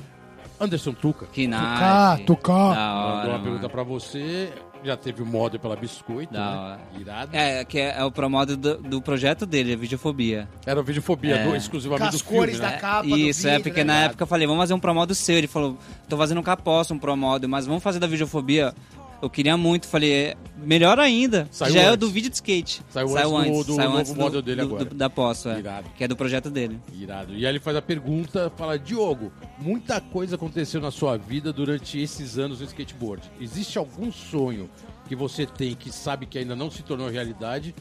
Anderson 0.58 0.94
Tuca. 0.94 1.26
Que 1.26 1.46
nice. 1.46 2.24
Tucá. 2.24 2.54
Da 2.74 2.94
Mandou 2.94 3.24
uma 3.24 3.32
mano. 3.32 3.42
pergunta 3.44 3.68
pra 3.68 3.82
você. 3.82 4.50
Já 4.86 4.96
teve 4.96 5.20
o 5.22 5.26
model 5.26 5.58
pela 5.58 5.74
Biscoito, 5.74 6.32
Da 6.32 6.38
né? 6.50 6.56
hora. 6.58 6.80
Irado. 6.98 7.36
É, 7.36 7.64
que 7.64 7.78
é, 7.78 7.98
é 7.98 8.04
o 8.04 8.10
promodo 8.10 8.56
do, 8.56 8.76
do 8.78 9.02
projeto 9.02 9.44
dele, 9.44 9.72
a 9.72 9.76
Videofobia. 9.76 10.48
Era 10.64 10.80
o 10.80 10.84
Videofobia, 10.84 11.34
É. 11.36 11.42
do, 11.44 11.50
Com 11.50 11.56
exclusivamente 11.56 12.08
as 12.08 12.14
do 12.14 12.24
filme, 12.24 12.38
cores 12.38 12.60
né? 12.60 12.70
da 12.70 12.76
capa 12.78 13.06
Isso, 13.08 13.48
é 13.48 13.58
porque 13.58 13.82
né? 13.82 13.92
na 13.92 14.00
época 14.04 14.22
eu 14.22 14.26
falei, 14.28 14.46
vamos 14.46 14.62
fazer 14.62 14.74
um 14.74 14.78
promodo 14.80 15.14
seu. 15.14 15.36
Ele 15.36 15.48
falou, 15.48 15.76
tô 16.08 16.16
fazendo 16.16 16.38
um 16.38 16.42
caposta, 16.42 16.94
um 16.94 16.98
promodo, 16.98 17.48
mas 17.48 17.66
vamos 17.66 17.82
fazer 17.82 17.98
da 17.98 18.06
Videofobia. 18.06 18.72
Eu 19.22 19.30
queria 19.30 19.56
muito, 19.56 19.86
falei, 19.88 20.12
é, 20.12 20.36
melhor 20.58 20.98
ainda. 20.98 21.48
Saiu 21.50 21.72
já 21.72 21.80
é 21.80 21.86
antes. 21.86 21.98
do 21.98 22.10
vídeo 22.10 22.28
de 22.28 22.36
skate. 22.36 22.82
Saiu 22.90 23.08
antes 23.36 23.56
do- 23.58 23.64
do 23.64 23.74
saiu 23.74 23.88
novo 23.88 23.98
antes 24.00 24.14
model 24.14 24.42
dele 24.42 24.60
do, 24.60 24.66
agora. 24.66 24.84
do- 24.84 24.94
da 24.94 25.08
posse, 25.08 25.48
é, 25.48 25.58
Irado. 25.58 25.88
que 25.96 26.04
é 26.04 26.08
do 26.08 26.14
projeto 26.16 26.50
dele. 26.50 26.78
Irado. 26.92 27.32
E 27.32 27.46
aí 27.46 27.52
ele 27.52 27.58
faz 27.58 27.76
a 27.76 27.82
pergunta, 27.82 28.52
fala, 28.56 28.78
Diogo, 28.78 29.32
muita 29.58 30.00
coisa 30.00 30.36
aconteceu 30.36 30.80
na 30.80 30.90
sua 30.90 31.16
vida 31.16 31.50
durante 31.52 31.98
esses 31.98 32.38
anos 32.38 32.60
no 32.60 32.66
skateboard. 32.66 33.22
Existe 33.40 33.78
algum 33.78 34.12
sonho 34.12 34.68
que 35.08 35.16
você 35.16 35.46
tem 35.46 35.74
que 35.74 35.90
sabe 35.90 36.26
que 36.26 36.38
ainda 36.38 36.54
não 36.54 36.70
se 36.70 36.82
tornou 36.82 37.08
realidade? 37.08 37.74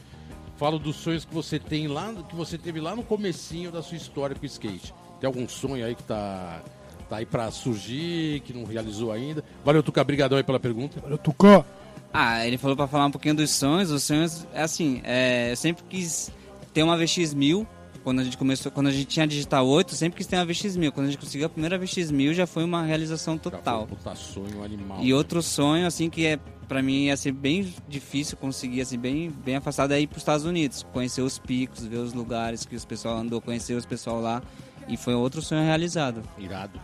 Falo 0.56 0.78
dos 0.78 0.96
sonhos 0.96 1.26
que 1.26 1.34
você 1.34 1.58
tem 1.58 1.86
lá, 1.86 2.14
que 2.28 2.34
você 2.34 2.56
teve 2.56 2.80
lá 2.80 2.96
no 2.96 3.02
comecinho 3.02 3.70
da 3.70 3.82
sua 3.82 3.98
história 3.98 4.34
com 4.34 4.42
o 4.42 4.46
skate. 4.46 4.94
Tem 5.20 5.26
algum 5.26 5.46
sonho 5.46 5.84
aí 5.84 5.94
que 5.94 6.02
tá, 6.02 6.62
tá 7.08 7.16
aí 7.16 7.26
pra 7.26 7.50
surgir, 7.50 8.40
que 8.40 8.52
não 8.52 8.64
realizou 8.64 9.12
ainda? 9.12 9.44
Valeu, 9.64 9.82
Tuca, 9.82 10.02
brigadão 10.04 10.38
aí 10.38 10.44
pela 10.44 10.60
pergunta. 10.60 11.02
O 11.12 11.18
Tucá. 11.18 11.64
Ah, 12.12 12.46
ele 12.46 12.56
falou 12.56 12.76
pra 12.76 12.86
falar 12.86 13.06
um 13.06 13.10
pouquinho 13.10 13.34
dos 13.34 13.50
sonhos. 13.50 13.90
Os 13.90 14.02
sonhos, 14.02 14.46
é 14.54 14.62
assim, 14.62 15.00
é, 15.04 15.50
eu 15.52 15.56
sempre 15.56 15.84
quis 15.88 16.30
ter 16.72 16.82
uma 16.82 16.96
VX1000. 16.96 17.66
Quando 18.02 18.20
a 18.20 18.24
gente 18.24 18.38
começou, 18.38 18.70
quando 18.70 18.86
a 18.86 18.92
gente 18.92 19.06
tinha 19.06 19.24
a 19.24 19.26
Digital 19.26 19.66
8, 19.66 19.92
eu 19.92 19.96
sempre 19.96 20.16
quis 20.16 20.26
ter 20.26 20.36
uma 20.36 20.46
VX1000. 20.46 20.92
Quando 20.92 21.06
a 21.06 21.10
gente 21.10 21.18
conseguiu 21.18 21.46
a 21.46 21.50
primeira 21.50 21.78
VX1000, 21.78 22.34
já 22.34 22.46
foi 22.46 22.62
uma 22.62 22.84
realização 22.84 23.36
total. 23.36 23.84
Cara, 23.84 23.86
Puta 23.86 24.14
sonho 24.14 24.62
animal. 24.62 24.98
E 25.02 25.12
outro 25.12 25.42
sonho, 25.42 25.86
assim, 25.86 26.08
que 26.08 26.24
é 26.24 26.38
pra 26.68 26.82
mim 26.82 27.06
ia 27.06 27.16
ser 27.16 27.32
bem 27.32 27.72
difícil 27.88 28.36
conseguir, 28.36 28.80
assim, 28.80 28.98
bem, 28.98 29.30
bem 29.44 29.56
afastado, 29.56 29.92
é 29.92 30.00
ir 30.00 30.06
pros 30.06 30.22
Estados 30.22 30.46
Unidos. 30.46 30.86
Conhecer 30.92 31.22
os 31.22 31.38
picos, 31.38 31.84
ver 31.84 31.98
os 31.98 32.12
lugares 32.12 32.64
que 32.64 32.76
os 32.76 32.84
pessoal 32.84 33.18
andou, 33.18 33.40
conhecer 33.40 33.74
os 33.74 33.84
pessoal 33.84 34.20
lá. 34.20 34.40
E 34.88 34.96
foi 34.96 35.14
outro 35.14 35.42
sonho 35.42 35.64
realizado. 35.64 36.22
Irado. 36.38 36.80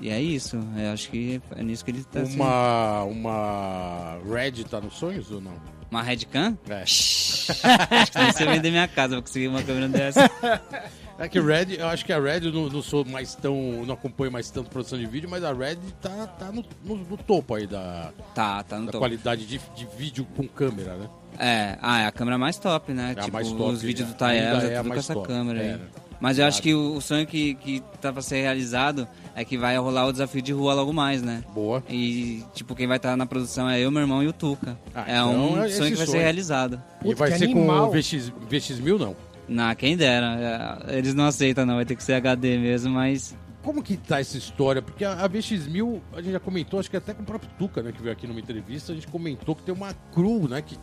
E 0.00 0.10
é 0.10 0.20
isso. 0.20 0.58
Eu 0.76 0.92
acho 0.92 1.10
que 1.10 1.40
é 1.56 1.62
nisso 1.62 1.84
que 1.84 1.90
ele 1.90 2.04
tá. 2.04 2.20
Uma, 2.20 3.04
uma 3.04 4.18
Red 4.30 4.64
tá 4.64 4.80
nos 4.80 4.94
sonhos 4.94 5.30
ou 5.30 5.40
não? 5.40 5.52
Uma 5.90 6.02
Redcam? 6.02 6.58
É. 6.68 6.82
acho 6.82 8.36
que 8.36 8.42
eu 8.42 8.50
vender 8.50 8.70
minha 8.70 8.88
casa 8.88 9.14
pra 9.14 9.22
conseguir 9.22 9.48
uma 9.48 9.62
câmera 9.62 9.88
dessa. 9.88 10.28
É 11.18 11.30
que 11.30 11.40
Red, 11.40 11.76
eu 11.78 11.86
acho 11.88 12.04
que 12.04 12.12
a 12.12 12.20
Red 12.20 12.40
eu 12.44 12.52
não, 12.52 12.68
não 12.68 12.82
sou 12.82 13.02
mais 13.02 13.34
tão. 13.34 13.54
não 13.86 13.94
acompanho 13.94 14.30
mais 14.30 14.50
tanto 14.50 14.68
produção 14.68 14.98
de 14.98 15.06
vídeo, 15.06 15.26
mas 15.30 15.42
a 15.42 15.50
Red 15.50 15.76
tá, 15.98 16.26
tá 16.26 16.52
no, 16.52 16.62
no- 16.84 16.96
no 16.96 17.16
topo 17.16 17.54
aí 17.54 17.66
da, 17.66 18.12
Tá, 18.34 18.62
tá 18.62 18.76
no 18.78 18.84
da 18.84 18.92
topo. 18.92 18.98
qualidade 19.02 19.46
de, 19.46 19.58
de 19.74 19.88
vídeo 19.96 20.26
com 20.36 20.46
câmera, 20.46 20.94
né? 20.94 21.08
É, 21.38 21.78
ah, 21.80 22.00
é 22.02 22.06
a 22.06 22.12
câmera 22.12 22.36
mais 22.36 22.58
top, 22.58 22.92
né? 22.92 23.14
É 23.16 23.18
a 23.20 23.22
tipo, 23.24 23.32
mais 23.32 23.48
top, 23.50 23.62
os 23.62 23.80
vídeos 23.80 24.08
do 24.08 24.12
ainda 24.12 24.18
Taeros 24.18 24.64
é 24.64 24.72
é 24.74 24.76
a 24.76 24.82
tudo 24.82 24.92
com 24.92 24.98
essa 24.98 25.14
top, 25.14 25.26
câmera 25.26 25.58
é, 25.58 25.62
aí. 25.62 25.72
né? 25.78 25.80
Mas 26.20 26.38
eu 26.38 26.46
acho 26.46 26.62
que 26.62 26.72
o, 26.74 26.94
o 26.96 27.00
sonho 27.00 27.26
que, 27.26 27.54
que 27.54 27.82
tá 28.00 28.12
pra 28.12 28.22
ser 28.22 28.40
realizado 28.42 29.06
é 29.34 29.44
que 29.44 29.58
vai 29.58 29.76
rolar 29.76 30.06
o 30.06 30.12
desafio 30.12 30.40
de 30.40 30.52
rua 30.52 30.72
logo 30.74 30.92
mais, 30.92 31.22
né? 31.22 31.42
Boa. 31.54 31.82
E, 31.90 32.42
tipo, 32.54 32.74
quem 32.74 32.86
vai 32.86 32.96
estar 32.96 33.16
na 33.16 33.26
produção 33.26 33.68
é 33.68 33.78
eu, 33.80 33.90
meu 33.90 34.00
irmão 34.00 34.22
e 34.22 34.26
o 34.28 34.32
Tuca. 34.32 34.78
Ah, 34.94 35.04
é 35.06 35.16
então 35.16 35.52
um 35.52 35.62
é 35.62 35.68
sonho 35.68 35.90
que 35.90 35.96
vai 35.96 36.06
sonho. 36.06 36.18
ser 36.18 36.22
realizado. 36.24 36.82
e 37.00 37.04
Puta, 37.04 37.16
vai 37.16 37.32
que 37.32 37.38
ser 37.38 37.44
animal. 37.44 37.88
com 37.88 37.92
VX, 37.92 38.32
VX1000 38.50 38.98
não? 38.98 39.16
Na, 39.48 39.74
quem 39.74 39.96
dera. 39.96 40.80
É, 40.88 40.98
Eles 40.98 41.14
não 41.14 41.26
aceitam, 41.26 41.64
não. 41.66 41.76
Vai 41.76 41.84
ter 41.84 41.94
que 41.96 42.02
ser 42.02 42.14
HD 42.14 42.58
mesmo, 42.58 42.92
mas. 42.94 43.36
Como 43.62 43.82
que 43.82 43.96
tá 43.96 44.18
essa 44.20 44.38
história? 44.38 44.80
Porque 44.80 45.04
a, 45.04 45.12
a 45.24 45.28
VX1000, 45.28 46.00
a 46.14 46.22
gente 46.22 46.32
já 46.32 46.40
comentou, 46.40 46.80
acho 46.80 46.90
que 46.90 46.96
até 46.96 47.12
com 47.12 47.22
o 47.22 47.26
próprio 47.26 47.50
Tuca, 47.58 47.82
né, 47.82 47.92
que 47.92 48.00
veio 48.00 48.12
aqui 48.12 48.26
numa 48.26 48.40
entrevista, 48.40 48.92
a 48.92 48.94
gente 48.94 49.06
comentou 49.08 49.54
que 49.54 49.62
tem 49.64 49.74
uma 49.74 49.92
crew, 50.14 50.48
né, 50.48 50.62
que 50.62 50.78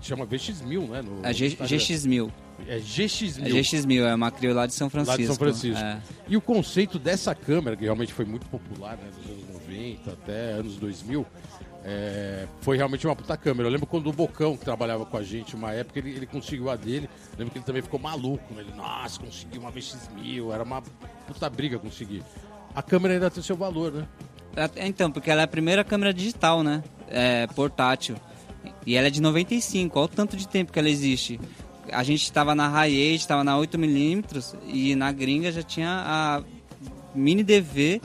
chama 0.00 0.26
VX1000, 0.26 0.88
né? 0.88 1.02
No, 1.02 1.20
É 1.24 1.32
G- 1.32 1.44
no 1.46 1.50
Instagram. 1.52 1.76
GX1000. 1.78 2.30
É 2.66 2.78
GX1000. 2.78 3.46
É 3.46 3.48
GX1000, 3.48 4.02
é 4.02 4.14
uma 4.14 4.30
crio 4.30 4.54
lá 4.54 4.66
de 4.66 4.74
São 4.74 4.90
Francisco. 4.90 5.12
Lá 5.12 5.16
de 5.16 5.26
São 5.26 5.36
Francisco. 5.36 5.82
É. 5.82 6.00
E 6.28 6.36
o 6.36 6.40
conceito 6.40 6.98
dessa 6.98 7.34
câmera, 7.34 7.76
que 7.76 7.84
realmente 7.84 8.12
foi 8.12 8.24
muito 8.24 8.46
popular, 8.46 8.96
né, 8.96 9.08
dos 9.16 9.30
anos 9.30 9.62
90 9.66 10.10
até 10.10 10.52
anos 10.52 10.76
2000, 10.76 11.26
é, 11.84 12.46
foi 12.60 12.76
realmente 12.76 13.06
uma 13.06 13.16
puta 13.16 13.36
câmera. 13.36 13.68
Eu 13.68 13.72
lembro 13.72 13.86
quando 13.86 14.08
o 14.08 14.12
Bocão, 14.12 14.56
que 14.56 14.64
trabalhava 14.64 15.06
com 15.06 15.16
a 15.16 15.22
gente 15.22 15.54
uma 15.54 15.72
época, 15.72 15.98
ele, 15.98 16.10
ele 16.10 16.26
conseguiu 16.26 16.68
a 16.68 16.76
dele. 16.76 17.08
Lembro 17.38 17.52
que 17.52 17.58
ele 17.58 17.64
também 17.64 17.80
ficou 17.80 17.98
maluco, 17.98 18.52
né? 18.52 18.62
Ele, 18.62 18.72
nossa, 18.76 19.20
consegui 19.20 19.58
uma 19.58 19.72
VX1000, 19.72 20.52
era 20.52 20.62
uma 20.62 20.82
puta 21.26 21.48
briga 21.48 21.78
conseguir. 21.78 22.22
A 22.74 22.82
câmera 22.82 23.14
ainda 23.14 23.30
tem 23.30 23.42
seu 23.42 23.56
valor, 23.56 23.92
né? 23.92 24.06
É, 24.56 24.86
Então, 24.86 25.10
porque 25.10 25.30
ela 25.30 25.42
é 25.42 25.44
a 25.44 25.48
primeira 25.48 25.84
câmera 25.84 26.12
digital, 26.12 26.62
né? 26.62 26.82
É, 27.08 27.46
portátil. 27.48 28.16
E 28.84 28.96
ela 28.96 29.06
é 29.06 29.10
de 29.10 29.22
95, 29.22 29.98
olha 29.98 30.04
o 30.04 30.08
tanto 30.08 30.36
de 30.36 30.46
tempo 30.46 30.72
que 30.72 30.78
ela 30.78 30.90
existe. 30.90 31.40
A 31.92 32.02
gente 32.02 32.22
estava 32.22 32.54
na 32.54 32.68
Hi-8, 32.68 33.14
estava 33.16 33.42
na 33.44 33.56
8mm 33.56 34.54
e 34.66 34.94
na 34.94 35.10
gringa 35.12 35.50
já 35.52 35.62
tinha 35.62 35.88
a 36.06 36.42
Mini 37.14 37.42
DV, 37.42 38.00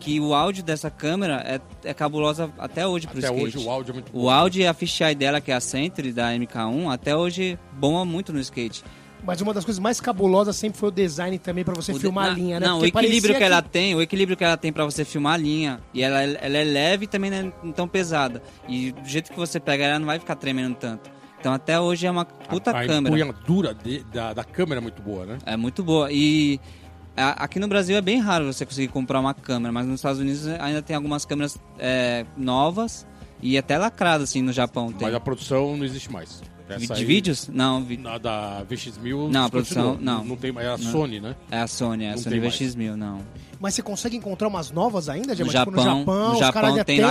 que 0.00 0.20
o 0.20 0.34
áudio 0.34 0.62
dessa 0.62 0.90
câmera 0.90 1.42
é, 1.46 1.88
é 1.88 1.94
cabulosa 1.94 2.50
até 2.58 2.86
hoje 2.86 3.06
pro 3.06 3.18
Até 3.18 3.28
skate. 3.28 3.44
hoje 3.56 3.58
o 3.66 3.70
áudio 3.70 3.90
é 3.90 3.94
muito 3.94 4.08
O 4.16 4.22
bom. 4.22 4.30
áudio 4.30 4.60
e 4.62 4.66
a 4.66 4.74
fisheye 4.74 5.14
dela, 5.14 5.40
que 5.40 5.50
é 5.50 5.54
a 5.54 5.60
Century 5.60 6.12
da 6.12 6.30
MK1, 6.32 6.92
até 6.92 7.16
hoje 7.16 7.58
bomba 7.72 8.04
muito 8.04 8.32
no 8.32 8.38
skate. 8.40 8.84
Mas 9.26 9.40
uma 9.40 9.54
das 9.54 9.64
coisas 9.64 9.80
mais 9.80 10.02
cabulosas 10.02 10.54
sempre 10.54 10.78
foi 10.78 10.90
o 10.90 10.92
design 10.92 11.38
também 11.38 11.64
pra 11.64 11.72
você 11.72 11.92
O 11.92 11.94
de- 11.94 12.00
filmar 12.02 12.26
na- 12.26 12.32
a 12.32 12.34
linha, 12.34 12.60
né? 12.60 12.66
Não, 12.66 12.76
o 12.76 12.80
Porque 12.80 12.88
equilíbrio 12.98 13.32
parecia 13.32 13.38
que 13.38 13.44
ela 13.44 13.62
tem, 13.62 13.94
o 13.94 14.02
equilíbrio 14.02 14.36
que 14.36 14.44
ela 14.44 14.56
tem 14.58 14.70
pra 14.70 14.84
você 14.84 15.02
filmar 15.02 15.32
a 15.32 15.36
linha. 15.38 15.80
E 15.94 16.02
ela, 16.02 16.20
ela 16.22 16.58
é 16.58 16.64
leve 16.64 17.04
e 17.04 17.08
também 17.08 17.30
não 17.30 17.38
é 17.70 17.72
tão 17.72 17.88
pesada. 17.88 18.42
E 18.68 18.92
do 18.92 19.08
jeito 19.08 19.30
que 19.32 19.38
você 19.38 19.58
pega 19.58 19.84
ela 19.84 19.98
não 19.98 20.04
vai 20.04 20.18
ficar 20.18 20.34
tremendo 20.36 20.74
tanto. 20.74 21.10
Então 21.44 21.52
até 21.52 21.78
hoje 21.78 22.06
é 22.06 22.10
uma 22.10 22.24
puta 22.24 22.70
a, 22.70 22.80
a 22.80 22.86
câmera. 22.86 23.14
empunhadura 23.14 23.74
de- 23.74 24.02
da, 24.04 24.32
da 24.32 24.42
câmera 24.42 24.80
é 24.80 24.82
muito 24.82 25.02
boa, 25.02 25.26
né? 25.26 25.36
É 25.44 25.58
muito 25.58 25.84
boa. 25.84 26.08
E 26.10 26.58
A- 27.14 27.44
Aqui 27.44 27.60
no 27.60 27.68
Brasil 27.68 27.94
é 27.98 28.00
bem 28.00 28.18
raro 28.18 28.50
você 28.50 28.64
conseguir 28.64 28.88
comprar 28.88 29.20
uma 29.20 29.34
câmera, 29.34 29.70
mas 29.70 29.84
nos 29.84 29.96
Estados 29.96 30.18
Unidos 30.20 30.46
ainda 30.58 30.80
tem 30.80 30.96
algumas 30.96 31.26
câmeras 31.26 31.58
é, 31.78 32.24
novas 32.34 33.06
e 33.42 33.58
até 33.58 33.76
lacradas, 33.76 34.30
assim, 34.30 34.40
no 34.40 34.54
Japão 34.54 34.90
tem. 34.90 35.06
Mas 35.06 35.14
a 35.14 35.20
produção 35.20 35.76
não 35.76 35.84
existe 35.84 36.10
mais. 36.10 36.42
Essa 36.66 36.94
De 36.94 37.00
aí- 37.00 37.04
vídeos? 37.04 37.46
Não, 37.52 37.84
vi- 37.84 37.98
Na 37.98 38.16
da 38.16 38.64
VX1000 38.66 39.28
Não, 39.30 39.44
a 39.44 39.50
produção- 39.50 39.98
não. 40.00 40.24
Não 40.24 40.36
tem 40.36 40.50
mais. 40.50 40.66
É 40.66 40.70
a 40.70 40.78
Não. 40.78 40.92
Sony, 40.92 41.20
né? 41.20 41.36
é 41.50 41.58
a 41.60 41.66
Sony, 41.66 42.04
é 42.04 42.08
a 42.08 42.10
Não 42.12 42.18
Sony 42.22 42.30
tem 42.36 42.40
mais. 42.40 42.54
VX1000, 42.58 42.96
não. 42.96 43.20
Mas 43.60 43.74
você 43.74 43.82
consegue 43.82 44.16
encontrar 44.16 44.48
umas 44.48 44.70
novas 44.70 45.10
ainda, 45.10 45.28
No 45.28 45.34
Gemma? 45.34 45.52
Japão, 45.52 45.74
tipo, 45.74 45.84
no 45.90 45.98
Japão, 45.98 46.26
no 46.28 46.32
os 46.32 46.38
Japão 46.38 46.64
ainda 46.70 46.84
tem 46.86 46.96
têm? 46.96 47.04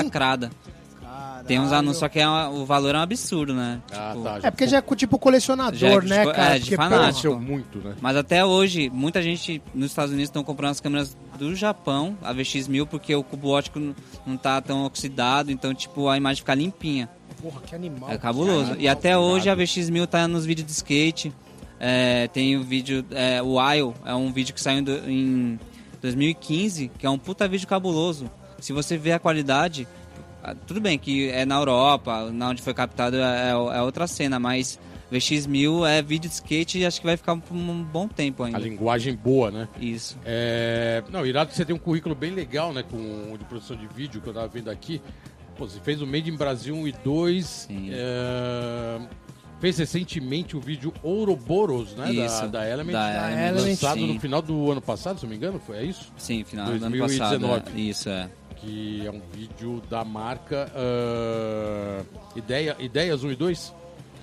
Lacrada. 1.44 1.48
Tem 1.48 1.60
uns 1.60 1.64
Caralho. 1.66 1.80
anúncios, 1.80 2.00
só 2.00 2.10
que 2.10 2.20
é 2.20 2.28
uma- 2.28 2.50
o 2.50 2.66
valor 2.66 2.96
é 2.96 2.98
um 2.98 3.02
absurdo, 3.02 3.54
né? 3.54 3.82
Ah, 3.92 4.12
Tipo, 4.14 4.24
tá. 4.24 4.40
É 4.44 4.52
porque 4.52 4.68
já 4.68 4.78
é 4.78 4.82
tipo 4.96 5.20
colecionador, 5.20 5.78
Já 5.78 5.88
é 5.90 6.02
né, 6.02 6.20
tipo- 6.24 6.36
cara? 6.36 6.56
é, 6.56 6.60
de 6.60 6.76
fanático. 6.76 7.36
muito, 7.40 7.78
né? 7.80 7.96
Mas 8.02 8.16
até 8.18 8.44
hoje, 8.46 8.90
muita 8.90 9.22
gente 9.22 9.62
nos 9.74 9.92
Estados 9.92 10.12
Unidos 10.12 10.30
estão 10.30 10.44
comprando 10.44 10.72
as 10.72 10.80
câmeras 10.80 11.18
do 11.38 11.56
Japão, 11.56 12.18
a 12.22 12.34
VX1000, 12.34 12.86
porque 12.86 13.16
o 13.16 13.24
cubo 13.24 13.50
óptico 13.50 13.80
n- 13.80 13.96
não 14.26 14.38
tá 14.38 14.62
tão 14.62 14.86
oxidado, 14.86 15.52
então, 15.52 15.74
tipo, 15.74 16.08
a 16.10 16.18
imagem 16.18 16.38
fica 16.42 16.54
limpinha. 16.54 17.10
Porra, 17.42 17.62
que 17.62 17.76
animal. 17.76 18.10
É 18.10 18.18
cabuloso. 18.18 18.64
Caralho. 18.66 18.82
E 18.82 18.88
até 18.88 19.18
hoje 19.18 19.50
a 19.50 19.56
VX1000 19.56 20.08
tá 20.08 20.28
nos 20.28 20.46
vídeos 20.46 20.66
de 20.66 20.72
skate. 20.74 21.34
É, 21.80 22.30
tem 22.30 22.56
o 22.56 22.64
vídeo, 22.64 23.04
é, 23.12 23.42
o 23.42 23.56
Isle, 23.74 23.94
é 24.06 24.16
um 24.16 24.32
vídeo 24.32 24.54
que 24.54 24.62
saiu 24.62 24.80
em 24.80 24.84
do- 24.84 25.10
em 25.10 25.60
2015, 26.02 26.90
que 26.98 27.06
é 27.06 27.10
um 27.10 27.18
puta 27.18 27.48
vídeo 27.48 27.68
cabuloso. 27.68 28.30
Se 28.60 28.72
você 28.72 28.98
ver 28.98 29.12
a 29.14 29.20
qualidade, 29.20 29.86
tudo 30.66 30.82
bem 30.82 30.98
que 30.98 31.30
é 31.30 31.46
na 31.46 31.56
Europa, 31.56 32.30
na 32.32 32.50
onde 32.50 32.62
foi 32.62 32.74
captado 32.74 33.18
é, 33.18 33.52
é 33.52 33.82
outra 33.82 34.08
cena, 34.08 34.40
mas 34.40 34.80
VX1000 35.12 35.88
é 35.88 36.02
vídeo 36.02 36.28
de 36.28 36.36
skate 36.36 36.80
e 36.80 36.86
acho 36.86 37.00
que 37.00 37.06
vai 37.06 37.16
ficar 37.16 37.36
por 37.38 37.56
um 37.56 37.84
bom 37.84 38.08
tempo 38.08 38.44
A 38.44 38.48
ainda. 38.48 38.60
linguagem 38.60 39.16
boa, 39.16 39.52
né? 39.52 39.68
Isso. 39.80 40.18
É... 40.26 41.04
Não, 41.12 41.26
irado 41.26 41.50
que 41.52 41.56
você 41.56 41.64
tem 41.64 41.76
um 41.76 41.80
currículo 41.80 42.16
bem 42.16 42.32
legal, 42.32 42.74
né? 42.74 42.84
Com... 42.84 43.38
De 43.38 43.46
produção 43.46 43.78
de 43.78 43.88
vídeo 43.88 44.22
que 44.22 44.28
eu 44.28 44.34
tava 44.34 44.48
vendo 44.48 44.70
aqui. 44.70 45.02
Pô, 45.56 45.68
você 45.68 45.80
fez 45.80 46.02
o 46.02 46.08
Made 46.08 46.30
in 46.32 46.36
Brasil 46.36 46.76
1 46.76 46.88
e 46.88 46.92
2. 46.92 47.46
Sim. 47.46 47.90
é, 47.92 49.00
Fez 49.60 49.78
recentemente 49.78 50.58
o 50.58 50.60
vídeo 50.60 50.92
Ouroboros, 51.02 51.96
né? 51.96 52.08
Da, 52.08 52.26
Isso, 52.26 52.48
da 52.50 52.68
Element. 52.70 52.92
da 52.92 53.32
Element, 53.32 53.62
lançado 53.62 54.00
sim. 54.00 54.14
no 54.14 54.20
final 54.20 54.42
do 54.42 54.72
ano 54.72 54.82
passado, 54.82 55.20
se 55.20 55.24
não 55.26 55.30
me 55.30 55.38
engano, 55.38 55.58
foi 55.58 55.78
é 55.78 55.84
isso? 55.84 56.12
Sim, 56.18 56.44
final 56.44 56.66
do 56.66 56.86
ano 56.86 56.98
passado. 56.98 57.40
2019. 57.40 57.64
é. 57.74 57.80
Isso, 57.80 58.10
é. 58.10 58.30
Que 58.64 59.06
é 59.06 59.12
um 59.12 59.22
vídeo 59.34 59.82
da 59.90 60.06
marca 60.06 60.72
ah, 60.74 62.02
Ideia... 62.36 62.76
Ideias 62.80 63.24
1 63.24 63.32
e 63.32 63.36
2. 63.36 63.74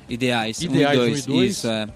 Ideais. 0.08 0.60
Ideais 0.60 0.98
um 0.98 1.02
um 1.02 1.04
e 1.04 1.08
e 1.08 1.10
dois. 1.10 1.26
dois. 1.26 1.50
Isso, 1.50 1.68
é. 1.68 1.86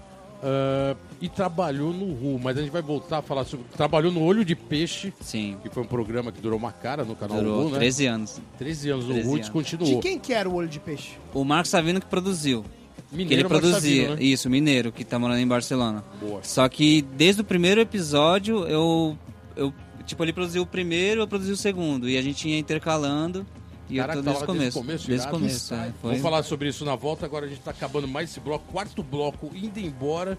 ah, 0.43 0.95
e 1.21 1.29
trabalhou 1.29 1.91
no 1.91 2.13
RU, 2.13 2.39
mas 2.41 2.57
a 2.57 2.61
gente 2.61 2.71
vai 2.71 2.81
voltar 2.81 3.17
a 3.17 3.21
falar 3.21 3.45
sobre. 3.45 3.65
Trabalhou 3.75 4.11
no 4.11 4.21
Olho 4.21 4.45
de 4.45 4.55
Peixe, 4.55 5.13
Sim. 5.21 5.57
que 5.63 5.69
foi 5.69 5.83
um 5.83 5.87
programa 5.87 6.31
que 6.31 6.39
durou 6.39 6.57
uma 6.57 6.71
cara 6.71 7.03
no 7.03 7.15
canal 7.15 7.37
Durou 7.37 7.63
RU, 7.63 7.69
né? 7.71 7.79
13 7.79 8.05
anos. 8.05 8.41
13 8.57 8.89
anos 8.89 9.05
no 9.05 9.13
13 9.13 9.27
RU 9.27 9.33
anos. 9.33 9.45
descontinuou. 9.45 9.95
De 9.95 10.01
quem 10.01 10.19
que 10.19 10.33
era 10.33 10.47
o 10.47 10.53
olho 10.53 10.67
de 10.67 10.79
peixe? 10.79 11.13
O 11.33 11.43
Marcos 11.43 11.71
Savino 11.71 11.99
que 11.99 12.05
produziu. 12.07 12.63
que 12.63 13.15
ele 13.15 13.23
Mineiro, 13.23 13.49
produzia. 13.49 13.79
Savino, 13.79 14.15
né? 14.15 14.23
Isso, 14.23 14.49
mineiro, 14.49 14.91
que 14.91 15.03
tá 15.03 15.17
morando 15.17 15.39
em 15.39 15.47
Barcelona. 15.47 16.03
Boa. 16.21 16.41
Só 16.43 16.67
que 16.69 17.01
desde 17.01 17.41
o 17.41 17.43
primeiro 17.43 17.81
episódio, 17.81 18.65
eu. 18.67 19.17
eu 19.55 19.73
tipo, 20.05 20.23
ele 20.23 20.33
produziu 20.33 20.63
o 20.63 20.65
primeiro, 20.65 21.21
eu 21.21 21.27
produzi 21.27 21.51
o 21.51 21.57
segundo. 21.57 22.09
E 22.09 22.17
a 22.17 22.21
gente 22.21 22.47
ia 22.47 22.57
intercalando. 22.57 23.45
E 23.89 23.97
Caraca, 23.97 24.19
eu 24.19 24.23
tô 24.23 24.29
desde 24.29 24.43
o 24.43 24.47
desde 24.47 24.73
começo. 24.79 25.07
Desde 25.07 25.11
o 25.11 25.13
irado. 25.13 25.29
começo, 25.31 25.73
é, 25.73 25.93
foi. 26.01 26.09
Vamos 26.11 26.21
falar 26.21 26.43
sobre 26.43 26.69
isso 26.69 26.83
na 26.85 26.95
volta. 26.95 27.25
Agora 27.25 27.45
a 27.45 27.49
gente 27.49 27.61
tá 27.61 27.71
acabando 27.71 28.07
mais 28.07 28.29
esse 28.29 28.39
bloco. 28.39 28.65
Quarto 28.71 29.03
bloco, 29.03 29.51
indo 29.53 29.79
embora. 29.79 30.37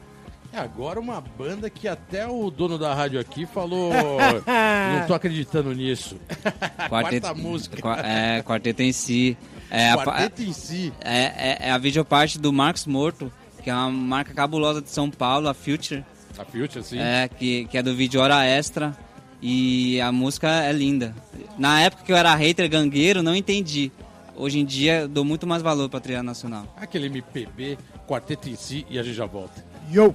É 0.52 0.58
agora 0.58 0.98
uma 0.98 1.20
banda 1.20 1.68
que 1.68 1.86
até 1.86 2.26
o 2.26 2.50
dono 2.50 2.78
da 2.78 2.94
rádio 2.94 3.20
aqui 3.20 3.46
falou. 3.46 3.92
não 4.98 5.06
tô 5.06 5.14
acreditando 5.14 5.72
nisso. 5.72 6.16
Quarta 6.88 7.34
música. 7.34 7.76
É, 8.02 8.42
quarteto 8.42 8.82
em 8.82 8.92
si. 8.92 9.36
É 9.70 9.90
a, 9.90 9.96
Quarteto 9.96 10.42
em 10.42 10.52
si. 10.52 10.92
é, 11.00 11.24
é, 11.24 11.58
é 11.62 11.70
a 11.72 11.78
videoparte 11.78 12.38
do 12.38 12.52
Marcos 12.52 12.86
Morto, 12.86 13.32
que 13.62 13.68
é 13.68 13.74
uma 13.74 13.90
marca 13.90 14.32
cabulosa 14.32 14.80
de 14.80 14.88
São 14.88 15.10
Paulo, 15.10 15.48
a 15.48 15.54
Future. 15.54 16.04
A 16.38 16.44
Future, 16.44 16.78
assim. 16.78 16.98
É, 16.98 17.28
que, 17.28 17.64
que 17.66 17.76
é 17.76 17.82
do 17.82 17.94
vídeo 17.94 18.20
Hora 18.20 18.44
Extra. 18.44 18.96
E 19.42 20.00
a 20.00 20.10
música 20.10 20.48
é 20.64 20.72
linda. 20.72 21.14
Na 21.58 21.80
época 21.82 22.02
que 22.04 22.12
eu 22.12 22.16
era 22.16 22.34
hater 22.34 22.68
gangueiro, 22.68 23.22
não 23.22 23.34
entendi. 23.34 23.92
Hoje 24.34 24.58
em 24.58 24.64
dia, 24.64 25.06
dou 25.08 25.24
muito 25.24 25.46
mais 25.46 25.62
valor 25.62 25.88
pra 25.88 26.00
trilha 26.00 26.22
nacional. 26.22 26.66
Aquele 26.76 27.06
MPB, 27.06 27.78
quarteto 28.06 28.48
em 28.48 28.54
si 28.56 28.86
e 28.90 28.98
a 28.98 29.02
gente 29.02 29.14
já 29.14 29.26
volta. 29.26 29.64
Yo! 29.90 30.14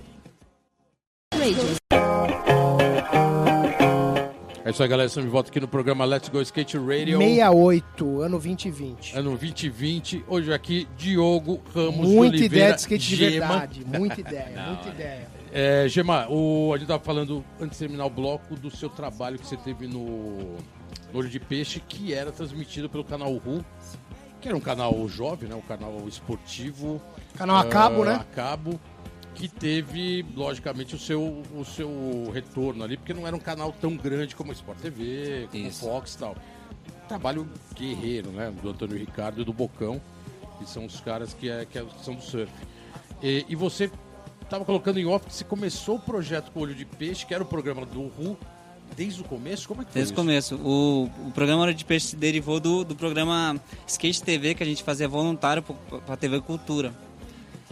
É 4.64 4.70
isso 4.70 4.84
aí, 4.84 4.88
galera. 4.90 5.08
Estamos 5.08 5.28
de 5.28 5.32
volta 5.32 5.50
aqui 5.50 5.60
no 5.60 5.68
programa 5.68 6.06
Let's 6.06 6.30
Go 6.30 6.40
Skate 6.42 6.78
Radio. 6.78 7.18
68, 7.18 8.22
ano 8.22 8.38
2020. 8.40 9.18
Ano 9.18 9.30
2020. 9.32 10.24
Hoje 10.28 10.54
aqui, 10.54 10.88
Diogo 10.98 11.60
Ramos 11.74 12.08
de 12.08 12.16
Muita 12.16 12.36
Oliveira. 12.36 12.46
ideia 12.56 12.74
de 12.76 12.82
skate 12.82 13.08
de 13.08 13.16
Gema. 13.16 13.48
verdade. 13.48 13.86
Muita 13.86 14.22
ideia, 14.22 14.64
muita 14.68 14.90
ideia. 14.90 15.28
É, 15.54 15.86
Gema, 15.89 16.28
o, 16.30 16.72
a 16.74 16.78
gente 16.78 16.88
tava 16.88 17.04
falando, 17.04 17.43
antes 17.60 17.78
de 17.78 17.86
terminar 17.86 18.06
o 18.06 18.10
bloco, 18.10 18.56
do 18.56 18.72
seu 18.72 18.89
trabalho 18.89 19.38
que 19.38 19.45
você 19.45 19.58
teve 19.58 19.86
no, 19.86 20.38
no 21.12 21.20
Olho 21.20 21.28
de 21.28 21.39
Peixe, 21.39 21.82
que 21.82 22.14
era 22.14 22.32
transmitido 22.32 22.89
pelo 22.89 23.04
canal 23.04 23.34
RU, 23.34 23.64
que 24.39 24.47
era 24.47 24.56
um 24.56 24.62
canal 24.62 25.08
jovem, 25.10 25.49
né? 25.49 25.56
Um 25.56 25.62
canal 25.62 26.08
esportivo. 26.08 27.02
Canal 27.36 27.58
a 27.58 27.66
cabo, 27.66 28.04
ah, 28.04 28.06
né? 28.06 28.16
A 28.16 28.24
cabo, 28.24 28.80
que 29.36 29.49
teve, 29.49 30.26
logicamente, 30.36 30.95
o 30.95 30.99
seu, 30.99 31.43
o 31.54 31.66
seu 31.66 32.32
retorno 32.34 32.84
ali, 32.84 32.95
porque 32.95 33.14
não 33.14 33.28
era 33.28 33.36
um 33.36 33.39
canal 33.39 33.74
tão 33.74 33.97
grande 33.97 34.36
como 34.38 34.52
o 34.52 34.54
Sport 34.54 34.80
TV, 34.80 35.49
como 35.52 35.64
o 35.66 35.68
Isso. 35.68 35.86
Fox 35.86 36.14
e 36.14 36.18
tal. 36.18 36.36
Trabalho 37.10 37.45
guerreiro, 37.76 38.32
né? 38.32 38.54
Do 38.62 38.70
Antônio 38.70 38.97
Ricardo 38.97 39.41
e 39.41 39.43
do 39.43 39.52
Bocão, 39.52 40.02
que 40.58 40.70
são 40.70 40.86
os 40.86 41.02
caras 41.02 41.34
que, 41.34 41.49
é, 41.49 41.66
que 41.66 41.78
é- 41.78 41.84
que 41.84 42.06
são 42.06 42.16
do 42.16 42.22
surf. 42.22 42.52
E, 43.22 43.45
e 43.49 43.56
você 43.56 43.91
estava 44.52 44.66
colocando 44.66 44.99
em 44.99 45.06
off 45.06 45.26
que 45.26 45.34
você 45.34 45.45
começou 45.45 45.95
o 45.95 45.99
projeto 45.99 46.52
com 46.52 46.60
Olho 46.60 46.76
de 46.76 46.84
Peixe, 46.84 47.26
que 47.26 47.34
era 47.34 47.41
o 47.41 47.45
programa 47.45 47.86
do 47.86 48.02
RU, 48.02 48.38
desde 48.97 49.22
o 49.22 49.24
começo? 49.24 49.66
Como 49.66 49.82
é 49.82 49.86
que 49.86 49.91
foi 49.91 50.02
Desde 50.02 50.12
o 50.12 50.14
isso? 50.14 50.22
começo. 50.22 50.56
O, 50.58 51.06
o 51.28 51.32
programa 51.32 51.62
Hora 51.62 51.74
de 51.74 51.86
Peixe 51.86 52.08
se 52.08 52.16
derivou 52.18 52.60
do, 52.60 52.84
do 52.84 52.93
programa 52.93 53.56
Skate 53.88 54.22
TV 54.22 54.54
que 54.54 54.62
a 54.62 54.66
gente 54.66 54.84
fazia 54.84 55.08
voluntário 55.08 55.64
para 55.64 56.18
TV 56.18 56.41
Cultura. 56.41 56.93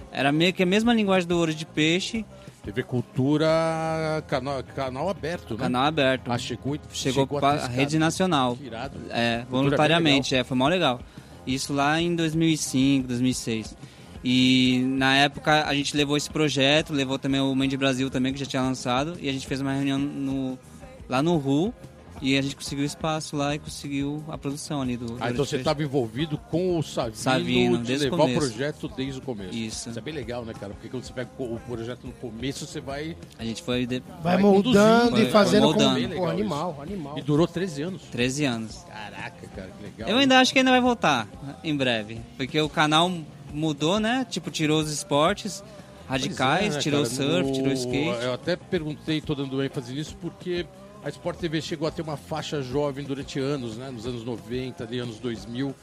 Era 0.09 0.31
meio 0.31 0.53
que 0.53 0.63
a 0.63 0.65
mesma 0.65 0.93
linguagem 0.93 1.27
do 1.27 1.37
Ouro 1.37 1.53
de 1.53 1.65
Peixe, 1.65 2.25
TV 2.63 2.83
Cultura, 2.83 4.23
canal, 4.27 4.63
canal 4.63 5.09
aberto, 5.09 5.55
né? 5.55 5.59
canal 5.59 5.83
aberto. 5.83 6.31
Ah, 6.31 6.37
chegou, 6.37 6.75
e- 6.75 6.81
Chegou, 6.93 7.27
a 7.39 7.67
rede 7.67 7.99
nacional. 7.99 8.55
Que 8.55 8.65
irado. 8.65 8.97
É, 9.09 9.39
Cultura 9.39 9.51
voluntariamente, 9.51 10.33
é, 10.33 10.45
foi 10.45 10.55
mó 10.55 10.69
legal. 10.69 11.01
Isso 11.45 11.73
lá 11.73 11.99
em 11.99 12.15
2005, 12.15 13.07
2006. 13.07 13.75
E 14.23 14.83
na 14.85 15.15
época 15.15 15.65
a 15.65 15.73
gente 15.73 15.95
levou 15.95 16.17
esse 16.17 16.29
projeto, 16.29 16.93
levou 16.93 17.17
também 17.17 17.39
o 17.39 17.55
Mãe 17.55 17.69
de 17.69 17.77
Brasil 17.77 18.09
também, 18.09 18.33
que 18.33 18.39
já 18.39 18.45
tinha 18.45 18.61
lançado, 18.61 19.17
e 19.21 19.29
a 19.29 19.31
gente 19.31 19.47
fez 19.47 19.61
uma 19.61 19.73
reunião 19.73 19.97
no, 19.97 20.59
lá 21.07 21.21
no 21.21 21.37
RU, 21.37 21.73
e 22.21 22.37
a 22.37 22.41
gente 22.41 22.55
conseguiu 22.55 22.83
espaço 22.83 23.37
lá 23.37 23.55
e 23.55 23.59
conseguiu 23.59 24.21
a 24.27 24.37
produção 24.37 24.81
ali 24.81 24.97
do. 24.97 25.05
do 25.05 25.17
Ah, 25.21 25.31
então 25.31 25.45
você 25.45 25.55
estava 25.55 25.81
envolvido 25.81 26.37
com 26.37 26.77
o 26.77 26.83
Savino, 26.83 27.15
Savino, 27.15 27.77
de 27.77 27.83
desde 27.85 28.07
o 28.07 28.11
levar 28.11 28.23
o 28.23 28.27
começo. 28.27 28.39
projeto 28.39 28.87
desde 28.89 29.19
o 29.19 29.21
começo. 29.21 29.55
Isso. 29.55 29.89
Isso 29.89 29.99
é 29.99 30.01
bem 30.01 30.13
legal, 30.13 30.43
né, 30.43 30.53
cara? 30.53 30.73
Porque 30.73 30.89
quando 30.89 31.03
você 31.03 31.13
pega 31.13 31.29
o 31.37 31.57
projeto 31.65 32.05
no 32.05 32.11
começo, 32.13 32.67
você 32.67 32.81
vai... 32.81 33.15
A 33.37 33.45
gente 33.45 33.63
foi 33.63 33.85
de 33.85 34.03
Vai, 34.21 34.33
Vai 34.33 34.37
moldando 34.37 35.17
e 35.17 35.23
né? 35.23 35.29
fazendo 35.29 35.63
moldando. 35.63 35.95
com... 35.95 36.07
Legal 36.09 36.29
animal, 36.29 36.81
animal. 36.81 37.17
E 37.17 37.21
durou 37.21 37.47
13 37.47 37.83
anos. 37.83 38.01
13 38.11 38.45
anos. 38.45 38.85
Caraca, 38.89 39.47
cara, 39.55 39.69
que 39.77 39.83
legal. 39.83 40.09
Eu 40.09 40.17
ainda 40.17 40.39
acho 40.39 40.51
que 40.51 40.59
ainda 40.59 40.71
vai 40.71 40.81
voltar 40.81 41.25
em 41.63 41.75
breve, 41.75 42.19
porque 42.35 42.59
o 42.59 42.67
canal 42.67 43.09
mudou, 43.53 43.99
né? 43.99 44.25
Tipo, 44.29 44.49
tirou 44.51 44.79
os 44.81 44.91
esportes 44.91 45.63
radicais, 46.07 46.73
é, 46.73 46.77
né, 46.77 46.79
tirou 46.81 47.01
o 47.01 47.03
cara? 47.03 47.15
surf, 47.15 47.47
No- 47.49 47.53
tirou 47.53 47.69
o 47.69 47.73
skate. 47.73 48.23
Eu 48.23 48.33
até 48.33 48.55
perguntei, 48.55 49.21
tô 49.21 49.35
dando 49.35 49.61
ênfase 49.63 49.93
nisso, 49.93 50.15
porque 50.19 50.65
a 51.03 51.09
Sport 51.09 51.37
TV 51.39 51.61
chegou 51.61 51.87
a 51.87 51.91
ter 51.91 52.01
uma 52.01 52.17
faixa 52.17 52.61
jovem 52.61 53.05
durante 53.05 53.39
anos, 53.39 53.77
né? 53.77 53.89
Nos 53.91 54.05
anos 54.05 54.23
90, 54.23 54.83
ali, 54.83 54.99
anos 54.99 55.19
2000, 55.19 55.73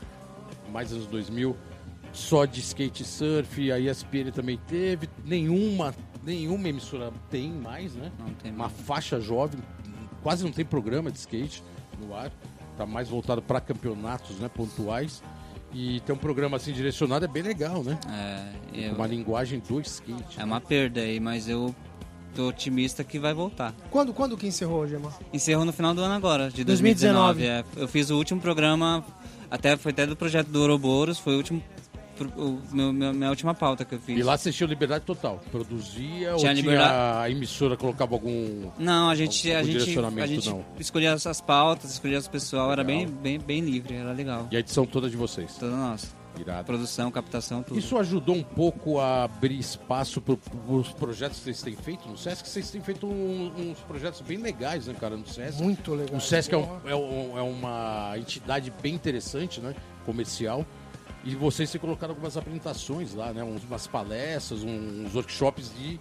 mais 0.72 0.92
anos 0.92 1.06
2000, 1.06 1.56
só 2.12 2.44
de 2.44 2.60
skate 2.60 3.02
e 3.02 3.06
surf. 3.06 3.70
A 3.72 3.78
ESPN 3.78 4.30
também 4.32 4.58
teve. 4.66 5.08
Nenhuma, 5.24 5.94
nenhuma 6.24 6.68
emissora 6.68 7.12
tem 7.30 7.50
mais, 7.52 7.94
né? 7.94 8.10
Não 8.18 8.34
tem 8.34 8.50
Uma 8.52 8.64
mais. 8.68 8.80
faixa 8.80 9.20
jovem, 9.20 9.60
quase 10.22 10.42
não 10.44 10.50
tem 10.52 10.64
programa 10.64 11.10
de 11.10 11.18
skate 11.18 11.62
no 12.00 12.14
ar. 12.14 12.30
Tá 12.76 12.84
mais 12.84 13.08
voltado 13.08 13.40
para 13.40 13.58
campeonatos, 13.60 14.38
né? 14.38 14.50
Pontuais. 14.54 15.22
E 15.72 16.00
ter 16.00 16.12
um 16.12 16.16
programa 16.16 16.56
assim 16.56 16.72
direcionado 16.72 17.24
é 17.24 17.28
bem 17.28 17.42
legal, 17.42 17.82
né? 17.82 17.98
É, 18.74 18.88
eu- 18.88 18.94
Uma 18.94 19.06
linguagem 19.06 19.60
do 19.60 19.80
skate. 19.80 20.38
é 20.40 20.44
uma 20.44 20.60
perda 20.60 21.00
aí, 21.00 21.20
mas 21.20 21.48
eu 21.48 21.74
tô 22.34 22.48
otimista 22.48 23.02
que 23.04 23.18
vai 23.18 23.34
voltar. 23.34 23.74
Quando, 23.90 24.12
quando 24.14 24.36
que 24.36 24.46
encerrou, 24.46 24.86
Gemma? 24.86 25.12
Encerrou 25.32 25.64
no 25.64 25.72
final 25.72 25.94
do 25.94 26.00
ano 26.02 26.14
agora, 26.14 26.50
de 26.50 26.64
2019. 26.64 27.40
2019. 27.40 27.46
é. 27.46 27.82
Eu 27.82 27.88
fiz 27.88 28.10
o 28.10 28.16
último 28.16 28.40
programa, 28.40 29.04
até 29.50 29.76
foi 29.76 29.92
até 29.92 30.06
do 30.06 30.16
projeto 30.16 30.48
do 30.48 30.60
Ouroboros, 30.62 31.18
foi 31.18 31.34
o 31.34 31.38
último 31.38 31.62
o 32.24 32.60
meu, 32.72 32.92
minha 32.92 33.30
última 33.30 33.54
pauta 33.54 33.84
que 33.84 33.94
eu 33.94 34.00
fiz. 34.00 34.18
E 34.18 34.22
lá 34.22 34.36
você 34.36 34.50
tinha 34.52 34.66
liberdade 34.68 35.04
total. 35.04 35.40
Produzia 35.50 36.32
ou 36.32 36.38
Tinha 36.38 36.52
tinha 36.54 36.62
liberdade- 36.62 36.94
a 37.24 37.30
emissora 37.30 37.76
colocava 37.76 38.14
algum. 38.14 38.70
Não, 38.78 39.10
a 39.10 39.14
gente, 39.14 39.52
a 39.52 39.62
gente, 39.62 39.98
a 39.98 40.26
gente 40.26 40.48
não. 40.48 40.64
escolhia 40.78 41.12
as 41.12 41.26
as 41.26 41.40
pautas, 41.40 41.90
escolhia 41.92 42.18
os 42.18 42.28
pessoal, 42.28 42.72
era 42.72 42.82
Legal. 42.82 43.04
bem, 43.06 43.38
bem, 43.38 43.38
bem 43.38 43.60
livre, 43.60 43.94
era 43.94 44.12
legal. 44.12 44.48
E 44.50 44.56
a 44.56 44.60
edição 44.60 44.86
toda 44.86 45.10
de 45.10 45.16
vocês. 45.16 45.54
Toda 45.58 45.74
nossa. 45.74 46.08
Irado. 46.38 46.66
Produção, 46.66 47.10
captação, 47.10 47.62
tudo. 47.62 47.78
Isso 47.78 47.96
ajudou 47.96 48.36
um 48.36 48.42
pouco 48.42 49.00
a 49.00 49.24
abrir 49.24 49.58
espaço 49.58 50.20
para 50.20 50.36
os 50.68 50.88
projetos 50.92 51.38
que 51.38 51.44
vocês 51.44 51.62
têm 51.62 51.74
feito 51.74 52.06
no 52.06 52.16
Sesc? 52.18 52.46
Vocês 52.46 52.70
têm 52.70 52.82
feito 52.82 53.06
um- 53.06 53.50
uns 53.70 53.78
projetos 53.80 54.20
bem 54.20 54.36
legais, 54.36 54.86
né, 54.86 54.94
cara, 55.00 55.16
no 55.16 55.26
Sesc. 55.26 55.62
Muito 55.62 55.94
legal. 55.94 56.14
O 56.14 56.20
Sesc 56.20 56.54
é, 56.54 56.58
um- 56.58 56.78
é 56.84 56.94
um- 56.94 57.38
é 57.38 57.42
uma 57.42 58.12
entidade 58.18 58.70
bem 58.82 58.94
interessante, 58.94 59.60
né? 59.62 59.74
Comercial. 60.04 60.66
E 61.26 61.34
vocês 61.34 61.68
têm 61.68 61.80
colocado 61.80 62.10
algumas 62.10 62.36
apresentações 62.36 63.12
lá, 63.12 63.32
né? 63.32 63.42
Umas 63.42 63.88
palestras, 63.88 64.62
uns 64.62 65.12
workshops 65.12 65.72
de 65.76 65.98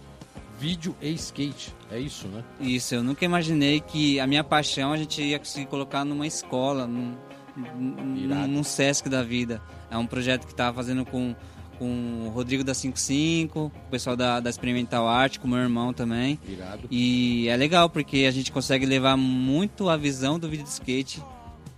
vídeo 0.56 0.94
e 1.02 1.10
skate. 1.14 1.74
É 1.90 1.98
isso, 1.98 2.28
né? 2.28 2.44
Isso, 2.60 2.94
eu 2.94 3.02
nunca 3.02 3.24
imaginei 3.24 3.80
que 3.80 4.20
a 4.20 4.26
minha 4.26 4.44
paixão 4.44 4.92
a 4.92 4.96
gente 4.96 5.20
ia 5.20 5.36
conseguir 5.40 5.66
colocar 5.66 6.04
numa 6.04 6.28
escola, 6.28 6.86
num, 6.86 7.16
num, 7.56 8.46
num 8.46 8.62
Sesc 8.62 9.08
da 9.08 9.24
vida. 9.24 9.60
É 9.90 9.98
um 9.98 10.06
projeto 10.06 10.46
que 10.46 10.52
estava 10.52 10.76
fazendo 10.76 11.04
com, 11.04 11.34
com 11.76 12.26
o 12.26 12.28
Rodrigo 12.28 12.62
da 12.62 12.72
55, 12.72 13.58
o 13.64 13.90
pessoal 13.90 14.14
da, 14.16 14.38
da 14.38 14.48
Experimental 14.48 15.08
Art, 15.08 15.38
com 15.38 15.48
o 15.48 15.50
meu 15.50 15.58
irmão 15.58 15.92
também. 15.92 16.38
Irado. 16.48 16.86
E 16.88 17.48
é 17.48 17.56
legal 17.56 17.90
porque 17.90 18.26
a 18.28 18.30
gente 18.30 18.52
consegue 18.52 18.86
levar 18.86 19.16
muito 19.16 19.88
a 19.88 19.96
visão 19.96 20.38
do 20.38 20.48
vídeo 20.48 20.62
de 20.62 20.70
skate 20.70 21.20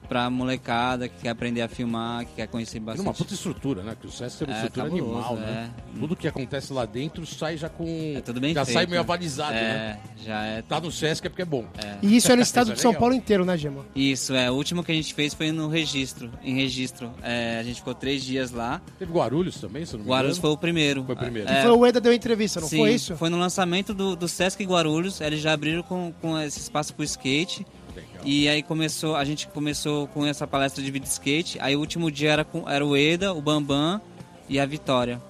pra 0.09 0.31
molecada 0.31 1.09
que 1.09 1.23
quer 1.23 1.29
aprender 1.31 1.61
a 1.63 1.69
filmar, 1.69 2.25
que 2.27 2.35
quer 2.37 2.47
conhecer 2.49 2.79
E 2.79 2.81
bastante. 2.81 3.19
puta 3.19 3.35
estrutura, 3.35 3.83
né? 3.83 3.97
Que 4.01 4.07
o 4.07 4.11
Sesc 4.11 4.39
tem 4.39 4.49
uma 4.49 4.55
É, 4.55 4.65
estrutura 4.65 4.87
cabuloso, 4.91 5.15
animal, 5.19 5.37
né? 5.37 5.71
é. 5.95 5.99
Tudo 5.99 6.17
que 6.17 6.27
acontece 6.29 6.73
lá 6.73 6.87
dentro 6.87 7.27
sai 7.27 7.57
já 7.57 7.69
com. 7.69 7.85
É 8.17 8.21
tudo 8.21 8.41
bem 8.41 8.55
já 8.55 8.65
feito. 8.65 8.77
sai 8.77 8.87
meio 8.87 9.01
avalizado, 9.01 9.53
né? 9.53 9.99
É, 10.21 10.25
já 10.25 10.43
é. 10.45 10.63
Tá 10.63 10.81
no 10.81 10.91
Sesc 10.91 11.27
é 11.27 11.31
porque 11.31 11.43
é 11.43 11.45
bom. 11.45 11.65
E 12.03 12.17
isso 12.17 12.31
é 12.33 12.37
no 12.37 12.43
estado 12.43 12.65
Isso 12.73 12.73
é 12.73 12.77
de 12.77 12.81
São. 12.83 12.95
Paulo 12.95 13.15
inteiro, 13.15 13.45
né, 13.45 13.57
Gema? 13.57 13.85
Isso, 13.95 14.35
é. 14.35 14.51
O 14.51 14.55
último 14.55 14.83
que 14.83 14.93
a 14.93 14.95
gente 14.95 15.13
fez 15.13 15.35
foi 15.35 15.53
no 15.53 15.69
registro, 15.69 16.31
em 16.43 16.55
registro. 16.55 17.13
É, 17.23 17.59
a 17.59 17.63
gente 17.63 17.77
ficou 17.77 17.95
três 17.95 18.23
dias 18.25 18.51
lá. 18.51 18.81
Teve 18.99 19.13
Guarulhos 19.13 19.61
também, 19.61 19.85
se 19.85 19.95
não 19.97 20.05
me 20.05 20.11
Guarulhos 20.11 20.39
foi 20.39 20.51
o 20.51 20.57
primeiro. 20.57 21.05
Foi 21.05 21.15
o 21.15 21.19
primeiro. 21.19 21.49
É, 21.49 21.63
Foi 21.63 21.71
o 21.71 21.87
Eda 21.87 22.01
deu 22.01 22.13
entrevista, 22.13 22.61
não 22.61 22.69
sim, 22.69 22.79
foi 22.79 22.93
isso? 22.95 23.17
Foi 23.17 23.29
no 23.29 23.39
lançamento 23.39 23.93
do, 23.93 24.17
do 24.17 24.27
Sesc 24.29 24.65
Guarulhos. 24.65 25.21
Eles 25.21 25.41
já 25.41 25.53
abriram 25.53 25.83
com, 25.83 26.13
com 26.21 26.39
esse 26.41 26.59
espaço 26.61 26.95
pro 26.95 27.05
skate. 27.05 27.67
Legal. 28.01 28.23
E 28.25 28.49
aí 28.49 28.63
começou, 28.63 29.17
a 29.17 29.25
gente 29.25 29.47
começou 29.49 30.07
com 30.09 30.25
essa 30.27 30.47
palestra 30.47 30.83
de 30.83 30.91
vídeo 30.91 31.07
skate. 31.07 31.59
Aí 31.61 31.77
o 31.77 31.81
último 31.81 32.11
dia 32.11 32.33
era, 32.33 32.45
com, 32.45 32.69
era 32.69 32.85
o 32.85 32.97
Eda, 32.97 33.33
o 33.33 33.41
Bambam 33.43 34.01
e 34.49 34.59
a 34.59 34.67
Vitória. 34.67 35.21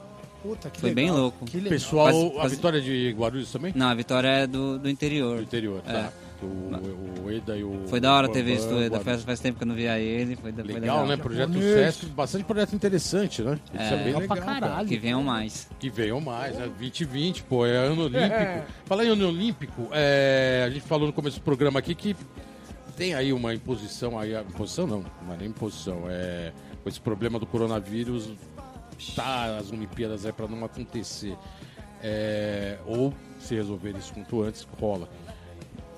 Puta, 0.43 0.71
que 0.71 0.81
Foi 0.81 0.91
legal. 0.91 1.05
bem 1.15 1.21
louco. 1.21 1.45
Que 1.45 1.57
legal. 1.57 1.71
Pessoal, 1.71 2.31
Quase- 2.31 2.47
a 2.47 2.49
vitória 2.49 2.81
de 2.81 3.11
Guarulhos 3.19 3.51
também? 3.51 3.73
Não, 3.75 3.89
a 3.89 3.95
Vitória 3.95 4.29
é 4.29 4.47
do, 4.47 4.79
do 4.79 4.89
interior. 4.89 5.37
Do 5.39 5.43
interior, 5.43 5.83
É. 5.87 5.93
tá. 5.93 6.13
O, 6.41 7.25
o 7.27 7.31
Eda 7.33 7.57
e 7.57 7.65
o. 7.65 7.83
Foi 7.89 7.99
da 7.99 8.15
hora 8.15 8.29
ter 8.29 8.45
visto 8.45 8.69
o 8.73 8.81
Eda. 8.81 9.01
Faz, 9.01 9.25
faz 9.25 9.41
tempo 9.41 9.59
que 9.59 9.65
eu 9.65 9.67
não 9.67 9.75
via 9.75 9.99
ele. 9.99 10.37
Foi, 10.37 10.53
foi 10.53 10.63
Legal, 10.63 10.81
legal, 10.81 11.07
né? 11.09 11.17
Projeto 11.17 11.53
Japonês. 11.53 11.95
Sesc, 11.97 12.07
bastante 12.13 12.45
projeto 12.45 12.73
interessante, 12.75 13.43
né? 13.43 13.59
Isso 13.75 13.83
é, 13.95 13.97
bem 14.05 14.15
legal 14.17 14.37
caralho. 14.39 14.87
Que 14.89 14.97
venham 14.97 15.21
mais. 15.25 15.69
Que 15.81 15.91
venham 15.91 16.21
mais, 16.21 16.55
né? 16.57 16.67
2020, 16.79 17.43
pô, 17.43 17.67
é 17.67 17.77
ano 17.77 18.05
olímpico. 18.05 18.63
Falar 18.85 19.05
em 19.05 19.09
ano 19.09 19.29
olímpico, 19.29 19.89
é, 19.91 20.63
a 20.65 20.71
gente 20.71 20.83
falou 20.87 21.09
no 21.09 21.13
começo 21.13 21.41
do 21.41 21.43
programa 21.43 21.81
aqui 21.81 21.93
que 21.93 22.15
tem 22.99 23.15
aí 23.15 23.33
uma 23.33 23.55
imposição 23.55 24.19
aí, 24.19 24.35
imposição 24.35 24.85
não, 24.85 25.05
não 25.25 25.33
é 25.33 25.37
nem 25.37 25.49
imposição, 25.49 26.03
é 26.09 26.53
com 26.83 26.89
esse 26.89 27.01
problema 27.01 27.39
do 27.39 27.47
coronavírus, 27.47 28.29
tá 29.15 29.57
as 29.57 29.71
Olimpíadas 29.71 30.25
é 30.27 30.33
para 30.33 30.49
não 30.49 30.65
acontecer. 30.65 31.37
É, 32.03 32.79
ou 32.87 33.15
se 33.39 33.55
resolver 33.55 33.97
isso 33.97 34.13
quanto 34.13 34.43
antes, 34.43 34.67
rola. 34.81 35.09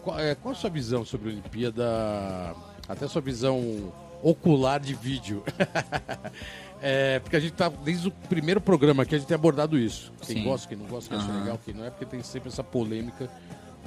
Qual, 0.03 0.18
é, 0.18 0.34
qual 0.34 0.53
a 0.53 0.55
sua 0.55 0.70
visão 0.70 1.05
sobre 1.05 1.30
a 1.30 1.32
Olimpíada, 1.32 2.55
até 2.86 3.07
a 3.07 3.09
sua 3.09 3.22
visão 3.22 3.92
ocular 4.22 4.78
de 4.78 4.94
vídeo? 4.94 5.42
É, 6.82 7.18
porque 7.18 7.36
a 7.36 7.40
gente 7.40 7.53
tá, 7.53 7.68
desde 7.68 8.09
o 8.09 8.11
primeiro 8.11 8.59
programa 8.59 9.03
aqui, 9.03 9.14
a 9.14 9.18
gente 9.18 9.28
tem 9.28 9.34
abordado 9.34 9.78
isso. 9.78 10.11
Quem 10.22 10.36
Sim. 10.36 10.44
gosta, 10.44 10.66
quem 10.66 10.78
não 10.78 10.86
gosta, 10.86 11.11
quem 11.11 11.18
acha 11.18 11.30
Aham. 11.30 11.40
legal, 11.40 11.61
quem 11.62 11.74
não 11.74 11.84
é, 11.84 11.90
porque 11.90 12.07
tem 12.07 12.22
sempre 12.22 12.48
essa 12.48 12.64
polêmica 12.64 13.28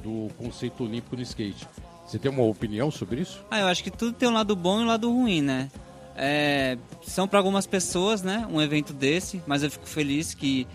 do 0.04 0.28
conceito 0.38 0.84
olímpico 0.84 1.16
no 1.16 1.24
skate. 1.24 1.68
Você 2.06 2.20
tem 2.20 2.30
uma 2.30 2.44
opinião 2.44 2.92
sobre 2.92 3.22
isso? 3.22 3.44
Ah, 3.50 3.60
eu 3.60 3.68
acho 3.68 3.84
que 3.84 3.92
tudo 3.92 4.14
tem 4.14 4.28
um 4.28 4.34
lado 4.34 4.56
bom 4.56 4.82
e 4.82 4.84
um 4.84 4.88
lado 4.88 5.12
ruim, 5.12 5.42
né? 5.42 5.70
É, 6.16 6.78
são 7.02 7.28
para 7.28 7.40
algumas 7.40 7.66
pessoas, 7.66 8.22
né? 8.22 8.48
Um 8.52 8.62
evento 8.62 8.94
desse, 8.94 9.42
mas 9.48 9.64
eu 9.64 9.72
fico 9.72 9.88
feliz 9.88 10.34
que 10.34 10.68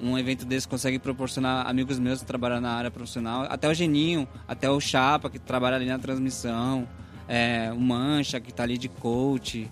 um 0.00 0.18
evento 0.18 0.44
desse 0.44 0.68
consegue 0.68 0.98
proporcionar 0.98 1.66
amigos 1.66 1.98
meus 1.98 2.20
que 2.20 2.26
trabalham 2.26 2.60
na 2.60 2.72
área 2.72 2.90
profissional, 2.90 3.46
até 3.48 3.68
o 3.68 3.74
Geninho, 3.74 4.28
até 4.46 4.70
o 4.70 4.80
Chapa, 4.80 5.30
que 5.30 5.38
trabalha 5.38 5.76
ali 5.76 5.86
na 5.86 5.98
transmissão, 5.98 6.86
é, 7.28 7.70
o 7.72 7.80
Mancha, 7.80 8.40
que 8.40 8.52
tá 8.52 8.62
ali 8.62 8.78
de 8.78 8.88
coach, 8.88 9.70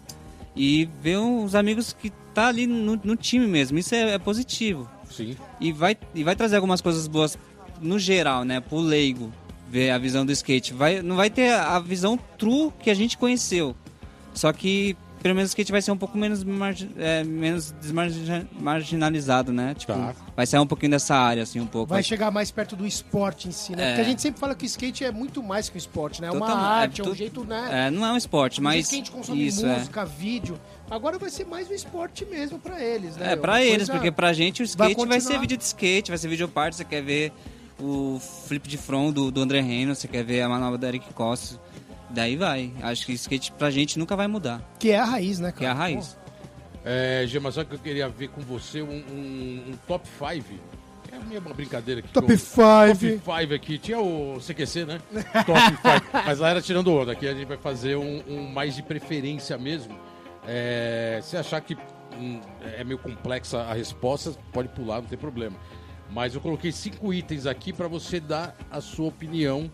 e 0.56 0.88
ver 1.00 1.18
os 1.18 1.54
amigos 1.54 1.92
que 1.92 2.10
tá 2.32 2.48
ali 2.48 2.66
no, 2.66 2.96
no 3.02 3.16
time 3.16 3.46
mesmo. 3.46 3.78
Isso 3.78 3.94
é, 3.94 4.14
é 4.14 4.18
positivo 4.18 4.88
Sim. 5.10 5.36
e 5.60 5.72
vai, 5.72 5.96
e 6.14 6.24
vai 6.24 6.34
trazer 6.34 6.56
algumas 6.56 6.80
coisas 6.80 7.06
boas 7.06 7.38
no 7.80 7.98
geral, 7.98 8.44
né? 8.44 8.60
Pro 8.60 8.78
leigo 8.78 9.32
ver 9.74 9.90
a 9.90 9.98
visão 9.98 10.24
do 10.24 10.30
skate. 10.30 10.72
Vai, 10.72 11.02
não 11.02 11.16
vai 11.16 11.28
ter 11.28 11.52
a 11.52 11.78
visão 11.80 12.16
true 12.38 12.70
que 12.78 12.88
a 12.90 12.94
gente 12.94 13.18
conheceu. 13.18 13.74
Só 14.32 14.52
que 14.52 14.96
pelo 15.20 15.34
menos 15.34 15.50
o 15.50 15.52
skate 15.52 15.72
vai 15.72 15.80
ser 15.80 15.90
um 15.90 15.96
pouco 15.96 16.18
menos, 16.18 16.44
margi- 16.44 16.90
é, 16.98 17.24
menos 17.24 17.72
desmargi- 17.80 18.46
marginalizado, 18.60 19.52
né? 19.54 19.74
Tipo, 19.74 19.94
Tá. 19.94 20.14
vai 20.36 20.46
sair 20.46 20.60
um 20.60 20.66
pouquinho 20.66 20.90
dessa 20.90 21.16
área, 21.16 21.42
assim, 21.42 21.58
um 21.60 21.66
pouco. 21.66 21.88
Vai 21.94 22.02
chegar 22.02 22.30
mais 22.30 22.50
perto 22.50 22.76
do 22.76 22.86
esporte 22.86 23.48
em 23.48 23.50
si, 23.50 23.74
né? 23.74 23.82
É. 23.84 23.88
Porque 23.88 24.00
a 24.02 24.04
gente 24.04 24.20
sempre 24.20 24.38
fala 24.38 24.54
que 24.54 24.64
o 24.64 24.66
skate 24.66 25.02
é 25.02 25.10
muito 25.10 25.42
mais 25.42 25.70
que 25.70 25.76
o 25.76 25.78
esporte, 25.78 26.20
né? 26.20 26.28
É 26.28 26.30
uma 26.30 26.40
Totalmente. 26.46 26.66
arte, 26.66 27.00
é, 27.00 27.04
É 27.04 27.08
um 27.08 27.14
jeito, 27.14 27.42
né? 27.44 27.68
É, 27.86 27.90
não 27.90 28.04
é 28.04 28.12
um 28.12 28.16
esporte, 28.18 28.60
mas 28.60 28.74
jeito 28.74 28.88
que 28.90 28.94
a 28.94 28.98
gente 28.98 29.10
consome 29.12 29.46
isso 29.46 29.64
é. 29.66 29.78
música, 29.78 30.04
vídeo. 30.04 30.60
Agora 30.90 31.18
vai 31.18 31.30
ser 31.30 31.46
mais 31.46 31.70
um 31.70 31.74
esporte 31.74 32.26
mesmo 32.26 32.58
pra 32.58 32.78
eles, 32.84 33.16
né? 33.16 33.32
É, 33.32 33.36
pra 33.36 33.52
Uma 33.52 33.62
eles, 33.62 33.88
porque 33.88 34.10
pra 34.12 34.30
gente 34.34 34.62
o 34.62 34.66
vai 34.76 34.90
skate 34.92 35.08
vai, 35.08 35.20
ser 35.20 35.24
continuar. 35.24 35.40
vídeo 35.40 35.56
de 35.56 35.64
skate, 35.64 36.10
vai 36.10 36.18
ser 36.18 36.28
vídeo 36.28 36.46
parte, 36.48 36.76
você 36.76 36.84
quer 36.84 37.02
ver 37.02 37.32
o 37.80 38.18
flip 38.46 38.68
de 38.68 38.76
front 38.78 39.12
do, 39.14 39.30
do 39.30 39.40
André 39.40 39.60
Reynolds, 39.60 39.98
você 39.98 40.08
quer 40.08 40.22
ver 40.24 40.42
a 40.42 40.48
manobra 40.48 40.78
do 40.78 40.86
Eric 40.86 41.12
Costa. 41.14 41.60
Daí 42.10 42.36
vai. 42.36 42.72
Acho 42.82 43.06
que 43.06 43.12
skate 43.12 43.52
pra 43.52 43.70
gente 43.70 43.98
nunca 43.98 44.14
vai 44.14 44.26
mudar, 44.28 44.62
Que 44.78 44.90
é 44.90 44.98
a 44.98 45.04
raiz, 45.04 45.38
né, 45.40 45.48
cara? 45.48 45.58
que 45.58 45.64
é 45.64 45.68
a 45.68 45.74
raiz. 45.74 46.16
É, 46.84 47.24
Gema, 47.26 47.50
só 47.50 47.64
que 47.64 47.74
eu 47.74 47.78
queria 47.78 48.08
ver 48.08 48.28
com 48.28 48.40
você 48.42 48.82
um, 48.82 48.86
um- 49.10 49.64
um 49.70 49.74
top 49.86 50.06
5. 50.06 50.44
É 51.10 51.18
meio 51.26 51.40
uma 51.40 51.54
brincadeira 51.54 52.00
aqui. 52.00 52.08
Top 52.12 52.26
que 52.26 52.32
eu- 52.34 52.38
5. 52.38 53.18
Top 53.22 53.40
5 53.40 53.54
aqui. 53.54 53.78
Tinha 53.78 53.98
o 53.98 54.38
CQC, 54.40 54.84
né? 54.84 55.00
Top 55.46 55.60
5. 55.60 56.10
Mas 56.26 56.38
lá 56.38 56.50
era 56.50 56.60
tirando 56.60 56.92
onda. 56.92 57.12
Aqui 57.12 57.26
a 57.26 57.32
gente 57.32 57.46
vai 57.46 57.56
fazer 57.56 57.96
um, 57.96 58.22
um 58.28 58.48
mais 58.52 58.74
de 58.76 58.82
preferência 58.82 59.56
mesmo. 59.56 59.96
É, 60.46 61.20
se 61.22 61.36
achar 61.36 61.60
que 61.62 61.74
hum, 62.18 62.40
é 62.76 62.84
meio 62.84 62.98
complexa 62.98 63.62
a 63.62 63.72
resposta, 63.72 64.32
pode 64.52 64.68
pular, 64.68 65.00
não 65.00 65.08
tem 65.08 65.16
problema. 65.18 65.56
Mas 66.10 66.34
eu 66.34 66.40
coloquei 66.40 66.70
cinco 66.70 67.12
itens 67.12 67.46
aqui 67.46 67.72
para 67.72 67.88
você 67.88 68.20
dar 68.20 68.56
a 68.70 68.80
sua 68.80 69.06
opinião 69.08 69.70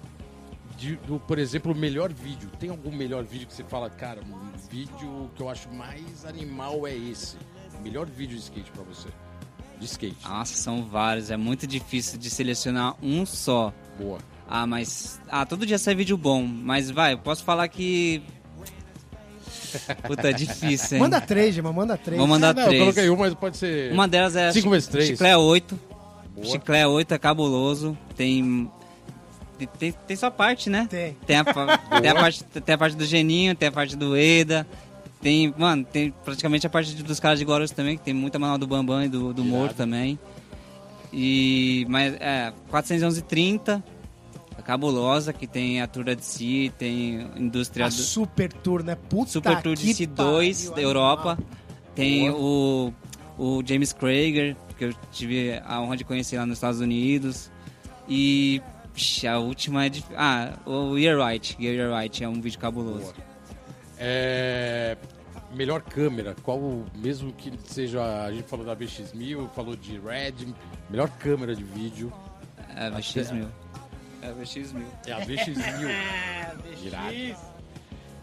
de- 0.79 0.97
do, 1.07 1.21
por 1.21 1.39
exemplo, 1.39 1.73
o 1.73 1.75
melhor 1.77 2.13
vídeo. 2.13 2.49
Tem 2.59 2.71
algum 2.71 2.91
melhor 2.91 3.25
vídeo 3.25 3.47
que 3.47 3.53
você 3.53 3.65
fala, 3.65 3.91
cara, 3.91 4.21
um 4.23 4.51
vídeo 4.71 5.31
que 5.35 5.43
eu 5.43 5.49
acho 5.51 5.69
mais 5.71 6.25
animal 6.25 6.87
é 6.87 6.95
esse? 6.97 7.37
Melhor 7.83 8.07
vídeo 8.07 8.37
de 8.37 8.43
skate 8.43 8.71
para 8.71 8.83
você? 8.83 9.09
De 9.79 9.85
skate. 9.87 10.17
Nossa, 10.27 10.55
são 10.55 10.85
vários, 10.85 11.31
é 11.31 11.37
muito 11.37 11.67
difícil 11.67 12.19
de 12.19 12.29
selecionar 12.31 12.95
um 13.03 13.25
só. 13.27 13.73
Boa. 13.99 14.19
Ah, 14.49 14.67
mas. 14.67 15.21
Ah, 15.29 15.47
todo 15.47 15.65
dia 15.65 15.79
sai 15.79 15.95
vídeo 15.95 16.17
bom, 16.19 16.43
mas 16.45 16.91
vai, 16.91 17.13
eu 17.15 17.19
posso 17.19 17.45
falar 17.45 17.67
que. 17.69 18.23
Puta, 20.07 20.31
é 20.31 20.33
difícil, 20.33 20.97
hein? 20.97 21.03
Manda 21.03 21.21
três, 21.21 21.55
Gema, 21.55 21.73
manda 21.73 21.97
três. 21.97 22.19
Vou 22.19 22.27
mandar 22.27 22.53
não, 22.55 22.63
eu 22.63 22.69
três. 22.69 22.83
coloquei 22.83 23.11
um, 23.11 23.17
mas 23.17 23.35
pode 23.35 23.57
ser. 23.57 23.93
Uma 23.93 24.09
delas 24.09 24.35
é 24.35 24.51
Cinco 24.53 24.71
vezes 24.71 24.89
três. 24.89 25.09
Chiclé 25.11 25.37
8. 25.37 25.79
Boa. 26.41 26.53
Chiclé 26.53 26.87
8 26.87 27.15
é 27.15 27.19
cabuloso. 27.19 27.97
Tem. 28.17 28.71
Tem, 29.79 29.93
tem, 29.93 30.17
sua 30.17 30.31
parte, 30.31 30.71
né? 30.71 30.87
Tem. 30.89 31.17
Tem 31.27 31.37
a, 31.37 31.45
tem, 32.01 32.11
a 32.11 32.15
parte, 32.15 32.45
tem 32.45 32.75
a 32.75 32.79
parte 32.79 32.97
do 32.97 33.05
Geninho, 33.05 33.55
tem 33.55 33.69
a 33.69 33.73
parte 33.73 33.95
do 33.95 34.17
Eda. 34.17 34.67
Tem, 35.21 35.55
mano, 35.57 35.85
tem 35.85 36.11
praticamente 36.25 36.67
a 36.67 36.71
parte 36.71 36.95
dos 37.03 37.21
caras 37.21 37.39
de 37.39 37.45
Guarulhos 37.45 37.71
também, 37.71 37.99
que 37.99 38.03
tem 38.03 38.15
muita 38.15 38.39
manual 38.39 38.57
do 38.57 38.67
Bambam 38.67 39.05
e 39.05 39.09
do, 39.09 39.35
do. 39.35 39.45
Moro 39.45 39.75
também. 39.75 40.19
E. 41.13 41.85
Mas 41.89 42.15
é, 42.15 42.53
411,30. 42.73 43.83
A 44.57 44.63
cabulosa, 44.63 45.33
que 45.33 45.47
tem 45.47 45.81
a 45.81 45.87
Tour 45.87 46.05
de 46.05 46.25
Si, 46.25 46.73
tem 46.79 47.27
Indústria 47.37 47.87
A 47.87 47.89
do. 47.89 47.95
Super 47.95 48.53
Tour, 48.53 48.83
né? 48.83 48.95
Puta 48.95 49.31
Super 49.31 49.63
Tour 49.63 49.75
de 49.75 49.89
C2 49.89 50.17
pariu, 50.17 50.75
da 50.75 50.83
Europa. 50.83 51.39
Tem 51.95 52.31
o, 52.31 52.93
o 53.39 53.63
James 53.65 53.93
Krager, 53.93 54.57
que 54.81 54.85
eu 54.87 54.95
tive 55.13 55.61
a 55.63 55.79
honra 55.79 55.95
de 55.95 56.05
conhecer 56.05 56.39
lá 56.39 56.47
nos 56.47 56.57
Estados 56.57 56.81
Unidos. 56.81 57.51
E 58.09 58.63
psh, 58.95 59.27
a 59.27 59.39
última 59.39 59.85
é 59.85 59.89
de. 59.91 60.03
Ah, 60.17 60.55
o 60.65 60.97
Year 60.97 61.19
Right. 61.19 61.55
Year 61.63 61.95
Right 61.95 62.25
é 62.25 62.29
um 62.29 62.41
vídeo 62.41 62.59
cabuloso. 62.59 63.13
É, 63.99 64.97
melhor 65.55 65.83
câmera, 65.83 66.35
qual, 66.43 66.59
mesmo 66.97 67.31
que 67.35 67.53
seja, 67.67 68.25
a 68.25 68.33
gente 68.33 68.49
falou 68.49 68.65
da 68.65 68.75
VX1000, 68.75 69.51
falou 69.51 69.77
de 69.77 69.99
Red, 69.99 70.55
melhor 70.89 71.11
câmera 71.19 71.55
de 71.55 71.63
vídeo 71.63 72.11
É 72.75 72.87
a 72.87 72.91
VX1000. 72.93 73.47
É 74.23 74.29
a 74.29 74.35
VX1000. 74.35 74.85
é 75.07 75.13
a 75.13 75.21
VX1000. 75.21 76.81
Irado. 76.87 77.60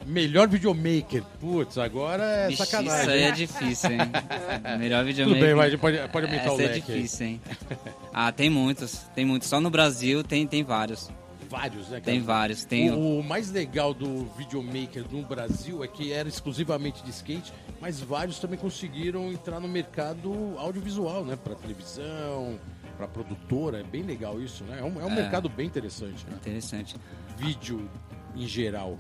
Melhor 0.08 0.48
videomaker, 0.48 1.22
putz, 1.40 1.78
agora 1.78 2.24
é 2.24 2.48
Vixe, 2.48 2.66
sacanagem. 2.66 3.02
Isso 3.02 3.10
aí 3.12 3.22
é 3.24 3.32
difícil, 3.32 3.92
hein? 3.92 3.98
Melhor 4.80 5.00
Tudo 5.00 5.08
videomaker. 5.08 5.42
bem, 5.44 5.54
mas 5.56 5.76
pode, 5.76 5.98
pode 6.08 6.26
aumentar 6.28 6.46
Essa 6.46 6.54
o 6.54 6.62
é 6.62 6.68
leque. 6.68 6.92
aí. 6.92 6.98
difícil, 7.02 7.28
hein? 7.28 7.42
Ah, 8.14 8.32
tem 8.32 8.50
muitos. 8.50 9.00
Tem 9.14 9.26
muitos. 9.26 9.48
Só 9.50 9.60
no 9.60 9.70
Brasil 9.70 10.24
tem, 10.24 10.48
tem 10.48 10.64
vários. 10.64 11.10
Vários, 11.50 11.84
né, 11.90 12.00
cara? 12.00 12.02
Tem 12.02 12.22
vários. 12.22 12.64
Tem 12.66 12.90
o... 12.90 12.96
O, 12.98 13.20
o 13.20 13.24
mais 13.24 13.52
legal 13.52 13.94
do 13.94 14.26
videomaker 14.38 15.04
no 15.12 15.22
Brasil 15.24 15.84
é 15.84 15.88
que 15.88 16.12
era 16.14 16.28
exclusivamente 16.28 17.04
de 17.04 17.10
skate, 17.12 17.54
mas 17.82 18.00
vários 18.00 18.40
também 18.40 18.58
conseguiram 18.58 19.30
entrar 19.32 19.60
no 19.60 19.68
mercado 19.68 20.56
audiovisual, 20.58 21.24
né? 21.26 21.38
Pra 21.42 21.54
televisão, 21.56 22.58
pra 22.98 23.08
produtora. 23.08 23.82
É 23.82 23.84
bem 23.84 24.04
legal 24.04 24.42
isso, 24.42 24.64
né? 24.64 24.78
É 24.80 24.84
um, 24.84 25.00
é 25.02 25.06
um 25.06 25.12
É. 25.12 25.16
mercado 25.16 25.48
bem 25.50 25.68
interessante, 25.68 26.26
né? 26.28 26.38
Interessante. 26.38 26.96
Vídeo 27.38 27.90
em 28.36 28.48
geral, 28.48 28.98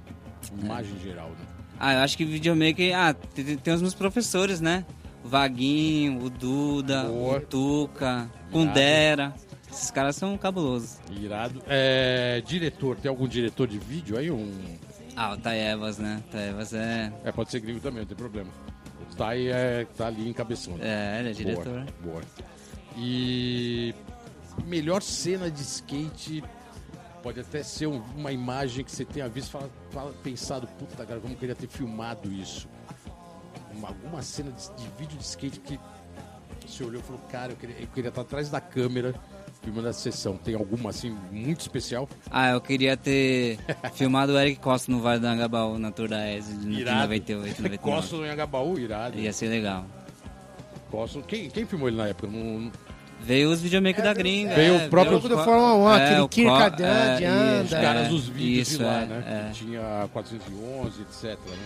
imagem 0.62 0.96
em 0.96 1.00
geral, 1.00 1.30
né? 1.30 1.46
Ah, 1.80 1.94
eu 1.94 2.00
acho 2.00 2.18
que 2.18 2.26
videomaker... 2.26 2.98
Ah, 2.98 3.14
tem, 3.14 3.58
tem 3.58 3.74
os 3.74 3.82
meus 3.82 3.94
professores, 3.94 4.60
né? 4.60 4.86
O 5.24 5.28
Vaguinho, 5.28 6.24
o 6.24 6.30
Duda, 6.30 7.04
Boa. 7.04 7.38
o 7.38 7.42
Tuca, 7.42 8.30
Kundera. 8.52 9.34
Esses 9.70 9.92
caras 9.92 10.16
são 10.16 10.38
cabulosos. 10.38 10.98
Irado. 11.12 11.62
É, 11.68 12.42
diretor, 12.46 12.98
tem 12.98 13.10
algum 13.10 13.28
diretor 13.28 13.68
de 13.68 13.78
vídeo 13.78 14.18
aí? 14.18 14.32
Um... 14.32 14.52
Ah, 15.16 15.34
o 15.34 15.38
Taevas, 15.38 15.98
né? 15.98 16.24
Taevas 16.32 16.74
é... 16.74 17.12
É, 17.24 17.32
pode 17.32 17.52
ser 17.52 17.60
gringo 17.60 17.80
também, 17.80 18.00
não 18.00 18.08
tem 18.08 18.18
problema. 18.18 18.50
O 19.12 19.16
Tai 19.16 19.48
é, 19.48 19.86
tá 19.96 20.08
ali 20.08 20.30
encabeçando. 20.30 20.80
É, 20.82 21.20
ele 21.20 21.30
é 21.30 21.34
diretor. 21.34 21.66
Boa, 21.66 21.86
boa. 22.04 22.22
E 22.96 23.94
melhor 24.66 25.02
cena 25.02 25.52
de 25.52 25.62
skate 25.62 26.44
pode 27.28 27.42
até 27.42 27.62
ser 27.62 27.88
um- 27.88 28.02
uma 28.16 28.32
imagem 28.32 28.86
que 28.86 28.92
você 28.92 29.04
tenha 29.04 29.28
visto 29.28 29.50
e 29.50 29.52
fala, 29.52 29.70
fala- 29.92 30.14
pensado, 30.24 30.66
puta 30.80 31.06
cara, 31.06 31.20
como 31.20 31.34
eu 31.34 31.38
queria 31.38 31.56
ter 31.56 31.68
filmado 31.68 32.32
isso. 32.32 32.70
Uma- 33.74 33.90
alguma 33.90 34.22
cena 34.22 34.50
de, 34.52 34.82
de 34.82 34.90
vídeo 34.98 35.18
de 35.18 35.26
skate 35.26 35.60
que 35.60 35.78
você 36.66 36.86
olhou 36.86 37.02
e 37.02 37.04
falou, 37.04 37.22
cara, 37.30 37.52
eu 37.52 37.58
queria, 37.58 37.76
eu 37.82 37.88
queria 37.88 38.08
estar 38.08 38.22
atrás 38.22 38.50
da 38.50 38.62
câmera 38.62 39.14
filmando 39.62 39.90
essa 39.90 40.00
sessão. 40.00 40.38
Tem 40.38 40.56
alguma 40.56 40.90
assim 40.92 41.10
muito 41.30 41.60
especial? 41.60 42.08
Ah, 42.32 42.52
eu 42.52 42.62
queria 42.62 42.96
ter 42.96 43.60
filmado 43.94 44.32
o 44.32 44.40
Eric 44.40 44.62
Costa 44.62 44.90
no 44.90 45.02
Vale 45.02 45.20
do 45.20 45.28
Angabaú, 45.28 45.78
na 45.78 45.92
Tour 45.92 46.08
da 46.08 46.32
ESE, 46.32 46.56
de 46.56 46.80
Irado. 46.80 47.02
98, 47.02 47.62
99. 47.62 47.78
Costa 47.80 48.16
no 48.16 48.24
Anhangabaú, 48.24 48.80
irado. 48.80 49.20
Ia 49.20 49.34
ser 49.34 49.50
legal. 49.50 49.86
Costa, 50.90 51.22
quem, 51.24 51.50
quem 51.50 51.66
filmou 51.66 51.90
ele 51.90 51.98
na 51.98 52.08
época? 52.08 52.28
Não- 52.32 52.72
Veio 53.22 53.52
os 53.52 53.62
videomakers 53.62 54.04
da 54.04 54.14
gringa. 54.14 54.56
Veio 54.56 54.76
é, 54.76 54.86
o 54.86 54.90
próprio 54.90 55.14
jogo 55.18 55.28
do 55.30 55.36
Co- 55.36 55.44
Fórmula 55.44 55.74
1, 55.74 55.88
aquele 55.88 56.20
o 56.22 56.30
Kirk 56.30 56.50
é, 56.52 57.26
anda. 57.28 57.58
os 57.64 57.66
isso, 57.66 57.76
caras 57.76 58.06
é, 58.06 58.10
dos 58.10 58.28
vídeos 58.28 58.68
isso, 58.70 58.78
de 58.78 58.84
lá, 58.86 59.02
é, 59.02 59.06
né? 59.06 59.24
é. 59.28 59.50
Que 59.52 59.66
tinha 59.66 60.10
411, 60.14 61.02
etc, 61.02 61.24
né? 61.24 61.58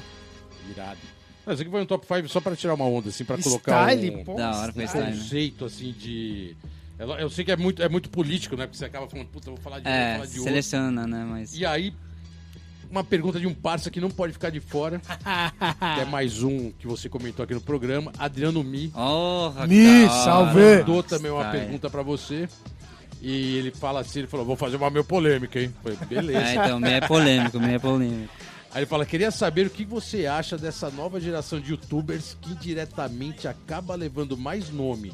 Irado. 0.69 0.99
Mas 1.45 1.59
aqui 1.59 1.69
foi 1.69 1.81
um 1.81 1.85
top 1.85 2.05
5 2.07 2.29
só 2.29 2.39
pra 2.39 2.55
tirar 2.55 2.73
uma 2.75 2.85
onda, 2.85 3.09
assim, 3.09 3.25
pra 3.25 3.37
colocar 3.37 3.91
um 3.93 4.23
pô. 4.23 4.35
Da 4.35 4.55
hora 4.55 4.71
foi 4.73 4.83
um 4.83 4.87
style, 4.87 5.05
né? 5.07 5.11
conceito, 5.17 5.65
assim, 5.65 5.91
de... 5.91 6.55
Eu 7.19 7.29
sei 7.31 7.43
que 7.43 7.51
é 7.51 7.57
muito, 7.57 7.81
é 7.81 7.89
muito 7.89 8.09
político, 8.11 8.55
né? 8.55 8.65
Porque 8.67 8.77
você 8.77 8.85
acaba 8.85 9.07
falando, 9.07 9.27
puta, 9.27 9.49
vou 9.49 9.59
falar 9.59 9.79
de 9.79 9.87
um, 9.87 9.91
vou 9.91 9.99
É, 9.99 10.13
falar 10.13 10.25
de 10.27 10.31
outro. 10.37 10.43
seleciona, 10.43 11.07
né? 11.07 11.25
Mas. 11.27 11.55
E 11.57 11.65
aí, 11.65 11.91
uma 12.91 13.03
pergunta 13.03 13.39
de 13.39 13.47
um 13.47 13.53
parça 13.53 13.89
que 13.89 14.01
não 14.01 14.11
pode 14.11 14.33
ficar 14.33 14.49
de 14.49 14.59
fora, 14.59 14.99
que 15.95 16.01
é 16.01 16.05
mais 16.05 16.43
um 16.43 16.71
que 16.71 16.85
você 16.85 17.07
comentou 17.07 17.43
aqui 17.43 17.53
no 17.53 17.61
programa, 17.61 18.11
Adriano 18.19 18.61
Mi. 18.63 18.91
Oh, 18.93 19.49
Mi, 19.65 20.07
salve! 20.09 20.79
Mandou 20.79 21.01
também 21.01 21.31
uma 21.31 21.45
Style. 21.45 21.59
pergunta 21.59 21.89
pra 21.89 22.03
você. 22.03 22.47
E 23.21 23.55
ele 23.57 23.71
fala 23.71 24.01
assim, 24.01 24.19
ele 24.19 24.27
falou, 24.27 24.45
vou 24.45 24.55
fazer 24.55 24.75
uma 24.77 24.89
meio 24.89 25.05
polêmica, 25.05 25.59
hein? 25.59 25.73
Falei, 25.81 25.97
beleza. 26.07 26.39
É, 26.39 26.55
então, 26.55 26.79
meio 26.79 26.95
é 26.95 27.01
polêmico, 27.07 27.59
meio 27.59 27.75
é 27.75 27.79
polêmico. 27.79 28.33
Aí 28.73 28.79
ele 28.79 28.85
fala, 28.87 29.05
queria 29.05 29.29
saber 29.31 29.67
o 29.67 29.69
que 29.69 29.85
você 29.85 30.25
acha 30.25 30.57
dessa 30.57 30.89
nova 30.89 31.19
geração 31.19 31.59
de 31.59 31.71
youtubers 31.71 32.35
que 32.41 32.51
indiretamente 32.51 33.47
acaba 33.47 33.95
levando 33.95 34.35
mais 34.35 34.69
nome 34.69 35.13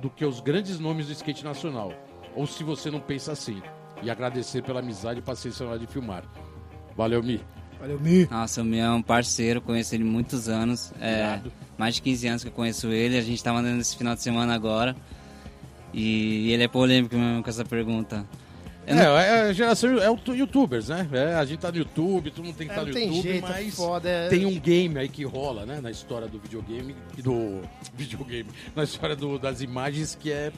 do 0.00 0.08
que 0.08 0.24
os 0.24 0.40
grandes 0.40 0.78
nomes 0.78 1.06
do 1.06 1.12
skate 1.12 1.44
nacional. 1.44 1.92
Ou 2.36 2.46
se 2.46 2.62
você 2.62 2.90
não 2.90 3.00
pensa 3.00 3.32
assim. 3.32 3.60
E 4.02 4.10
agradecer 4.10 4.62
pela 4.62 4.78
amizade 4.80 5.18
e 5.18 5.22
paciência 5.22 5.64
na 5.64 5.72
hora 5.72 5.80
de 5.80 5.86
filmar. 5.86 6.24
Valeu, 7.00 7.22
Mi. 7.22 7.40
Valeu, 7.80 7.98
Mi. 7.98 8.28
Nossa, 8.30 8.60
o 8.60 8.64
meu 8.64 8.84
é 8.84 8.90
um 8.90 9.00
parceiro, 9.00 9.62
conheço 9.62 9.94
ele 9.94 10.02
há 10.04 10.06
muitos 10.06 10.50
anos. 10.50 10.92
É, 11.00 11.40
mais 11.78 11.94
de 11.94 12.02
15 12.02 12.28
anos 12.28 12.42
que 12.42 12.48
eu 12.48 12.52
conheço 12.52 12.88
ele. 12.88 13.16
A 13.16 13.22
gente 13.22 13.42
tava 13.42 13.58
andando 13.60 13.80
esse 13.80 13.96
final 13.96 14.14
de 14.14 14.22
semana 14.22 14.54
agora. 14.54 14.94
E 15.94 16.52
ele 16.52 16.62
é 16.62 16.68
polêmico 16.68 17.16
mesmo 17.16 17.42
com 17.42 17.48
essa 17.48 17.64
pergunta. 17.64 18.26
Eu 18.86 18.96
não- 18.96 19.18
É, 19.18 19.28
é 19.28 19.40
a 19.48 19.52
geração 19.54 19.98
é 19.98 20.10
o 20.10 20.16
tu- 20.18 20.34
youtubers, 20.34 20.88
né? 20.88 21.08
É, 21.12 21.34
a 21.36 21.44
gente 21.46 21.60
tá 21.60 21.70
no 21.72 21.78
YouTube, 21.78 22.30
todo 22.32 22.44
mundo 22.44 22.56
tem 22.56 22.66
que 22.66 22.72
É, 22.72 22.76
estar 22.76 22.82
não 22.82 22.88
no 22.88 22.94
tem 22.94 23.06
YouTube, 23.08 23.22
jeito, 23.32 23.46
é 23.46 23.48
mas 23.50 23.74
foda. 23.74 24.08
é- 24.08 24.28
tem 24.28 24.44
um 24.46 24.58
game 24.60 24.98
aí 24.98 25.08
que 25.08 25.24
rola, 25.24 25.64
né? 25.64 25.80
Na 25.80 25.90
história 25.90 26.28
do 26.28 26.38
videogame 26.38 26.94
e 27.16 27.22
do 27.22 27.60
videogame, 27.96 28.50
na 28.76 28.84
história 28.84 29.16
do- 29.16 29.38
das 29.38 29.62
imagens 29.62 30.14
que 30.14 30.30
é 30.30 30.52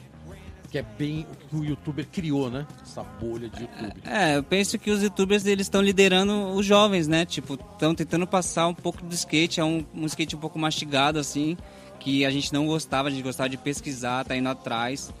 que 0.73 0.79
é 0.79 0.81
bem 0.97 1.27
o 1.31 1.35
que 1.35 1.55
o 1.55 1.63
youtuber 1.63 2.07
criou, 2.11 2.49
né? 2.49 2.65
Essa 2.81 3.03
bolha 3.03 3.47
de 3.47 3.61
YouTube. 3.61 3.93
É, 4.05 4.37
eu 4.37 4.41
penso 4.41 4.79
que 4.79 4.89
os 4.89 5.03
youtubers 5.03 5.45
eles 5.45 5.67
estão 5.67 5.79
liderando 5.79 6.47
os 6.47 6.65
jovens, 6.65 7.07
né? 7.07 7.27
Tipo, 7.27 7.53
estão 7.73 7.93
tentando 7.93 8.25
passar 8.25 8.65
um 8.65 8.73
pouco 8.73 9.03
do 9.03 9.13
skate, 9.13 9.59
é 9.59 9.63
um, 9.63 9.85
um 9.93 10.07
skate 10.07 10.35
um 10.35 10.39
pouco 10.39 10.57
mastigado 10.57 11.19
assim, 11.19 11.55
que 11.99 12.25
a 12.25 12.31
gente 12.31 12.51
não 12.51 12.65
gostava, 12.65 13.07
a 13.07 13.11
gente 13.11 13.21
gostava 13.21 13.49
de 13.49 13.57
pesquisar, 13.57 14.25
tá 14.25 14.35
indo 14.35 14.49
atrás. 14.49 15.13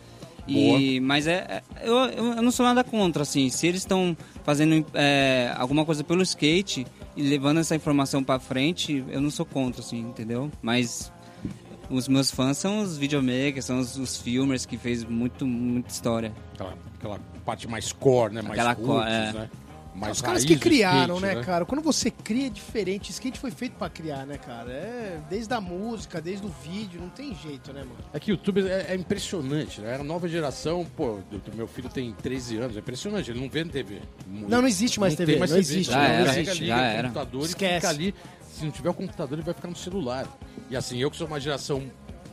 E, 0.47 0.99
mas 1.01 1.27
é, 1.27 1.61
é- 1.77 1.87
eu, 1.87 1.97
eu 1.97 2.41
não 2.41 2.49
sou 2.49 2.65
nada 2.65 2.83
contra, 2.83 3.21
assim, 3.21 3.47
se 3.49 3.67
eles 3.67 3.81
estão 3.81 4.17
fazendo 4.43 4.83
é, 4.95 5.53
alguma 5.55 5.85
coisa 5.85 6.03
pelo 6.03 6.23
skate 6.23 6.87
e 7.15 7.21
levando 7.21 7.59
essa 7.59 7.75
informação 7.75 8.23
pra 8.23 8.39
frente, 8.39 9.05
eu 9.07 9.21
não 9.21 9.29
sou 9.29 9.45
contra, 9.45 9.81
assim, 9.81 9.99
entendeu? 9.99 10.51
Mas 10.63 11.13
os 11.93 12.07
meus 12.07 12.31
fãs 12.31 12.57
são 12.57 12.81
os 12.81 12.97
videomakers, 12.97 13.65
são 13.65 13.79
os, 13.79 13.95
os 13.97 14.17
filmers 14.17 14.65
que 14.65 14.77
fez 14.77 15.03
muito, 15.03 15.45
muita 15.45 15.89
história. 15.91 16.33
Aquela, 16.53 16.77
aquela 16.97 17.19
parte 17.45 17.67
mais 17.67 17.91
core, 17.91 18.33
né? 18.33 18.41
Mais 18.41 18.53
Aquela 18.59 18.73
roots, 18.73 18.85
core, 18.87 19.09
é. 19.09 19.33
né? 19.33 19.49
Mais 19.95 20.13
Os 20.17 20.21
caras 20.23 20.43
que 20.43 20.55
criaram, 20.57 21.17
skate, 21.17 21.35
né, 21.35 21.43
cara? 21.43 21.65
Quando 21.65 21.81
você 21.83 22.09
cria 22.09 22.47
é 22.47 22.49
diferente, 22.49 23.11
skate 23.11 23.37
foi 23.37 23.51
feito 23.51 23.73
pra 23.73 23.91
criar, 23.91 24.25
né, 24.25 24.39
cara? 24.39 24.71
É 24.71 25.19
desde 25.29 25.53
a 25.53 25.61
música, 25.61 26.19
desde 26.19 26.43
o 26.47 26.49
vídeo, 26.63 26.99
não 26.99 27.09
tem 27.09 27.35
jeito, 27.35 27.71
né, 27.71 27.81
mano? 27.81 27.97
É 28.11 28.19
que 28.19 28.31
o 28.31 28.33
YouTube 28.33 28.67
é, 28.67 28.87
é 28.89 28.95
impressionante, 28.95 29.81
né? 29.81 29.97
A 29.99 30.03
nova 30.03 30.27
geração, 30.27 30.83
pô, 30.97 31.19
do- 31.29 31.55
meu 31.55 31.67
filho 31.67 31.89
tem 31.89 32.11
13 32.11 32.57
anos, 32.57 32.75
é 32.75 32.79
impressionante, 32.79 33.29
ele 33.29 33.39
não 33.39 33.47
vê 33.47 33.63
TV. 33.65 33.99
Muito. 34.25 34.49
Não, 34.49 34.63
não 34.63 34.67
existe 34.67 34.99
mais 34.99 35.13
TV, 35.13 35.33
tem 35.33 35.39
mais 35.39 35.51
não 35.51 35.59
TV, 35.59 35.71
existe, 35.73 35.91
Já 35.91 35.99
né? 35.99 36.21
era, 36.21 36.31
liga 36.39 36.55
já 36.55 36.81
era. 36.81 37.07
computador 37.09 37.45
Esquece. 37.45 37.73
e 37.73 37.75
fica 37.75 37.89
ali. 37.89 38.15
Se 38.53 38.63
não 38.63 38.71
tiver 38.71 38.89
o 38.89 38.93
computador, 38.93 39.33
ele 39.37 39.45
vai 39.45 39.53
ficar 39.53 39.67
no 39.67 39.75
celular. 39.75 40.27
E 40.69 40.75
assim, 40.77 40.99
eu 40.99 41.09
que 41.09 41.17
sou 41.17 41.25
uma 41.25 41.39
geração, 41.39 41.83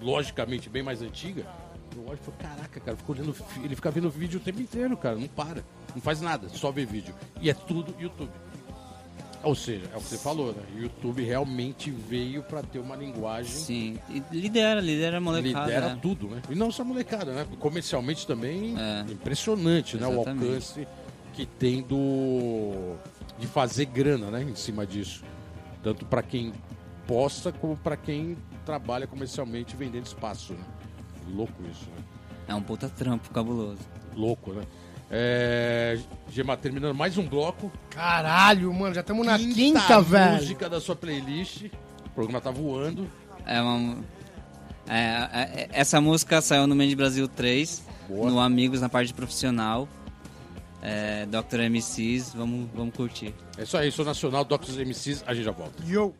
logicamente, 0.02 0.68
bem 0.68 0.82
mais 0.82 1.00
antiga, 1.00 1.46
eu 1.96 2.06
olho 2.06 2.18
e 2.20 2.24
falo, 2.24 2.36
caraca, 2.38 2.78
cara, 2.78 2.96
olhando, 3.08 3.34
ele 3.64 3.74
fica 3.74 3.90
vendo 3.90 4.10
vídeo 4.10 4.38
o 4.38 4.42
tempo 4.42 4.60
inteiro, 4.60 4.96
cara, 4.96 5.16
não 5.16 5.26
para. 5.28 5.64
Não 5.94 6.02
faz 6.02 6.20
nada, 6.20 6.48
só 6.50 6.70
vê 6.70 6.84
vídeo. 6.84 7.14
E 7.40 7.48
é 7.48 7.54
tudo 7.54 7.94
YouTube. 7.98 8.30
Ou 9.42 9.54
seja, 9.54 9.86
é 9.90 9.96
o 9.96 10.00
que 10.00 10.06
você 10.08 10.18
falou, 10.18 10.52
né? 10.52 10.62
YouTube 10.76 11.22
realmente 11.24 11.90
veio 11.90 12.42
pra 12.42 12.62
ter 12.62 12.78
uma 12.78 12.94
linguagem 12.94 13.50
Sim, 13.50 13.98
e 14.10 14.22
lidera, 14.30 14.78
lidera 14.82 15.16
a 15.16 15.20
molecada. 15.20 15.64
lidera 15.66 15.88
né? 15.94 15.98
tudo, 16.02 16.28
né? 16.28 16.42
E 16.50 16.54
não 16.54 16.70
só 16.70 16.82
a 16.82 16.84
molecada, 16.84 17.32
né? 17.32 17.46
Comercialmente 17.58 18.26
também 18.26 18.74
É. 18.78 19.10
impressionante, 19.10 19.96
né? 19.96 20.06
O 20.06 20.12
Exatamente. 20.12 20.44
alcance 20.46 20.88
que 21.32 21.46
tem 21.46 21.80
do 21.80 22.96
de 23.38 23.46
fazer 23.46 23.86
grana, 23.86 24.30
né? 24.30 24.42
Em 24.42 24.54
cima 24.54 24.86
disso, 24.86 25.24
tanto 25.82 26.04
para 26.04 26.22
quem 26.22 26.52
posta 27.06 27.52
como 27.52 27.76
para 27.76 27.96
quem 27.96 28.36
trabalha 28.64 29.06
comercialmente 29.06 29.76
vendendo 29.76 30.06
espaço, 30.06 30.52
né? 30.52 30.64
Louco 31.34 31.62
isso, 31.70 31.88
né? 31.96 32.04
É 32.48 32.54
um 32.54 32.62
puta 32.62 32.88
trampo 32.88 33.30
cabuloso. 33.30 33.80
Louco, 34.14 34.52
né? 34.52 34.62
É... 35.10 35.98
Gema, 36.30 36.56
terminando 36.56 36.94
mais 36.94 37.18
um 37.18 37.26
bloco. 37.26 37.70
Caralho, 37.90 38.72
mano, 38.72 38.94
já 38.94 39.00
estamos 39.00 39.26
na 39.26 39.38
quinta, 39.38 40.00
velho. 40.00 40.34
música 40.34 40.68
da 40.68 40.80
sua 40.80 40.94
playlist. 40.94 41.64
O 42.06 42.10
programa 42.10 42.40
tá 42.40 42.50
voando. 42.50 43.10
É 43.44 43.60
uma. 43.60 43.98
é, 44.88 45.62
é, 45.62 45.68
essa 45.72 46.00
música 46.00 46.40
saiu 46.40 46.66
no 46.66 46.74
Mente 46.74 46.94
Brasil 46.94 47.26
3, 47.26 47.84
Boa. 48.08 48.30
no 48.30 48.40
Amigos 48.40 48.80
na 48.80 48.88
parte 48.88 49.12
profissional. 49.12 49.88
É, 50.82 51.26
Dr. 51.26 51.60
MCs, 51.70 52.34
vamos, 52.34 52.68
vamos 52.74 52.94
curtir. 52.94 53.34
É 53.58 53.62
isso 53.62 53.76
aí, 53.76 53.92
sou 53.92 54.04
nacional, 54.04 54.44
Doctors 54.44 54.78
MCs, 54.78 55.22
a 55.26 55.34
gente 55.34 55.44
já 55.44 55.52
volta. 55.52 55.82
Yo. 55.86 56.14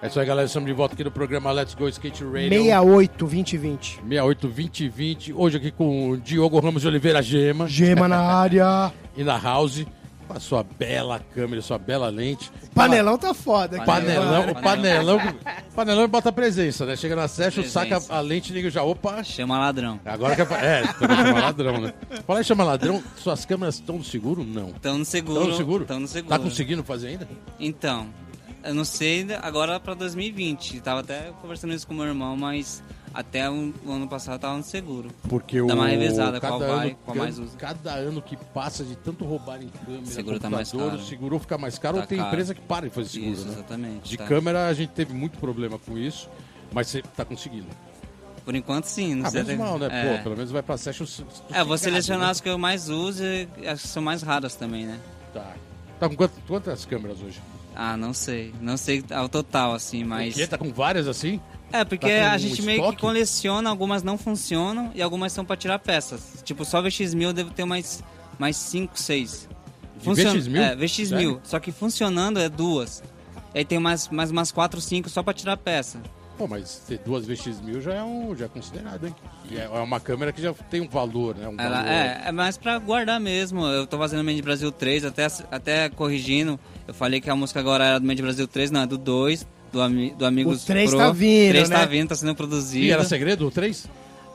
É 0.00 0.06
isso 0.06 0.20
aí, 0.20 0.26
galera. 0.26 0.46
Estamos 0.46 0.68
de 0.68 0.72
volta 0.72 0.94
aqui 0.94 1.02
no 1.02 1.10
programa 1.10 1.50
Let's 1.50 1.74
Go 1.74 1.88
Skate 1.88 2.22
Radio. 2.22 2.50
68 2.50 3.18
2020. 3.18 3.94
68 3.96 4.40
2020. 4.42 5.32
Hoje 5.32 5.56
aqui 5.56 5.72
com 5.72 6.10
o 6.10 6.16
Diogo 6.16 6.60
Ramos 6.60 6.82
de 6.82 6.88
Oliveira 6.88 7.20
Gema 7.20 7.66
Gema 7.66 8.06
na 8.06 8.20
área. 8.20 8.92
e 9.16 9.24
na 9.24 9.36
House. 9.36 9.84
Com 10.28 10.34
a 10.36 10.40
sua 10.40 10.62
bela 10.62 11.20
câmera, 11.34 11.62
sua 11.62 11.78
bela 11.78 12.08
lente. 12.10 12.50
Panelão 12.74 13.16
tá 13.16 13.32
foda. 13.32 13.76
aqui. 13.78 13.86
Panelão, 13.86 14.50
o 14.50 14.54
Panelão. 14.54 15.18
panelão, 15.18 15.34
panelão 15.74 16.08
bota 16.08 16.30
presença, 16.30 16.84
né? 16.84 16.94
Chega 16.96 17.16
na 17.16 17.26
session, 17.26 17.62
Presença. 17.62 17.98
saca 17.98 18.14
a 18.14 18.20
lente, 18.20 18.52
liga 18.52 18.68
já. 18.70 18.82
Opa, 18.82 19.22
Chama 19.24 19.58
ladrão. 19.58 19.98
agora 20.04 20.36
que 20.36 20.42
é. 20.42 20.44
É, 20.80 20.82
também 21.00 21.16
chama 21.16 21.40
ladrão, 21.40 21.80
né? 21.80 21.94
Fala 22.26 22.38
aí, 22.40 22.44
chama 22.44 22.62
ladrão. 22.62 23.02
Suas 23.16 23.44
câmeras 23.46 23.76
estão 23.76 23.96
no 23.96 24.04
seguro? 24.04 24.44
Não. 24.44 24.68
Estão 24.68 24.98
no 24.98 25.04
seguro. 25.04 25.38
Estão 25.40 25.50
no 25.50 25.56
seguro? 25.56 25.82
Estão 25.84 26.00
no 26.00 26.08
seguro. 26.08 26.28
Tá 26.28 26.38
conseguindo 26.38 26.84
fazer 26.84 27.08
ainda? 27.08 27.28
Então, 27.58 28.06
eu 28.62 28.74
não 28.74 28.84
sei 28.84 29.20
ainda- 29.20 29.40
agora 29.42 29.80
pra 29.80 29.94
2020. 29.94 30.80
Tava 30.80 31.00
até 31.00 31.30
conversando 31.40 31.72
isso 31.72 31.86
com 31.86 31.94
meu 31.94 32.04
irmão, 32.04 32.36
mas 32.36 32.82
até 33.14 33.48
o, 33.50 33.72
o 33.84 33.92
ano 33.92 34.06
passado 34.08 34.40
tava 34.40 34.56
no 34.56 34.62
seguro. 34.62 35.10
Porque 35.28 35.58
Dá 35.58 35.74
o. 35.74 35.76
uma 35.76 35.86
revezada, 35.88 36.40
cada 36.40 36.56
qual 36.56 36.60
vai, 36.76 36.88
ano, 36.88 36.98
qual 37.04 37.16
mais 37.16 37.38
usa. 37.38 37.56
Cada 37.56 37.92
ano 37.94 38.20
que 38.22 38.36
passa 38.36 38.84
de 38.84 38.96
tanto 38.96 39.24
roubar 39.24 39.62
em 39.62 39.68
câmera, 39.68 40.06
Seguro 40.06 40.38
tá 40.40 40.48
mais 40.50 40.70
caro. 40.72 40.96
o 40.96 41.04
seguro 41.04 41.38
fica 41.38 41.58
mais 41.58 41.78
caro 41.78 41.96
Tá 41.96 42.00
ou 42.02 42.06
tem 42.06 42.18
caro. 42.18 42.28
empresa 42.30 42.54
que 42.54 42.60
para 42.60 42.88
de 42.88 42.94
fazer 42.94 43.08
seguro, 43.08 43.32
isso, 43.32 43.44
né? 43.46 43.52
exatamente. 43.54 44.08
De 44.10 44.16
tá. 44.16 44.24
câmera 44.26 44.68
a 44.68 44.72
gente 44.74 44.90
teve 44.90 45.12
muito 45.14 45.38
problema 45.38 45.78
com 45.78 45.96
isso, 45.98 46.28
mas 46.72 46.86
você 46.88 47.02
tá 47.02 47.24
conseguindo. 47.24 47.66
Por 48.44 48.54
enquanto 48.54 48.84
sim, 48.86 49.14
não 49.14 49.26
Ah, 49.26 49.30
menos 49.30 49.48
até- 49.48 49.56
mal, 49.58 49.78
né? 49.78 49.88
É. 49.90 50.16
Pô, 50.16 50.22
pelo 50.22 50.36
menos 50.36 50.50
vai 50.50 50.62
pra 50.62 50.76
session. 50.78 51.04
É, 51.52 51.62
vou 51.62 51.76
selecionar 51.76 52.26
né? 52.26 52.30
as 52.30 52.40
que 52.40 52.48
eu 52.48 52.56
mais 52.58 52.88
uso 52.88 53.22
e 53.22 53.46
as 53.66 53.82
que 53.82 53.88
são 53.88 54.02
mais 54.02 54.22
raras 54.22 54.54
também, 54.54 54.86
né? 54.86 54.98
Tá. 55.34 55.54
Tá 56.00 56.08
com 56.08 56.16
quantas, 56.16 56.38
quantas 56.46 56.84
câmeras 56.86 57.20
hoje? 57.20 57.38
Ah, 57.76 57.96
não 57.96 58.14
sei. 58.14 58.54
Não 58.60 58.76
sei 58.78 59.04
ao 59.10 59.28
total, 59.28 59.74
assim, 59.74 60.02
mas. 60.02 60.34
O 60.34 60.38
quê? 60.38 60.46
Tá 60.46 60.56
com 60.56 60.72
várias 60.72 61.06
assim? 61.06 61.40
É, 61.72 61.84
porque 61.84 62.08
Tá 62.08 62.32
a 62.32 62.36
um 62.36 62.38
gente 62.38 62.62
meio 62.62 62.78
estoque? 62.78 62.96
que 62.96 63.00
coleciona, 63.02 63.68
algumas 63.68 64.02
não 64.02 64.16
funcionam 64.16 64.90
e 64.94 65.02
algumas 65.02 65.32
são 65.32 65.44
pra 65.44 65.56
tirar 65.56 65.78
peças. 65.78 66.42
Tipo, 66.44 66.64
só 66.64 66.82
VX1000 66.82 67.22
eu 67.22 67.32
devo 67.32 67.50
ter 67.50 67.64
mais, 67.64 68.02
mais 68.38 68.56
5, 68.56 68.98
6. 68.98 69.48
De 70.00 70.10
VX1000? 70.10 70.56
É, 70.60 70.76
VX1000. 70.76 71.06
Sério? 71.08 71.40
Só 71.44 71.58
que 71.60 71.70
funcionando 71.72 72.38
é 72.38 72.48
duas. 72.48 73.02
Aí 73.54 73.64
tem 73.64 73.78
mais, 73.78 74.08
mais 74.08 74.30
umas 74.30 74.50
4, 74.52 74.80
5 74.80 75.08
só 75.10 75.22
pra 75.22 75.32
tirar 75.34 75.56
peça. 75.56 76.00
Pô, 76.38 76.46
mas 76.46 76.84
ter 76.86 76.98
duas 76.98 77.26
VX1000 77.26 77.80
já 77.80 77.94
é, 77.94 78.02
um, 78.04 78.34
já 78.36 78.44
é 78.44 78.48
considerado, 78.48 79.08
hein? 79.08 79.14
E 79.50 79.56
é 79.58 79.64
é 79.64 79.68
uma 79.80 79.98
câmera 79.98 80.32
que 80.32 80.40
já 80.40 80.54
tem 80.54 80.80
um 80.80 80.88
valor, 80.88 81.34
né? 81.34 81.48
Um 81.48 81.56
Ela, 81.58 81.78
valor. 81.78 81.90
é, 81.90 82.22
é 82.26 82.32
mais 82.32 82.56
pra 82.56 82.78
guardar 82.78 83.18
mesmo. 83.20 83.66
Eu 83.66 83.86
tô 83.88 83.98
fazendo 83.98 84.22
Made 84.22 84.40
Brasil 84.40 84.70
3, 84.70 85.04
até, 85.04 85.26
até 85.50 85.88
corrigindo. 85.88 86.58
Eu 86.86 86.94
falei 86.94 87.20
que 87.20 87.28
a 87.28 87.34
música 87.34 87.58
agora 87.58 87.84
era 87.84 87.98
do 87.98 88.06
Made 88.06 88.22
Brasil 88.22 88.46
3, 88.46 88.70
não, 88.70 88.82
é 88.82 88.86
do 88.86 88.96
2, 88.96 89.44
do, 89.72 89.80
ami, 89.80 90.10
do 90.10 90.24
Amigos 90.24 90.62
O 90.62 90.66
3 90.66 90.90
Pro. 90.90 90.98
tá 90.98 91.10
vindo, 91.12 91.50
3 91.50 91.68
tá 91.68 91.78
né? 91.78 91.86
vindo, 91.86 92.08
tá 92.08 92.14
sendo 92.14 92.34
produzido. 92.34 92.84
E 92.84 92.90
era 92.90 93.04
segredo 93.04 93.46
o 93.46 93.50
3? 93.50 93.88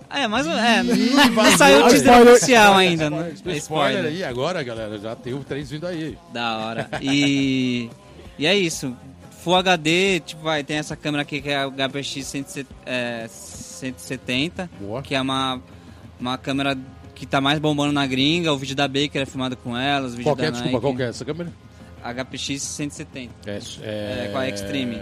É, 0.10 0.28
mas 0.28 0.46
é, 0.46 0.84
não 0.84 1.58
saiu 1.58 1.86
o 1.86 1.90
teaser 1.90 2.28
oficial 2.28 2.76
ainda, 2.76 3.10
né? 3.10 3.32
Spoiler, 3.34 3.58
spoiler 3.58 4.06
aí 4.06 4.24
agora, 4.24 4.62
galera. 4.62 5.00
Já 5.00 5.16
tem 5.16 5.34
o 5.34 5.40
3 5.44 5.72
vindo 5.72 5.88
aí. 5.88 6.16
Da 6.32 6.58
hora. 6.60 6.90
E, 7.02 7.90
e 8.38 8.46
é 8.46 8.56
isso. 8.56 8.96
Full 9.44 9.56
HD, 9.56 10.20
tipo, 10.20 10.44
vai, 10.44 10.64
tem 10.64 10.78
essa 10.78 10.96
câmera 10.96 11.24
aqui 11.24 11.42
que 11.42 11.50
é 11.50 11.66
o 11.66 11.72
HPX 11.72 12.26
170, 12.28 12.68
é, 12.86 13.26
170 13.28 14.70
Boa. 14.80 15.02
que 15.02 15.16
é 15.16 15.20
uma, 15.22 15.60
uma 16.20 16.38
câmera 16.38 16.78
que 17.16 17.26
tá 17.26 17.42
mais 17.42 17.60
bombando 17.60 17.92
na 17.92 18.06
gringa. 18.06 18.54
O 18.54 18.58
vídeo 18.58 18.76
da 18.76 18.88
Baker 18.88 19.22
é 19.22 19.26
filmado 19.26 19.58
com 19.58 19.76
ela, 19.76 20.06
os 20.06 20.14
vídeos 20.14 20.26
Qual 20.26 20.36
da 20.36 20.46
é? 20.46 20.52
Desculpa, 20.52 20.72
Nike. 20.72 20.82
qual 20.82 20.96
que 20.96 21.04
é 21.04 21.10
essa 21.10 21.26
câmera? 21.26 21.52
HPX 22.04 22.62
170, 22.62 23.34
É, 23.46 23.60
É, 23.82 24.30
com 24.32 24.38
a 24.38 24.50
Extreme. 24.50 24.98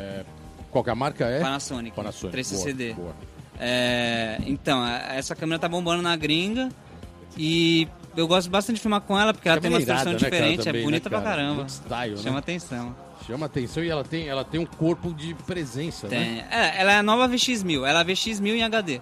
Qual 0.70 0.84
que 0.84 0.90
a 0.90 0.96
marca 0.96 1.26
é? 1.26 1.40
Panasonic, 1.42 1.96
Panasonic. 1.96 2.38
3CCD. 2.38 2.94
Boa, 2.94 3.08
boa. 3.08 3.16
É, 3.60 4.38
então, 4.46 4.86
essa 4.88 5.36
câmera 5.36 5.60
tá 5.60 5.68
bombando 5.68 6.02
na 6.02 6.16
gringa 6.16 6.70
e 7.38 7.88
eu 8.16 8.28
gosto 8.28 8.50
bastante 8.50 8.78
de 8.78 8.82
filmar 8.82 9.02
com 9.02 9.18
ela 9.20 9.34
porque 9.34 9.48
ela 9.48 9.60
tem 9.62 9.70
uma 9.70 9.80
situação 9.80 10.14
né, 10.14 10.20
cara, 10.20 10.32
diferente, 10.32 10.64
também, 10.64 10.82
é 10.82 10.84
bonita 10.86 11.10
né, 11.10 11.16
pra 11.16 11.22
cara? 11.22 11.42
caramba. 11.42 11.68
Style, 11.70 12.18
Chama 12.18 12.32
né? 12.34 12.40
atenção. 12.40 12.96
Chama 13.28 13.46
atenção 13.46 13.84
e 13.84 13.90
ela 13.90 14.04
tem, 14.04 14.28
ela 14.28 14.44
tem 14.44 14.60
um 14.60 14.66
corpo 14.66 15.14
de 15.14 15.36
presença, 15.46 16.08
né? 16.08 16.18
Tem. 16.18 16.60
É, 16.60 16.82
ela 16.82 16.92
é 16.94 16.98
a 16.98 17.04
nova 17.04 17.30
VX1000. 17.30 17.88
Ela 17.88 18.02
é 18.02 18.04
VX1000 18.04 18.48
em 18.56 18.64
HD. 18.64 19.02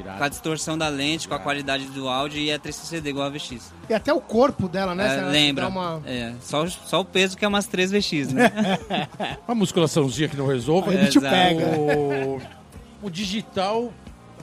Irado. 0.00 0.18
Com 0.18 0.24
a 0.24 0.28
distorção 0.28 0.78
da 0.78 0.88
lente, 0.88 1.26
com 1.28 1.34
a 1.34 1.38
qualidade 1.38 1.84
do 1.86 2.08
áudio 2.08 2.38
e 2.38 2.50
é 2.50 2.58
3CCD 2.58 3.06
igual 3.08 3.26
a 3.26 3.30
VX. 3.30 3.72
E 3.88 3.94
até 3.94 4.12
o 4.12 4.20
corpo 4.20 4.68
dela, 4.68 4.94
né? 4.94 5.18
É, 5.18 5.22
lembra. 5.22 5.68
Uma... 5.68 6.00
É, 6.06 6.32
só, 6.40 6.64
o- 6.64 6.70
só 6.70 7.00
o 7.00 7.04
peso 7.04 7.36
que 7.36 7.44
é 7.44 7.48
umas 7.48 7.66
3 7.66 7.90
VX, 7.90 8.32
né? 8.32 8.50
Uma 9.48 9.54
musculaçãozinha 9.54 10.28
que 10.28 10.36
não 10.36 10.46
resolva. 10.46 10.90
Aí 10.92 11.08
o 11.08 11.20
pega. 11.20 11.64
O, 11.78 13.06
o 13.06 13.10
digital, 13.10 13.92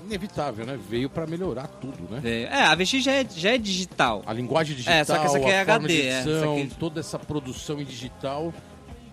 inevitável, 0.05 0.65
né? 0.65 0.79
Veio 0.89 1.09
pra 1.09 1.25
melhorar 1.27 1.67
tudo, 1.67 1.97
né? 2.09 2.21
é, 2.23 2.63
a 2.63 2.73
VX 2.75 3.03
já 3.03 3.11
é, 3.11 3.25
já 3.35 3.51
é 3.53 3.57
digital. 3.57 4.23
A 4.25 4.31
linguagem 4.33 4.75
digital, 4.75 4.95
É, 4.97 5.03
só 5.03 5.17
que 5.17 5.25
essa 5.25 5.37
aqui 5.37 5.45
é 5.47 5.61
a 5.61 5.65
forma 5.65 5.79
HD, 5.85 5.93
de 5.93 6.01
é, 6.07 6.13
edição, 6.21 6.53
essa 6.53 6.61
aqui- 6.63 6.75
toda 6.79 6.99
essa 6.99 7.19
produção 7.19 7.81
em 7.81 7.85
digital 7.85 8.53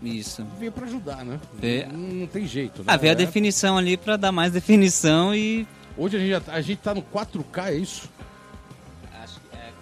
Isso. 0.03 0.47
veio 0.59 0.70
pra 0.72 0.86
ajudar, 0.86 1.24
né? 1.24 1.40
Vê- 1.59 1.86
Não, 1.90 1.99
não 1.99 2.26
tem 2.26 2.47
jeito, 2.47 2.80
né? 2.80 2.84
Ah, 2.88 2.97
veio 2.97 3.12
a 3.12 3.14
É. 3.14 3.16
definição 3.16 3.76
ali 3.78 3.97
pra 3.97 4.16
dar 4.16 4.30
mais 4.32 4.53
definição 4.53 5.34
e. 5.34 5.66
Hoje 5.97 6.16
a 6.16 6.20
gente, 6.20 6.30
já- 6.30 6.53
a 6.53 6.61
gente 6.61 6.78
tá 6.80 6.95
no 6.95 7.03
4K, 7.03 7.70
é 7.70 7.74
isso? 7.74 8.09
Acho 9.22 9.40
que 9.40 9.57
é. 9.57 9.72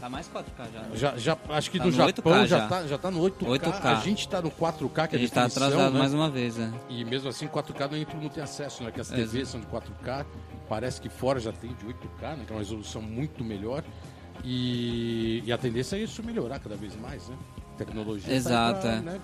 Tá 0.00 0.08
mais 0.08 0.28
4K 0.28 0.64
já. 0.72 0.80
né? 0.80 0.88
Já, 0.94 1.16
já, 1.16 1.38
acho 1.50 1.70
que 1.70 1.78
Tá 1.78 1.84
no 1.84 1.90
no 1.90 1.96
Japão 1.96 2.32
8K 2.32 2.46
já, 2.46 2.58
já. 2.58 2.68
tá, 2.68 2.86
já 2.88 2.98
tá 2.98 3.10
no 3.10 3.20
8K. 3.20 3.46
8K. 3.46 3.88
A 3.92 3.94
gente 4.00 4.28
tá 4.28 4.42
no 4.42 4.50
4K, 4.50 5.06
que 5.08 5.14
é 5.14 5.18
A 5.18 5.20
a 5.20 5.22
gente 5.22 5.32
tá 5.32 5.44
atrasado 5.44 5.92
né? 5.92 5.98
mais 5.98 6.12
uma 6.12 6.28
vez, 6.28 6.56
né? 6.56 6.72
E 6.88 7.04
mesmo 7.04 7.28
assim, 7.28 7.46
4K 7.46 7.88
nem 7.92 8.04
todo 8.04 8.16
mundo 8.20 8.32
tem 8.32 8.42
acesso, 8.42 8.82
né? 8.82 8.90
Que 8.90 9.00
as. 9.00 9.08
TVs 9.08 9.48
são 9.48 9.60
de 9.60 9.66
4K. 9.66 10.26
Parece 10.68 11.00
que 11.00 11.08
fora 11.08 11.38
já 11.38 11.52
tem 11.52 11.72
de 11.74 11.86
8K, 11.86 12.36
né? 12.36 12.44
Que 12.46 12.52
é 12.52 12.56
uma 12.56 12.60
resolução 12.60 13.00
muito 13.00 13.44
melhor. 13.44 13.84
E, 14.44 15.42
e 15.46 15.52
a 15.52 15.58
tendência 15.58 15.94
é 15.96 16.00
isso 16.00 16.20
melhorar 16.24 16.58
cada 16.58 16.74
vez 16.74 16.96
mais, 16.96 17.28
né? 17.28 17.36
Tecnologia. 17.78 18.28
tá 18.28 18.34
Exato, 18.34 18.80
pra, 18.80 18.90
é. 18.92 19.00
né, 19.00 19.20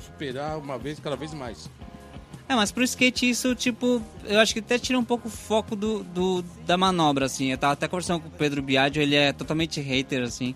superar 0.00 0.56
uma 0.58 0.78
vez, 0.78 0.98
cada 0.98 1.16
vez 1.16 1.34
mais. 1.34 1.68
É, 2.48 2.54
mas 2.54 2.70
pro 2.70 2.84
skate 2.84 3.28
isso, 3.28 3.54
tipo, 3.54 4.02
eu 4.24 4.38
acho 4.38 4.52
que 4.52 4.60
até 4.60 4.78
tira 4.78 4.98
um 4.98 5.04
pouco 5.04 5.28
o 5.28 5.30
foco 5.30 5.74
do, 5.74 6.04
do- 6.04 6.42
da 6.66 6.76
manobra, 6.76 7.24
assim. 7.24 7.50
Eu 7.50 7.56
tava 7.58 7.72
até 7.72 7.88
conversando 7.88 8.20
com 8.20 8.28
o 8.28 8.32
Pedro 8.32 8.60
Biagio, 8.62 9.00
ele 9.02 9.14
é 9.16 9.32
totalmente 9.32 9.80
hater, 9.80 10.22
assim, 10.22 10.54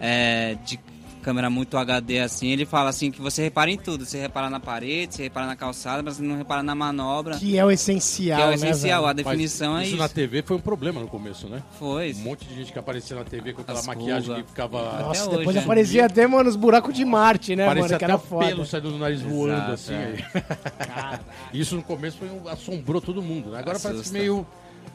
é, 0.00 0.54
de 0.64 0.78
câmera 1.24 1.48
muito 1.50 1.76
HD, 1.76 2.20
assim. 2.20 2.48
Ele 2.50 2.64
fala, 2.66 2.90
assim, 2.90 3.10
que 3.10 3.20
você 3.20 3.42
repara 3.42 3.70
em 3.70 3.76
tudo. 3.78 4.04
Você 4.04 4.20
repara 4.20 4.50
na 4.50 4.60
parede, 4.60 5.14
você 5.14 5.22
repara 5.24 5.46
na 5.46 5.56
calçada, 5.56 6.02
mas 6.02 6.16
você 6.16 6.22
não 6.22 6.36
repara 6.36 6.62
na 6.62 6.74
manobra, 6.74 7.34
que, 7.38 7.46
Que 7.52 7.58
é 7.58 7.64
o 7.64 7.70
essencial, 7.70 8.38
é 8.40 8.44
o 8.44 8.48
né, 8.48 8.54
essencial. 8.54 9.00
velho? 9.02 9.10
a 9.10 9.12
definição 9.14 9.72
Mas 9.72 9.80
é 9.80 9.84
isso 9.86 9.94
isso. 9.94 10.02
na 10.02 10.08
TV 10.08 10.42
foi 10.42 10.56
um 10.56 10.60
problema 10.60 11.00
no 11.00 11.08
começo, 11.08 11.48
né? 11.48 11.62
Foi. 11.78 12.12
Um 12.14 12.18
monte 12.18 12.44
de 12.46 12.54
gente 12.54 12.72
que 12.72 12.78
aparecia 12.78 13.16
na 13.16 13.24
TV 13.24 13.52
com 13.54 13.62
aquela 13.62 13.78
As 13.80 13.86
maquiagem 13.86 14.28
rugas. 14.28 14.42
que 14.44 14.48
ficava. 14.50 14.78
Nossa, 15.02 15.22
Até 15.22 15.30
depois 15.30 15.48
hoje, 15.48 15.58
né? 15.58 15.64
aparecia 15.64 16.06
até, 16.06 16.26
mano, 16.26 16.48
os 16.50 16.56
buracos 16.56 16.94
de 16.94 17.04
Marte, 17.04 17.56
né, 17.56 17.64
Parecia 17.66 17.82
mano? 17.82 17.98
Que 17.98 18.04
até 18.04 18.12
era 18.12 18.16
o 18.16 18.18
foda. 18.18 18.46
pelo 18.46 18.66
saindo 18.66 18.90
do 18.90 18.98
nariz 18.98 19.22
voando, 19.22 19.52
Exato, 19.54 19.72
assim. 19.72 19.94
é. 19.94 20.24
aí. 20.42 21.18
Isso 21.60 21.76
no 21.76 21.82
começo 21.82 22.18
foi 22.18 22.28
um- 22.28 22.46
assombrou 22.48 23.00
todo 23.00 23.22
mundo, 23.22 23.50
né? 23.50 23.58
Agora 23.60 23.78
parece 23.78 23.86
que 23.88 24.00
Assusta. 24.00 24.18
meio. 24.18 24.46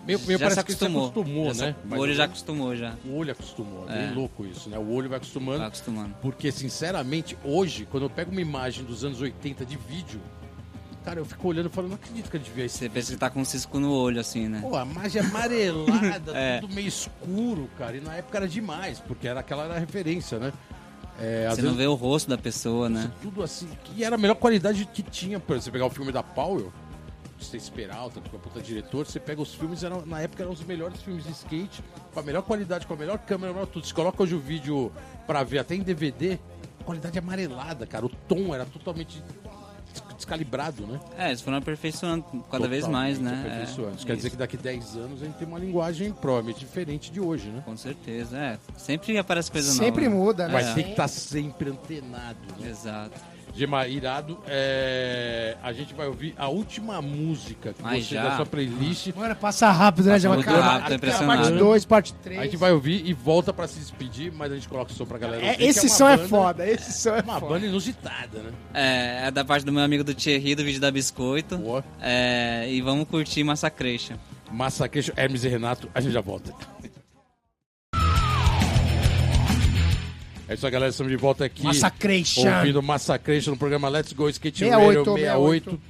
Meio, 0.05 0.19
meio 0.19 0.39
já 0.39 0.45
parece 0.45 0.59
se 0.61 0.65
que 0.65 0.71
acostumou. 0.73 1.03
se 1.03 1.09
acostumou, 1.19 1.53
Já 1.53 1.65
né? 1.67 1.75
se- 1.89 1.95
o 1.95 1.99
olho 1.99 2.13
já 2.13 2.23
acostumou, 2.25 2.75
já. 2.75 2.93
O 3.05 3.15
olho 3.17 3.31
acostumou. 3.31 3.85
É 3.89 3.93
É. 3.93 4.07
bem 4.07 4.15
louco 4.15 4.45
isso, 4.45 4.69
né? 4.69 4.77
O 4.77 4.89
olho 4.91 5.09
vai 5.09 5.17
acostumando. 5.17 5.59
Tá 5.59 5.67
acostumando. 5.67 6.15
Porque, 6.21 6.51
sinceramente, 6.51 7.37
hoje, 7.43 7.87
quando 7.89 8.03
eu 8.03 8.09
pego 8.09 8.31
uma 8.31 8.41
imagem 8.41 8.83
dos 8.85 9.03
anos 9.03 9.21
80 9.21 9.65
de 9.65 9.77
vídeo, 9.77 10.19
cara, 11.05 11.19
eu 11.19 11.25
fico 11.25 11.47
olhando 11.47 11.67
e 11.67 11.69
falo, 11.69 11.87
não 11.87 11.95
acredito 11.95 12.29
que 12.29 12.37
a 12.37 12.39
gente 12.39 12.51
viu 12.51 12.65
esse. 12.65 12.77
Você 12.77 12.89
pensa 12.89 13.11
que 13.13 13.17
tá 13.17 13.29
com 13.29 13.41
um 13.41 13.45
cisco 13.45 13.79
no 13.79 13.91
olho, 13.91 14.19
assim, 14.19 14.47
né? 14.47 14.59
Pô, 14.61 14.75
a 14.75 14.83
imagem 14.85 15.21
amarelada, 15.21 16.31
É. 16.37 16.59
tudo 16.59 16.73
meio 16.73 16.87
escuro, 16.87 17.69
cara. 17.77 17.97
E 17.97 18.01
na 18.01 18.15
época 18.15 18.37
era 18.37 18.47
demais, 18.47 18.99
porque 18.99 19.27
era 19.27 19.39
aquela 19.39 19.63
era 19.65 19.75
a 19.75 19.79
referência, 19.79 20.39
né? 20.39 20.51
É, 21.21 21.43
Você 21.49 21.57
vezes 21.57 21.63
não 21.71 21.77
vê 21.77 21.85
o 21.85 21.95
rosto 21.95 22.29
da 22.29 22.37
pessoa, 22.37 22.87
né? 22.87 23.11
tudo 23.21 23.43
assim, 23.43 23.67
que 23.83 24.05
era 24.05 24.15
a 24.15 24.17
melhor 24.17 24.35
qualidade 24.35 24.85
que 24.93 25.03
tinha. 25.03 25.37
Por 25.37 25.53
exemplo, 25.53 25.63
você 25.65 25.71
pegar 25.71 25.85
o 25.85 25.89
filme 25.89 26.13
da 26.13 26.23
Powell, 26.23 26.71
Stacy 27.41 27.71
Peralta, 27.71 28.19
que 28.21 28.33
é 28.35 28.37
o 28.37 28.39
puta 28.41 28.61
diretor, 28.61 29.05
você 29.05 29.19
pega 29.19 29.41
os 29.41 29.53
filmes, 29.53 29.83
eram, 29.83 30.05
na 30.05 30.21
época 30.21 30.43
eram 30.43 30.51
os 30.51 30.63
melhores 30.63 31.01
filmes 31.01 31.23
de 31.25 31.31
skate, 31.31 31.83
com 32.13 32.19
a 32.19 32.23
melhor 32.23 32.41
qualidade, 32.43 32.85
com 32.85 32.93
a 32.93 32.97
melhor 32.97 33.17
câmera, 33.19 33.53
melhor 33.53 33.65
tudo. 33.67 33.85
Você 33.87 33.93
coloca 33.93 34.21
hoje 34.23 34.35
o 34.35 34.39
vídeo 34.39 34.91
pra 35.25 35.43
ver 35.43 35.59
até 35.59 35.75
em 35.75 35.81
DVD, 35.81 36.37
qualidade 36.85 37.17
amarelada, 37.17 37.85
cara. 37.87 38.05
O 38.05 38.09
tom 38.09 38.53
era 38.53 38.65
totalmente 38.65 39.21
des- 39.93 40.03
descalibrado, 40.17 40.85
né? 40.85 40.99
É, 41.17 41.27
eles 41.29 41.41
foram 41.41 41.57
aperfeiçoando 41.57 42.23
cada 42.51 42.67
vez 42.67 42.85
mais, 42.87 43.17
Totalmente 43.17 43.41
né? 43.43 43.47
aperfeiçoando. 43.55 43.95
Isso 43.95 44.03
É, 44.03 44.07
quer 44.07 44.15
dizer 44.17 44.27
isso. 44.27 44.35
que 44.35 44.39
daqui 44.39 44.57
10 44.57 44.95
anos 44.97 45.21
a 45.21 45.25
gente 45.25 45.35
tem 45.35 45.47
uma 45.47 45.59
linguagem 45.59 46.11
provavelmente 46.11 46.59
diferente 46.59 47.11
de 47.11 47.19
hoje, 47.21 47.49
né? 47.49 47.61
Com 47.65 47.77
certeza, 47.77 48.37
é. 48.37 48.59
Sempre 48.77 49.17
aparece 49.17 49.49
coisa 49.51 49.71
nova. 49.71 49.83
Sempre 49.83 50.03
né? 50.09 50.09
muda, 50.15 50.47
né? 50.47 50.53
Vai 50.53 50.63
É. 50.69 50.73
ter 50.73 50.83
que 50.83 50.89
estar 50.91 51.07
sempre 51.07 51.69
antenado, 51.69 52.37
né? 52.59 52.69
Exato. 52.69 53.19
Gema, 53.55 53.87
irado. 53.87 54.37
É, 54.47 55.57
A 55.61 55.73
gente 55.73 55.93
vai 55.93 56.07
ouvir 56.07 56.33
a 56.37 56.47
última 56.47 57.01
música 57.01 57.73
que 57.73 57.81
Ai, 57.83 58.01
você 58.01 58.15
já? 58.15 58.23
da 58.29 58.35
sua 58.37 58.45
playlist. 58.45 59.07
Mano, 59.15 59.35
passa 59.35 59.69
rápido, 59.71 60.05
né, 60.05 60.11
Passa 60.13 60.19
Jama? 60.23 60.35
muito 60.35 60.45
Cara, 60.47 60.61
rápido, 60.61 60.91
a 60.91 60.95
impressionado. 60.95 61.41
parte 61.43 61.57
2, 61.57 61.85
parte 61.85 62.13
3. 62.13 62.39
A 62.39 62.43
gente 62.45 62.57
vai 62.57 62.71
ouvir 62.71 63.05
e 63.05 63.13
volta 63.13 63.51
pra 63.51 63.67
se 63.67 63.79
despedir, 63.79 64.31
mas 64.31 64.51
a 64.51 64.55
gente 64.55 64.67
coloca 64.69 64.91
o 64.91 64.95
som 64.95 65.05
pra 65.05 65.17
galera. 65.17 65.43
É, 65.43 65.47
ouvir, 65.51 65.57
que 65.57 65.63
esse 65.65 65.87
uma 65.87 65.89
som 65.95 66.07
é 66.09 66.15
banda- 66.17 66.27
foda, 66.29 66.67
esse 66.67 67.01
som 67.01 67.09
é 67.15 67.21
Uma 67.21 67.39
foda. 67.39 67.53
banda 67.53 67.65
inusitada, 67.65 68.39
né? 68.39 68.51
É, 68.73 69.27
é 69.27 69.31
da 69.31 69.43
parte 69.43 69.65
do 69.65 69.71
meu 69.73 69.83
amigo 69.83 70.03
do 70.03 70.13
Thierry, 70.13 70.55
do 70.55 70.63
vídeo 70.63 70.79
da 70.79 70.91
Biscoito. 70.91 71.57
Boa. 71.57 71.83
É, 72.01 72.65
e 72.69 72.81
vamos 72.81 73.07
curtir 73.07 73.43
Massacration. 73.43 74.15
Massacration, 74.51 75.13
Hermes 75.15 75.43
e 75.43 75.47
Renato, 75.47 75.89
a 75.93 75.99
gente 76.01 76.13
já 76.13 76.21
volta. 76.21 76.53
É 80.49 80.55
isso 80.55 80.65
aí, 80.65 80.71
galera. 80.71 80.89
Estamos 80.89 81.11
de 81.11 81.17
volta 81.17 81.45
aqui. 81.45 81.63
Massacration. 81.63 82.41
Ouvindo 82.57 82.81
Massacration 82.81 83.51
no 83.51 83.57
programa 83.57 83.87
Let's 83.87 84.11
Go 84.13 84.27
Skate 84.27 84.57
68, 84.57 84.97
Radio 84.97 85.13
68. 85.13 85.81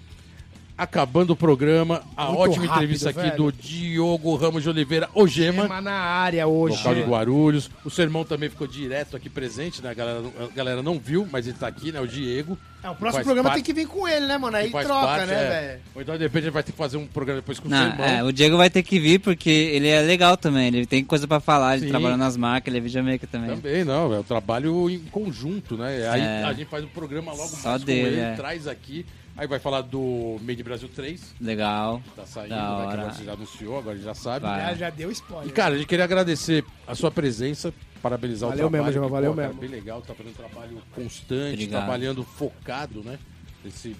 Acabando 0.80 1.34
o 1.34 1.36
programa, 1.36 2.02
a 2.16 2.28
Muito 2.28 2.40
ótima 2.40 2.66
rápido, 2.68 2.76
entrevista 2.76 3.10
aqui 3.10 3.20
velho. 3.20 3.36
do 3.36 3.52
Diogo 3.52 4.34
Ramos 4.36 4.64
de 4.64 4.70
Oliveira, 4.70 5.10
o 5.14 5.28
Gema. 5.28 5.64
Gema 5.64 5.82
na 5.82 5.92
área 5.92 6.48
hoje. 6.48 6.78
Local 6.78 6.96
de 6.96 7.02
Guarulhos. 7.02 7.70
O 7.84 7.90
seu 7.90 8.06
irmão 8.06 8.24
também 8.24 8.50
ficou 8.50 8.66
direto 8.66 9.18
aqui 9.18 9.30
presente, 9.30 9.82
né? 9.84 9.90
A 9.90 9.94
galera, 9.94 10.22
a 10.40 10.56
galera 10.56 10.82
não 10.82 10.98
viu, 10.98 11.28
mas 11.30 11.46
ele 11.48 11.58
tá 11.58 11.68
aqui, 11.68 11.92
né? 11.92 12.00
O 12.00 12.08
Diego. 12.08 12.58
É, 12.82 12.90
o 12.90 12.96
próximo 12.96 13.26
programa 13.26 13.50
parte- 13.50 13.62
tem 13.62 13.76
que 13.76 13.82
vir 13.82 13.88
com 13.88 14.08
ele, 14.08 14.26
né, 14.26 14.38
mano? 14.38 14.56
Aí 14.56 14.70
troca, 14.72 14.88
parte, 14.88 15.26
né, 15.26 15.34
é. 15.34 15.50
velho? 15.50 15.82
Ou 15.96 16.02
então, 16.02 16.16
de 16.16 16.24
repente, 16.24 16.44
gente 16.46 16.54
vai 16.54 16.64
ter 16.64 16.72
que 16.72 16.78
fazer 16.78 16.96
um 16.96 17.06
programa 17.08 17.42
depois 17.42 17.60
com 17.60 17.68
o 17.68 17.72
Não, 17.72 17.78
seu 17.78 17.90
irmão. 17.90 18.06
é, 18.08 18.24
o 18.24 18.32
Diego 18.32 18.56
vai 18.56 18.70
ter 18.70 18.84
que 18.84 18.98
vir 19.02 19.20
porque 19.20 19.50
ele 19.50 19.90
é 19.90 20.00
legal 20.02 20.38
também. 20.38 20.68
Ele 20.68 20.86
tem 20.86 21.04
coisa 21.04 21.28
pra 21.28 21.42
falar, 21.42 21.76
ele 21.76 21.88
Sim. 21.88 21.92
trabalha 21.92 22.16
nas 22.16 22.38
marcas, 22.38 22.72
ele 22.72 22.78
é 22.78 22.82
videomaker 22.82 23.28
também. 23.28 23.50
Também, 23.50 23.84
não, 23.84 24.14
é 24.14 24.20
o 24.20 24.24
trabalho 24.24 24.90
em 24.90 25.00
conjunto, 25.12 25.76
né? 25.76 26.08
Aí 26.10 26.22
É. 26.22 26.44
a 26.46 26.54
gente 26.54 26.70
faz 26.70 26.86
o 26.86 26.88
programa 26.88 27.34
logo 27.34 27.50
Só 27.50 27.72
mais 27.72 27.84
dele, 27.84 28.02
com 28.02 28.08
ele, 28.08 28.20
é. 28.22 28.34
traz 28.36 28.66
aqui. 28.66 29.06
Aí 29.40 29.48
vai 29.48 29.58
falar 29.58 29.82
do 29.84 30.38
Made 30.42 30.62
Brasil 30.64 30.90
3, 30.94 31.34
Legal. 31.40 32.02
que 32.04 32.10
tá 32.10 32.26
saindo, 32.26 32.50
Da 32.50 32.56
né? 32.58 32.86
Hora. 32.86 33.14
você 33.14 33.24
já 33.24 33.32
anunciou, 33.32 33.78
agora 33.80 33.96
ele 33.96 34.04
já 34.04 34.14
sabe. 34.14 34.46
Já, 34.46 34.74
já 34.74 34.90
deu 34.90 35.10
spoiler. 35.12 35.48
E, 35.48 35.52
cara, 35.54 35.76
a 35.76 35.78
gente 35.78 35.88
queria 35.88 36.04
agradecer 36.04 36.66
a 36.86 36.94
sua 36.94 37.10
presença, 37.10 37.74
parabenizar 38.02 38.50
Valeu 38.50 38.68
o 38.68 38.70
trabalho. 38.70 38.92
mesmo, 38.94 39.06
que, 39.06 39.12
valeu 39.12 39.32
pô, 39.32 39.36
cara, 39.38 39.48
mesmo. 39.48 39.62
bem 39.62 39.70
legal, 39.70 40.02
tá 40.02 40.14
fazendo 40.14 40.32
um 40.34 40.36
trabalho 40.36 40.82
constante, 40.94 41.54
Obrigado. 41.54 41.80
trabalhando 41.80 42.24
focado, 42.26 43.02
né? 43.02 43.18
Nesse, 43.64 43.96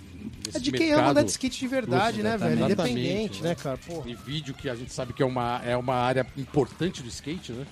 nesse 0.46 0.58
é 0.58 0.60
de 0.60 0.72
quem 0.74 0.92
ama 0.92 1.10
andar 1.12 1.24
de 1.24 1.32
skate 1.32 1.58
de 1.60 1.68
verdade, 1.68 2.22
né, 2.22 2.38
velho? 2.38 2.66
Independente, 2.66 3.42
né? 3.42 3.50
né, 3.50 3.56
cara? 3.56 3.78
Porra. 3.78 4.10
E 4.10 4.16
vídeo 4.16 4.54
que 4.54 4.70
a 4.70 4.76
gente 4.76 4.92
sabe 4.92 5.14
que 5.14 5.24
é 5.24 5.26
uma, 5.26 5.62
é 5.66 5.78
uma 5.78 5.96
área 5.96 6.28
importante 6.38 7.02
do 7.02 7.08
skate, 7.08 7.54
né? 7.54 7.66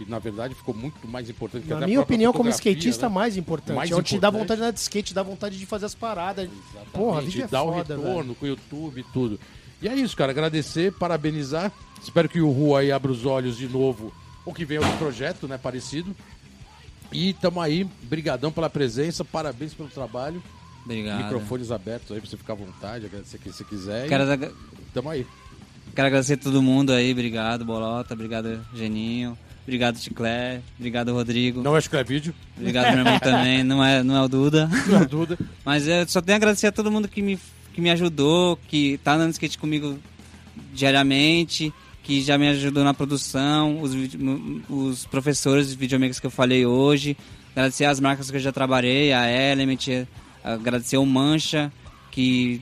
E 0.00 0.04
na 0.10 0.18
verdade 0.18 0.54
ficou 0.54 0.74
muito 0.74 1.06
mais 1.06 1.28
importante 1.28 1.64
que 1.64 1.70
Na 1.74 1.84
a 1.84 1.86
minha 1.86 2.00
opinião, 2.00 2.32
como 2.32 2.48
skatista, 2.48 3.06
né? 3.08 3.14
mais 3.14 3.36
importante. 3.36 3.76
Mais 3.76 3.90
é 3.90 3.94
onde 3.94 4.04
te 4.08 4.18
dá 4.18 4.28
importante. 4.28 4.40
vontade 4.40 4.58
de 4.60 4.64
andar 4.64 4.72
de 4.72 4.80
skate, 4.80 5.12
dá 5.14 5.22
vontade 5.22 5.58
de 5.58 5.66
fazer 5.66 5.84
as 5.86 5.94
paradas. 5.94 6.46
Exatamente, 6.46 6.90
Porra, 6.92 7.20
vídeo 7.20 7.44
é 7.44 7.46
dá 7.46 7.62
o 7.62 7.72
foda, 7.72 7.96
retorno 7.96 8.34
com 8.34 8.44
o 8.46 8.48
YouTube 8.48 9.00
e 9.00 9.04
tudo. 9.12 9.38
E 9.82 9.88
é 9.88 9.94
isso, 9.94 10.16
cara. 10.16 10.32
Agradecer, 10.32 10.92
parabenizar. 10.92 11.70
Espero 12.02 12.28
que 12.30 12.40
o 12.40 12.50
Rua 12.50 12.80
aí 12.80 12.90
abra 12.90 13.12
os 13.12 13.26
olhos 13.26 13.56
de 13.58 13.68
novo. 13.68 14.12
Ou 14.46 14.54
que 14.54 14.64
venha 14.64 14.80
outro 14.80 14.96
projeto, 14.96 15.46
né? 15.46 15.58
Parecido. 15.58 16.16
E 17.12 17.34
tamo 17.34 17.60
aí. 17.60 17.84
Brigadão 18.02 18.50
pela 18.50 18.70
presença. 18.70 19.22
Parabéns 19.24 19.74
pelo 19.74 19.88
trabalho. 19.90 20.42
Obrigado. 20.84 21.22
Microfones 21.24 21.70
abertos 21.70 22.10
aí 22.12 22.20
pra 22.20 22.30
você 22.30 22.36
ficar 22.38 22.54
à 22.54 22.56
vontade. 22.56 23.04
Agradecer 23.06 23.38
quem 23.38 23.52
você 23.52 23.64
quiser. 23.64 24.08
Quero, 24.08 24.24
E 24.24 24.50
tamo 24.94 25.10
aí. 25.10 25.26
quero 25.94 26.06
agradecer 26.08 26.38
todo 26.38 26.62
mundo 26.62 26.90
aí. 26.92 27.12
Obrigado, 27.12 27.64
Bolota. 27.66 28.14
Obrigado, 28.14 28.60
Geninho. 28.74 29.36
Obrigado, 29.70 30.00
Ticlé. 30.00 30.62
Obrigado, 30.76 31.12
Rodrigo. 31.12 31.62
Não 31.62 31.76
acho 31.76 31.88
que 31.88 31.96
é 31.96 32.02
vídeo. 32.02 32.34
Obrigado, 32.58 32.90
meu 32.90 32.98
irmão 32.98 33.20
também. 33.20 33.62
Não 33.62 33.84
é, 33.84 34.02
não 34.02 34.16
é 34.16 34.22
o 34.22 34.28
Duda. 34.28 34.68
Não 34.88 34.98
há 34.98 35.04
dúvida. 35.04 35.38
Mas 35.64 35.86
eu 35.86 36.08
só 36.08 36.20
tenho 36.20 36.34
a 36.34 36.38
agradecer 36.38 36.66
a 36.66 36.72
todo 36.72 36.90
mundo 36.90 37.06
que 37.06 37.22
me, 37.22 37.38
que 37.72 37.80
me 37.80 37.88
ajudou, 37.88 38.58
que 38.66 38.98
tá 39.04 39.14
andando 39.14 39.30
skate 39.30 39.56
comigo 39.58 39.96
diariamente, 40.74 41.72
que 42.02 42.20
já 42.20 42.36
me 42.36 42.48
ajudou 42.48 42.82
na 42.82 42.92
produção, 42.92 43.80
os, 43.80 43.92
os 44.68 45.06
professores 45.06 45.68
de 45.70 45.76
videomakers 45.76 46.18
que 46.18 46.26
eu 46.26 46.32
falei 46.32 46.66
hoje. 46.66 47.16
Agradecer 47.52 47.84
as 47.84 48.00
marcas 48.00 48.28
que 48.28 48.38
eu 48.38 48.40
já 48.40 48.50
trabalhei, 48.50 49.12
a 49.12 49.30
Element, 49.30 50.04
agradecer 50.42 50.96
o 50.96 51.06
Mancha, 51.06 51.72
que 52.10 52.60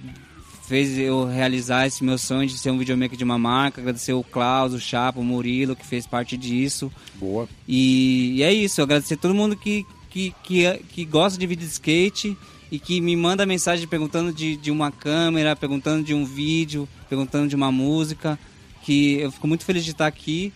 fez 0.68 0.98
eu 0.98 1.24
realizar 1.24 1.86
esse 1.86 2.04
meu 2.04 2.18
sonho 2.18 2.46
de 2.46 2.58
ser 2.58 2.70
um 2.70 2.78
videomaker 2.78 3.16
de 3.16 3.24
uma 3.24 3.38
marca. 3.38 3.80
Agradecer 3.80 4.12
o 4.12 4.22
Klaus, 4.22 4.74
o 4.74 4.78
Chapo, 4.78 5.20
o 5.20 5.24
Murilo, 5.24 5.74
que 5.74 5.84
fez 5.84 6.06
parte 6.06 6.36
disso. 6.36 6.92
Boa. 7.14 7.48
E, 7.66 8.34
e 8.36 8.42
é 8.42 8.52
isso, 8.52 8.82
agradecer 8.82 9.14
a 9.14 9.16
todo 9.16 9.34
mundo 9.34 9.56
que, 9.56 9.86
que, 10.10 10.34
que, 10.42 10.78
que 10.90 11.04
gosta 11.06 11.38
de 11.38 11.46
vídeo 11.46 11.66
de 11.66 11.72
skate 11.72 12.36
e 12.70 12.78
que 12.78 13.00
me 13.00 13.16
manda 13.16 13.46
mensagem 13.46 13.88
perguntando 13.88 14.30
de, 14.30 14.58
de 14.58 14.70
uma 14.70 14.92
câmera, 14.92 15.56
perguntando 15.56 16.04
de 16.04 16.12
um 16.12 16.24
vídeo, 16.26 16.86
perguntando 17.08 17.48
de 17.48 17.56
uma 17.56 17.72
música. 17.72 18.38
Que 18.82 19.14
eu 19.20 19.32
fico 19.32 19.48
muito 19.48 19.64
feliz 19.64 19.84
de 19.84 19.92
estar 19.92 20.06
aqui, 20.06 20.52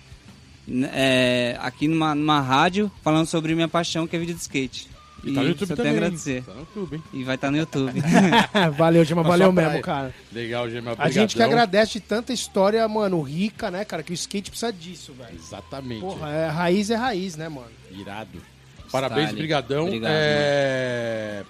né, 0.67 0.91
é, 0.93 1.57
aqui 1.61 1.89
numa, 1.89 2.15
numa 2.15 2.41
rádio, 2.41 2.91
falando 3.03 3.27
sobre 3.27 3.55
minha 3.55 3.69
paixão, 3.69 4.07
que 4.07 4.15
é 4.15 4.19
vídeo 4.19 4.35
de 4.35 4.43
skate. 4.43 4.91
E 5.25 5.33
tá 5.33 5.41
no 5.41 5.49
YouTube 5.49 5.68
só 5.68 5.77
também. 5.77 5.93
tenho 5.93 6.03
a 6.03 6.07
agradecer. 6.07 6.43
Tá 6.43 6.53
no 6.53 6.61
YouTube, 6.61 6.97
hein? 6.97 7.03
E 7.12 7.25
vai 7.25 7.35
estar 7.37 7.51
no 7.51 7.57
YouTube. 7.57 7.93
valeu, 8.77 9.05
Gema, 9.05 9.23
Mas 9.23 9.31
valeu 9.31 9.53
mesmo, 9.53 9.81
cara. 9.81 10.12
Legal, 10.33 10.68
Gema. 10.68 10.95
A 10.99 11.11
gente 11.11 11.37
que 11.37 11.43
agradece 11.43 11.93
de 11.93 12.01
tanta 12.01 12.33
história, 12.33 12.87
mano, 12.89 13.20
rica, 13.23 13.70
né, 13.70 13.85
cara? 13.85 14.03
Que 14.03 14.12
o 14.12 14.14
skate 14.14 14.51
precisa 14.51 14.73
disso, 14.73 15.12
velho. 15.12 15.35
Exatamente. 15.35 16.01
Porra, 16.01 16.29
é, 16.31 16.49
raiz 16.49 16.91
é 16.91 16.97
raiz, 16.97 17.37
né, 17.37 17.49
mano? 17.49 17.70
Irado. 17.91 18.43
Parabéns, 18.91 19.29
Style. 19.29 19.39
brigadão. 19.39 19.87
Obrigado, 19.87 20.12
é... 20.12 21.45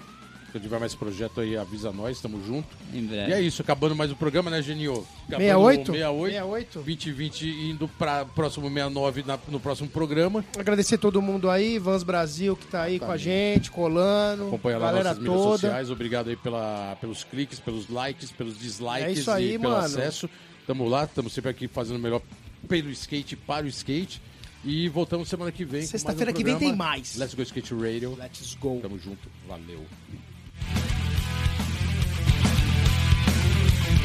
Se 0.53 0.61
tiver 0.61 0.79
mais 0.79 0.95
projeto 0.95 1.41
aí, 1.41 1.57
avisa 1.57 1.91
nós, 1.93 2.21
tamo 2.21 2.39
junto. 2.45 2.69
em 2.93 3.07
breve. 3.07 3.31
E 3.31 3.35
é 3.35 3.41
isso, 3.41 3.63
acabando 3.63 3.97
mais 3.97 4.11
o 4.13 4.17
programa, 4.17 4.51
né, 4.51 4.61
Genio? 4.61 5.07
Acabando 5.27 5.39
68? 5.41 5.93
68. 5.93 6.33
68. 6.33 6.73
2020 6.83 7.47
indo 7.71 7.89
pra 7.89 8.25
próximo 8.27 8.67
69 8.69 9.23
na- 9.27 9.39
no 9.49 9.59
próximo 9.59 9.89
programa. 9.89 10.45
Agradecer 10.59 10.99
todo 10.99 11.23
mundo 11.23 11.49
aí, 11.49 11.79
Vans 11.79 12.03
Brasil 12.03 12.55
que 12.55 12.67
tá 12.67 12.83
aí 12.83 12.99
com 12.99 13.11
a 13.11 13.17
gente, 13.17 13.71
colando. 13.71 14.49
Acompanha 14.49 14.77
lá 14.79 14.87
galera 14.87 15.05
nossas 15.11 15.19
mídias 15.23 15.37
toda. 15.43 15.59
sociais. 15.59 15.91
Obrigado 15.91 16.29
aí 16.29 16.37
pela, 16.37 16.97
pelos 17.01 17.25
cliques, 17.25 17.59
pelos 17.59 17.89
likes, 17.89 18.31
pelos 18.31 18.59
dislikes 18.59 19.05
É 19.07 19.13
isso 19.13 19.31
aí, 19.31 19.55
e 19.55 19.59
pelo 19.59 19.73
mano. 19.73 19.87
acesso. 19.87 20.29
Tamo 20.67 20.87
lá, 20.89 21.07
tamo 21.07 21.31
sempre 21.31 21.51
aqui 21.51 21.67
fazendo 21.67 21.97
o 21.97 21.99
melhor 21.99 22.21
pelo 22.69 22.91
skate, 22.91 23.37
para 23.37 23.65
o 23.65 23.69
skate. 23.69 24.21
E 24.65 24.89
voltamos 24.89 25.29
semana 25.29 25.51
que 25.51 25.65
vem. 25.65 25.71
com 25.71 25.77
mais 25.79 25.89
um 25.89 25.91
Sexta-feira 25.91 26.33
que 26.33 26.45
vem 26.45 26.57
tem 26.57 26.77
mais. 26.77 27.17
Let's 27.17 27.35
Go 27.35 27.43
Skate 27.43 27.75
Radio. 27.75 28.17
Let's 28.17 28.55
go. 28.61 28.79
Tamo 28.81 28.97
junto. 28.97 29.29
Valeu. 29.49 29.85